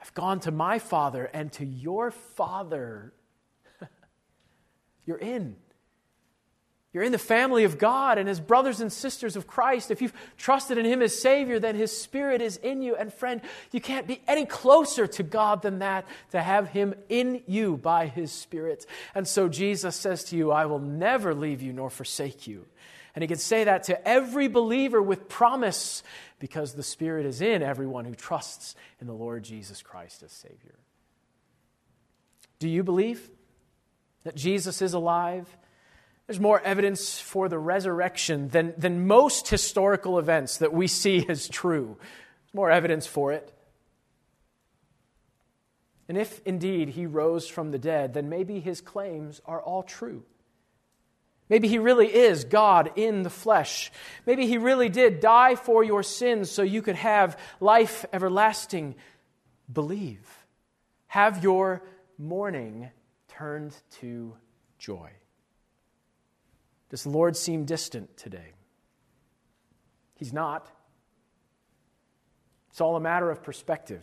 I've 0.00 0.14
gone 0.14 0.40
to 0.40 0.52
my 0.52 0.78
Father 0.78 1.28
and 1.34 1.52
to 1.54 1.66
your 1.66 2.12
Father. 2.12 3.12
You're 5.04 5.18
in. 5.18 5.56
You're 6.92 7.02
in 7.02 7.10
the 7.10 7.18
family 7.18 7.64
of 7.64 7.76
God 7.76 8.18
and 8.18 8.28
as 8.28 8.38
brothers 8.38 8.80
and 8.80 8.92
sisters 8.92 9.34
of 9.34 9.48
Christ. 9.48 9.90
If 9.90 10.00
you've 10.00 10.12
trusted 10.36 10.78
in 10.78 10.84
Him 10.84 11.02
as 11.02 11.20
Savior, 11.20 11.58
then 11.58 11.74
His 11.74 11.96
Spirit 11.96 12.40
is 12.40 12.56
in 12.58 12.82
you. 12.82 12.94
And 12.94 13.12
friend, 13.12 13.40
you 13.72 13.80
can't 13.80 14.06
be 14.06 14.22
any 14.28 14.46
closer 14.46 15.08
to 15.08 15.24
God 15.24 15.62
than 15.62 15.80
that 15.80 16.06
to 16.30 16.40
have 16.40 16.68
Him 16.68 16.94
in 17.08 17.42
you 17.48 17.76
by 17.76 18.06
His 18.06 18.30
Spirit. 18.30 18.86
And 19.12 19.26
so 19.26 19.48
Jesus 19.48 19.96
says 19.96 20.22
to 20.24 20.36
you, 20.36 20.52
I 20.52 20.66
will 20.66 20.78
never 20.78 21.34
leave 21.34 21.62
you 21.62 21.72
nor 21.72 21.90
forsake 21.90 22.46
you. 22.46 22.66
And 23.14 23.22
He 23.22 23.28
can 23.28 23.38
say 23.38 23.64
that 23.64 23.84
to 23.84 24.08
every 24.08 24.48
believer 24.48 25.00
with 25.00 25.28
promise 25.28 26.02
because 26.38 26.74
the 26.74 26.82
Spirit 26.82 27.26
is 27.26 27.40
in 27.40 27.62
everyone 27.62 28.04
who 28.04 28.14
trusts 28.14 28.74
in 29.00 29.06
the 29.06 29.14
Lord 29.14 29.44
Jesus 29.44 29.82
Christ 29.82 30.22
as 30.22 30.32
Savior. 30.32 30.78
Do 32.58 32.68
you 32.68 32.82
believe 32.82 33.30
that 34.24 34.34
Jesus 34.34 34.82
is 34.82 34.94
alive? 34.94 35.46
There's 36.26 36.40
more 36.40 36.60
evidence 36.60 37.18
for 37.20 37.48
the 37.48 37.58
resurrection 37.58 38.48
than, 38.48 38.72
than 38.78 39.06
most 39.06 39.48
historical 39.48 40.18
events 40.18 40.58
that 40.58 40.72
we 40.72 40.86
see 40.86 41.26
as 41.28 41.48
true. 41.48 41.96
There's 41.98 42.54
more 42.54 42.70
evidence 42.70 43.06
for 43.06 43.32
it. 43.32 43.52
And 46.08 46.18
if 46.18 46.40
indeed 46.44 46.90
he 46.90 47.06
rose 47.06 47.48
from 47.48 47.70
the 47.70 47.78
dead, 47.78 48.14
then 48.14 48.28
maybe 48.28 48.60
his 48.60 48.80
claims 48.80 49.40
are 49.46 49.60
all 49.62 49.82
true. 49.82 50.24
Maybe 51.48 51.68
he 51.68 51.78
really 51.78 52.12
is 52.12 52.44
God 52.44 52.92
in 52.96 53.22
the 53.22 53.30
flesh. 53.30 53.92
Maybe 54.26 54.46
he 54.46 54.58
really 54.58 54.88
did 54.88 55.20
die 55.20 55.56
for 55.56 55.84
your 55.84 56.02
sins 56.02 56.50
so 56.50 56.62
you 56.62 56.80
could 56.80 56.96
have 56.96 57.38
life 57.60 58.06
everlasting. 58.12 58.94
Believe. 59.70 60.26
Have 61.06 61.42
your 61.42 61.82
mourning 62.18 62.90
turned 63.28 63.76
to 64.00 64.34
joy. 64.78 65.10
Does 66.88 67.02
the 67.02 67.10
Lord 67.10 67.36
seem 67.36 67.64
distant 67.64 68.16
today? 68.16 68.52
He's 70.14 70.32
not. 70.32 70.70
It's 72.70 72.80
all 72.80 72.96
a 72.96 73.00
matter 73.00 73.30
of 73.30 73.42
perspective. 73.42 74.02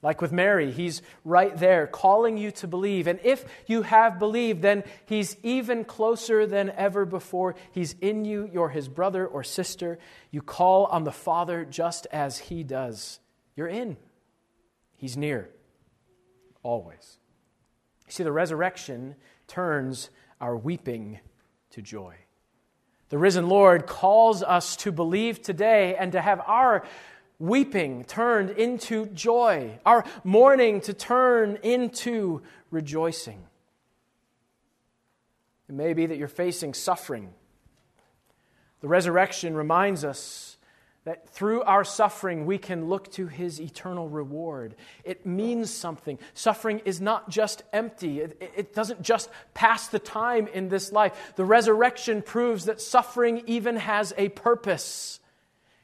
Like 0.00 0.22
with 0.22 0.30
Mary, 0.30 0.70
he's 0.70 1.02
right 1.24 1.56
there 1.56 1.88
calling 1.88 2.38
you 2.38 2.52
to 2.52 2.68
believe. 2.68 3.08
And 3.08 3.18
if 3.24 3.44
you 3.66 3.82
have 3.82 4.18
believed, 4.18 4.62
then 4.62 4.84
he's 5.06 5.36
even 5.42 5.84
closer 5.84 6.46
than 6.46 6.70
ever 6.70 7.04
before. 7.04 7.56
He's 7.72 7.96
in 8.00 8.24
you, 8.24 8.48
you're 8.52 8.68
his 8.68 8.88
brother 8.88 9.26
or 9.26 9.42
sister. 9.42 9.98
You 10.30 10.40
call 10.40 10.86
on 10.86 11.02
the 11.02 11.12
Father 11.12 11.64
just 11.64 12.06
as 12.12 12.38
he 12.38 12.62
does. 12.62 13.18
You're 13.56 13.66
in. 13.66 13.96
He's 14.96 15.16
near, 15.16 15.50
always. 16.62 17.18
You 18.06 18.12
see, 18.12 18.22
the 18.22 18.32
resurrection 18.32 19.16
turns 19.48 20.10
our 20.40 20.56
weeping 20.56 21.18
to 21.70 21.82
joy. 21.82 22.14
The 23.08 23.18
risen 23.18 23.48
Lord 23.48 23.86
calls 23.86 24.42
us 24.42 24.76
to 24.76 24.92
believe 24.92 25.42
today 25.42 25.96
and 25.96 26.12
to 26.12 26.20
have 26.20 26.40
our 26.46 26.84
weeping 27.38 28.04
turned 28.04 28.50
into 28.50 29.06
joy, 29.06 29.78
our 29.86 30.04
mourning 30.24 30.80
to 30.82 30.92
turn 30.92 31.58
into 31.62 32.42
rejoicing. 32.70 33.44
It 35.68 35.74
may 35.74 35.92
be 35.92 36.06
that 36.06 36.16
you're 36.16 36.28
facing 36.28 36.74
suffering. 36.74 37.32
The 38.80 38.88
resurrection 38.88 39.54
reminds 39.54 40.04
us 40.04 40.56
that 41.04 41.28
through 41.30 41.62
our 41.62 41.84
suffering 41.84 42.44
we 42.44 42.58
can 42.58 42.88
look 42.88 43.10
to 43.12 43.26
his 43.26 43.60
eternal 43.60 44.08
reward. 44.08 44.74
It 45.04 45.24
means 45.24 45.70
something. 45.70 46.18
Suffering 46.34 46.80
is 46.84 47.00
not 47.00 47.30
just 47.30 47.62
empty, 47.72 48.20
it, 48.20 48.52
it, 48.56 48.74
doesn't 48.74 49.00
just 49.00 49.30
pass 49.54 49.88
the 49.88 49.98
time 49.98 50.48
in 50.48 50.68
this 50.68 50.92
life. 50.92 51.32
The 51.36 51.44
resurrection 51.44 52.20
proves 52.20 52.66
that 52.66 52.80
suffering 52.80 53.42
even 53.46 53.76
has 53.76 54.12
a 54.18 54.28
purpose. 54.28 55.20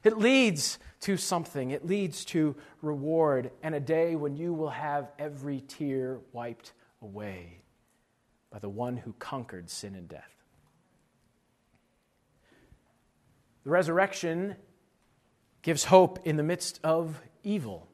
It 0.03 0.19
leads 0.19 0.79
to 1.05 1.19
something, 1.19 1.71
it 1.71 1.87
leads 1.87 2.25
to 2.25 2.57
reward 2.81 3.51
and 3.63 3.75
a 3.75 3.81
day 3.81 4.17
when 4.17 4.37
you 4.37 4.55
will 4.55 4.71
have 4.71 5.11
every 5.19 5.61
tear 5.61 6.19
wiped 6.33 6.73
away 7.03 7.61
by 8.51 8.59
the 8.59 8.71
one 8.71 8.97
who 8.97 9.13
conquered 9.19 9.69
sin 9.69 9.95
and 9.95 10.09
death. 10.09 10.35
The 13.65 13.71
resurrection 13.71 14.57
gives 15.61 15.85
hope 15.85 16.27
in 16.27 16.37
the 16.37 16.43
midst 16.43 16.81
of 16.83 17.21
evil. 17.43 17.87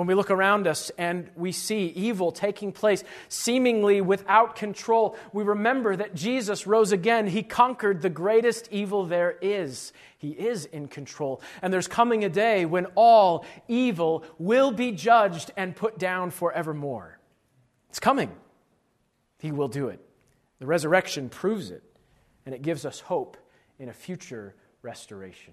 When 0.00 0.06
we 0.06 0.14
look 0.14 0.30
around 0.30 0.66
us 0.66 0.90
and 0.96 1.28
we 1.36 1.52
see 1.52 1.88
evil 1.88 2.32
taking 2.32 2.72
place 2.72 3.04
seemingly 3.28 4.00
without 4.00 4.56
control, 4.56 5.14
we 5.34 5.44
remember 5.44 5.94
that 5.94 6.14
Jesus 6.14 6.66
rose 6.66 6.90
again. 6.90 7.26
He 7.26 7.42
conquered 7.42 8.00
the 8.00 8.08
greatest 8.08 8.66
evil 8.70 9.04
there 9.04 9.36
is. 9.42 9.92
He 10.16 10.30
is 10.30 10.64
in 10.64 10.88
control. 10.88 11.42
And 11.60 11.70
there's 11.70 11.86
coming 11.86 12.24
a 12.24 12.30
day 12.30 12.64
when 12.64 12.86
all 12.94 13.44
evil 13.68 14.24
will 14.38 14.70
be 14.70 14.90
judged 14.90 15.50
and 15.54 15.76
put 15.76 15.98
down 15.98 16.30
forevermore. 16.30 17.18
It's 17.90 18.00
coming. 18.00 18.32
He 19.38 19.52
will 19.52 19.68
do 19.68 19.88
it. 19.88 20.00
The 20.60 20.66
resurrection 20.66 21.28
proves 21.28 21.70
it, 21.70 21.82
and 22.46 22.54
it 22.54 22.62
gives 22.62 22.86
us 22.86 23.00
hope 23.00 23.36
in 23.78 23.90
a 23.90 23.92
future 23.92 24.54
restoration. 24.80 25.52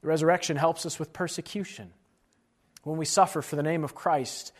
The 0.00 0.08
resurrection 0.08 0.56
helps 0.56 0.86
us 0.86 0.98
with 0.98 1.12
persecution. 1.12 1.92
When 2.84 2.98
we 2.98 3.04
suffer 3.04 3.42
for 3.42 3.56
the 3.56 3.62
name 3.62 3.82
of 3.82 3.94
Christ, 3.94 4.52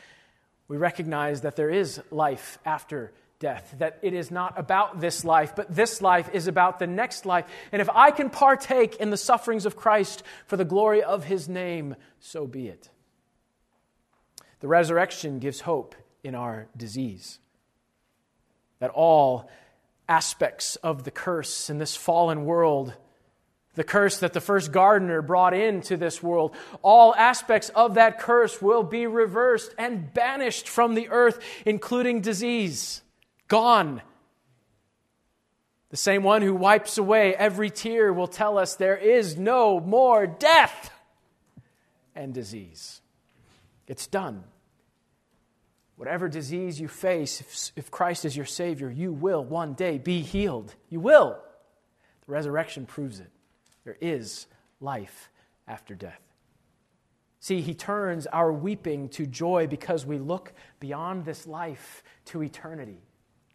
we 0.67 0.77
recognize 0.77 1.43
that 1.43 1.57
there 1.57 1.71
is 1.71 2.01
life 2.11 2.59
after 2.65 3.13
death, 3.39 3.75
that 3.79 3.99
it 4.01 4.15
is 4.15 4.31
not 4.31 4.59
about 4.59 5.01
this 5.01 5.25
life, 5.25 5.55
but 5.55 5.75
this 5.75 6.01
life 6.01 6.31
is 6.33 6.47
about 6.47 6.79
the 6.79 6.87
next 6.87 7.27
life. 7.27 7.45
And 7.71 7.83
if 7.83 7.91
I 7.91 8.11
can 8.11 8.31
partake 8.31 8.97
in 8.97 9.11
the 9.11 9.17
sufferings 9.17 9.67
of 9.67 9.77
Christ 9.77 10.23
for 10.47 10.57
the 10.57 10.65
glory 10.65 11.03
of 11.03 11.25
his 11.25 11.49
name, 11.49 11.97
so 12.21 12.47
be 12.47 12.69
it. 12.69 12.89
The 14.61 14.69
resurrection 14.69 15.41
gives 15.41 15.61
hope 15.61 15.95
in 16.23 16.35
our 16.35 16.69
disease. 16.75 17.39
That 18.79 18.91
all 18.91 19.51
aspects 20.09 20.77
of 20.77 21.05
the 21.05 21.11
curse 21.11 21.69
in 21.69 21.79
this 21.79 21.95
fallen 21.95 22.47
world 22.47 22.95
the 23.75 23.85
curse 23.85 24.19
that 24.19 24.33
the 24.33 24.41
first 24.41 24.73
gardener 24.73 25.21
brought 25.23 25.55
into 25.55 25.97
this 25.97 26.23
world, 26.23 26.55
all 26.83 27.15
aspects 27.15 27.71
of 27.71 27.95
that 27.95 28.21
curse 28.21 28.63
will 28.63 28.83
be 28.83 29.07
reversed 29.07 29.75
and 29.79 30.13
banished 30.15 30.69
from 30.69 30.95
the 30.95 31.09
earth, 31.11 31.41
including 31.67 32.21
disease. 32.21 33.03
Gone. 33.49 34.03
The 35.91 35.97
same 35.97 36.23
one 36.23 36.43
who 36.43 36.55
wipes 36.55 36.99
away 36.99 37.35
every 37.35 37.71
tear 37.71 38.13
will 38.13 38.27
tell 38.27 38.59
us 38.59 38.75
there 38.75 38.97
is 38.97 39.37
no 39.37 39.81
more 39.81 40.27
death 40.27 40.91
and 42.15 42.33
disease. 42.33 43.01
It's 43.87 44.07
done. 44.07 44.45
Whatever 45.97 46.29
disease 46.29 46.81
you 46.81 46.89
face, 46.89 47.73
if, 47.77 47.91
Christ 47.91 48.25
is 48.25 48.37
your 48.37 48.47
Savior, 48.47 48.91
you 48.91 49.13
will 49.13 49.45
one 49.45 49.75
day 49.75 49.99
be 49.99 50.21
healed. 50.23 50.75
You 50.91 50.99
will. 50.99 51.39
The 52.27 52.33
resurrection 52.33 52.87
proves 52.87 53.21
it. 53.21 53.31
There 53.85 53.97
is 54.01 54.47
life 54.81 55.31
after 55.69 55.95
death. 55.95 56.21
See, 57.41 57.61
he 57.61 57.75
turns 57.75 58.27
our 58.29 58.53
weeping 58.53 59.11
to 59.11 59.27
joy 59.27 59.67
because 59.67 60.07
we 60.07 60.19
look 60.19 60.55
beyond 60.81 61.25
this 61.25 61.47
life 61.47 62.03
to 62.27 62.43
eternity 62.43 63.03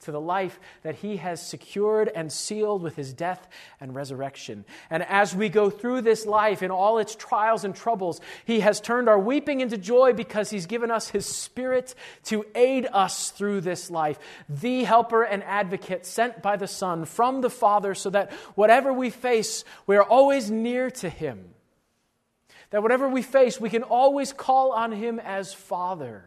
to 0.01 0.11
the 0.11 0.21
life 0.21 0.59
that 0.83 0.95
he 0.95 1.17
has 1.17 1.45
secured 1.45 2.09
and 2.13 2.31
sealed 2.31 2.81
with 2.81 2.95
his 2.95 3.13
death 3.13 3.47
and 3.81 3.93
resurrection. 3.93 4.63
And 4.89 5.03
as 5.03 5.35
we 5.35 5.49
go 5.49 5.69
through 5.69 6.01
this 6.01 6.25
life 6.25 6.63
in 6.63 6.71
all 6.71 6.99
its 6.99 7.15
trials 7.15 7.65
and 7.65 7.75
troubles, 7.75 8.21
he 8.45 8.61
has 8.61 8.79
turned 8.79 9.09
our 9.09 9.19
weeping 9.19 9.59
into 9.59 9.77
joy 9.77 10.13
because 10.13 10.49
he's 10.49 10.67
given 10.67 10.89
us 10.89 11.09
his 11.09 11.25
spirit 11.25 11.95
to 12.25 12.45
aid 12.55 12.87
us 12.93 13.31
through 13.31 13.61
this 13.61 13.91
life, 13.91 14.19
the 14.47 14.83
helper 14.85 15.23
and 15.23 15.43
advocate 15.43 16.05
sent 16.05 16.41
by 16.41 16.55
the 16.55 16.67
Son 16.67 17.05
from 17.05 17.41
the 17.41 17.49
Father, 17.49 17.93
so 17.93 18.09
that 18.09 18.31
whatever 18.55 18.93
we 18.93 19.09
face, 19.09 19.65
we 19.85 19.97
are 19.97 20.03
always 20.03 20.49
near 20.49 20.89
to 20.91 21.09
him. 21.09 21.49
That 22.69 22.83
whatever 22.83 23.09
we 23.09 23.23
face, 23.23 23.59
we 23.59 23.69
can 23.69 23.83
always 23.83 24.31
call 24.31 24.71
on 24.71 24.91
him 24.91 25.19
as 25.19 25.53
Father. 25.53 26.23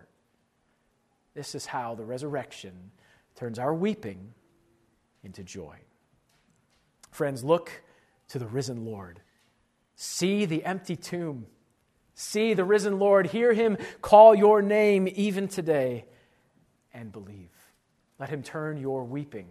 This 1.34 1.54
is 1.54 1.64
how 1.64 1.94
the 1.94 2.04
resurrection 2.04 2.90
turns 3.35 3.59
our 3.59 3.74
weeping 3.74 4.35
into 5.22 5.43
joy. 5.43 5.76
Friends, 7.11 7.45
look 7.45 7.83
to 8.28 8.39
the 8.39 8.47
risen 8.47 8.85
Lord. 8.85 9.20
See 9.95 10.45
the 10.45 10.64
empty 10.64 10.97
tomb. 10.97 11.47
See 12.14 12.55
the 12.55 12.64
risen 12.64 12.99
Lord. 12.99 13.26
Hear 13.26 13.53
him 13.53 13.76
call 14.01 14.35
your 14.35 14.62
name 14.62 15.09
even 15.14 15.49
today 15.49 16.07
and 16.93 17.12
believe. 17.12 17.51
Let 18.18 18.28
him 18.28 18.43
turn 18.43 18.76
your 18.76 19.05
weeping 19.05 19.49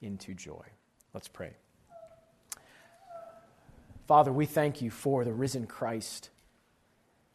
into 0.00 0.34
joy. 0.34 0.64
Let's 1.12 1.28
pray. 1.28 1.52
Father, 4.06 4.32
we 4.32 4.46
thank 4.46 4.80
you 4.80 4.90
for 4.90 5.24
the 5.24 5.32
risen 5.32 5.66
Christ. 5.66 6.30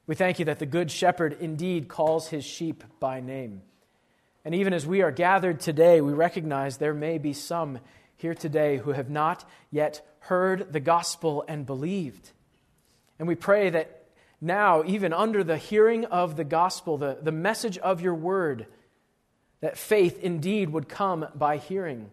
We 0.08 0.16
thank 0.16 0.40
you 0.40 0.46
that 0.46 0.60
the 0.60 0.66
Good 0.66 0.90
Shepherd 0.90 1.38
indeed 1.40 1.88
calls 1.88 2.30
his 2.30 2.44
sheep 2.44 2.84
by 3.00 3.20
name. 3.20 3.62
And 4.46 4.54
even 4.56 4.74
as 4.74 4.86
we 4.86 5.02
are 5.02 5.12
gathered 5.12 5.60
today, 5.60 6.02
we 6.02 6.14
recognize 6.14 6.78
there 6.78 6.94
may 6.94 7.18
be 7.18 7.34
some 7.34 7.80
here 8.16 8.34
today 8.34 8.78
who 8.78 8.92
have 8.92 9.10
not 9.10 9.48
yet 9.72 10.06
heard 10.20 10.72
the 10.72 10.80
gospel 10.80 11.44
and 11.48 11.66
believed. 11.66 12.32
And 13.20 13.28
we 13.28 13.36
pray 13.36 13.70
that 13.70 14.04
now, 14.42 14.84
even 14.86 15.14
under 15.14 15.44
the 15.44 15.58
hearing 15.58 16.04
of 16.06 16.36
the 16.36 16.44
gospel, 16.44 16.98
the, 16.98 17.18
the 17.22 17.32
message 17.32 17.78
of 17.78 18.02
your 18.02 18.16
word, 18.16 18.68
that 19.62 19.78
faith 19.78 20.20
indeed 20.20 20.70
would 20.70 20.90
come 20.90 21.26
by 21.34 21.56
hearing, 21.56 22.12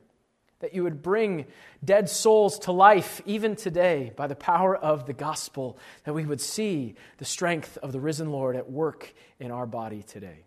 that 0.61 0.73
you 0.73 0.85
would 0.85 1.03
bring 1.03 1.47
dead 1.85 2.09
souls 2.09 2.61
to 2.61 2.73
life 2.73 3.21
even 3.27 3.57
today 3.57 4.13
by 4.15 4.29
the 4.29 4.37
power 4.37 4.77
of 4.77 5.07
the 5.07 5.13
gospel, 5.13 5.77
that 6.05 6.15
we 6.15 6.25
would 6.25 6.41
see 6.41 6.95
the 7.19 7.25
strength 7.25 7.77
of 7.79 7.91
the 7.91 7.99
risen 7.99 8.31
Lord 8.31 8.55
at 8.55 8.71
work 8.71 9.13
in 9.41 9.51
our 9.51 9.67
body 9.67 10.05
today. 10.05 10.45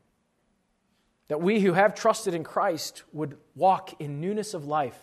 That 1.33 1.41
we 1.41 1.59
who 1.59 1.73
have 1.73 1.95
trusted 1.95 2.35
in 2.35 2.43
Christ 2.43 3.01
would 3.11 3.37
walk 3.55 3.99
in 3.99 4.21
newness 4.21 4.53
of 4.53 4.67
life 4.67 4.95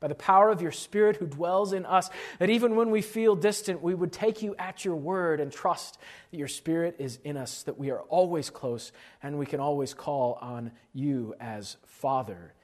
by 0.00 0.08
the 0.08 0.14
power 0.14 0.48
of 0.48 0.62
your 0.62 0.72
Spirit 0.72 1.16
who 1.16 1.26
dwells 1.26 1.74
in 1.74 1.84
us, 1.84 2.08
that 2.38 2.48
even 2.48 2.74
when 2.74 2.90
we 2.90 3.02
feel 3.02 3.36
distant, 3.36 3.82
we 3.82 3.94
would 3.94 4.12
take 4.12 4.40
you 4.40 4.56
at 4.58 4.82
your 4.82 4.96
word 4.96 5.40
and 5.40 5.52
trust 5.52 5.98
that 6.30 6.38
your 6.38 6.48
Spirit 6.48 6.96
is 6.98 7.18
in 7.22 7.36
us, 7.36 7.64
that 7.64 7.76
we 7.76 7.90
are 7.90 8.00
always 8.00 8.48
close, 8.48 8.92
and 9.22 9.38
we 9.38 9.44
can 9.44 9.60
always 9.60 9.92
call 9.92 10.38
on 10.40 10.72
you 10.94 11.34
as 11.38 11.76
Father 11.84 12.54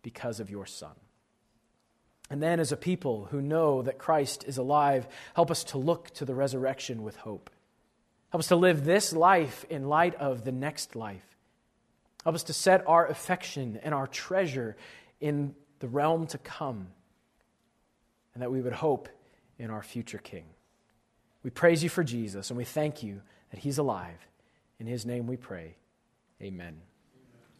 because 0.00 0.40
of 0.40 0.48
your 0.48 0.64
Son. 0.64 0.96
And 2.30 2.42
then, 2.42 2.60
as 2.60 2.72
a 2.72 2.78
people 2.78 3.28
who 3.30 3.42
know 3.42 3.82
that 3.82 3.98
Christ 3.98 4.44
is 4.48 4.56
alive, 4.56 5.06
help 5.34 5.50
us 5.50 5.64
to 5.64 5.76
look 5.76 6.14
to 6.14 6.24
the 6.24 6.34
resurrection 6.34 7.02
with 7.02 7.16
hope. 7.16 7.50
Help 8.30 8.40
us 8.40 8.48
to 8.48 8.56
live 8.56 8.86
this 8.86 9.12
life 9.12 9.66
in 9.68 9.86
light 9.90 10.14
of 10.14 10.44
the 10.44 10.52
next 10.52 10.96
life. 10.96 11.27
Help 12.24 12.34
us 12.34 12.44
to 12.44 12.52
set 12.52 12.86
our 12.86 13.06
affection 13.06 13.78
and 13.82 13.94
our 13.94 14.06
treasure 14.06 14.76
in 15.20 15.54
the 15.80 15.88
realm 15.88 16.26
to 16.28 16.38
come, 16.38 16.88
and 18.34 18.42
that 18.42 18.50
we 18.50 18.60
would 18.60 18.72
hope 18.72 19.08
in 19.58 19.70
our 19.70 19.82
future 19.82 20.18
King. 20.18 20.44
We 21.42 21.50
praise 21.50 21.82
you 21.82 21.88
for 21.88 22.04
Jesus, 22.04 22.50
and 22.50 22.56
we 22.56 22.64
thank 22.64 23.02
you 23.02 23.22
that 23.50 23.60
he's 23.60 23.78
alive. 23.78 24.26
In 24.78 24.86
his 24.86 25.06
name 25.06 25.26
we 25.26 25.36
pray. 25.36 25.76
Amen. 26.42 26.80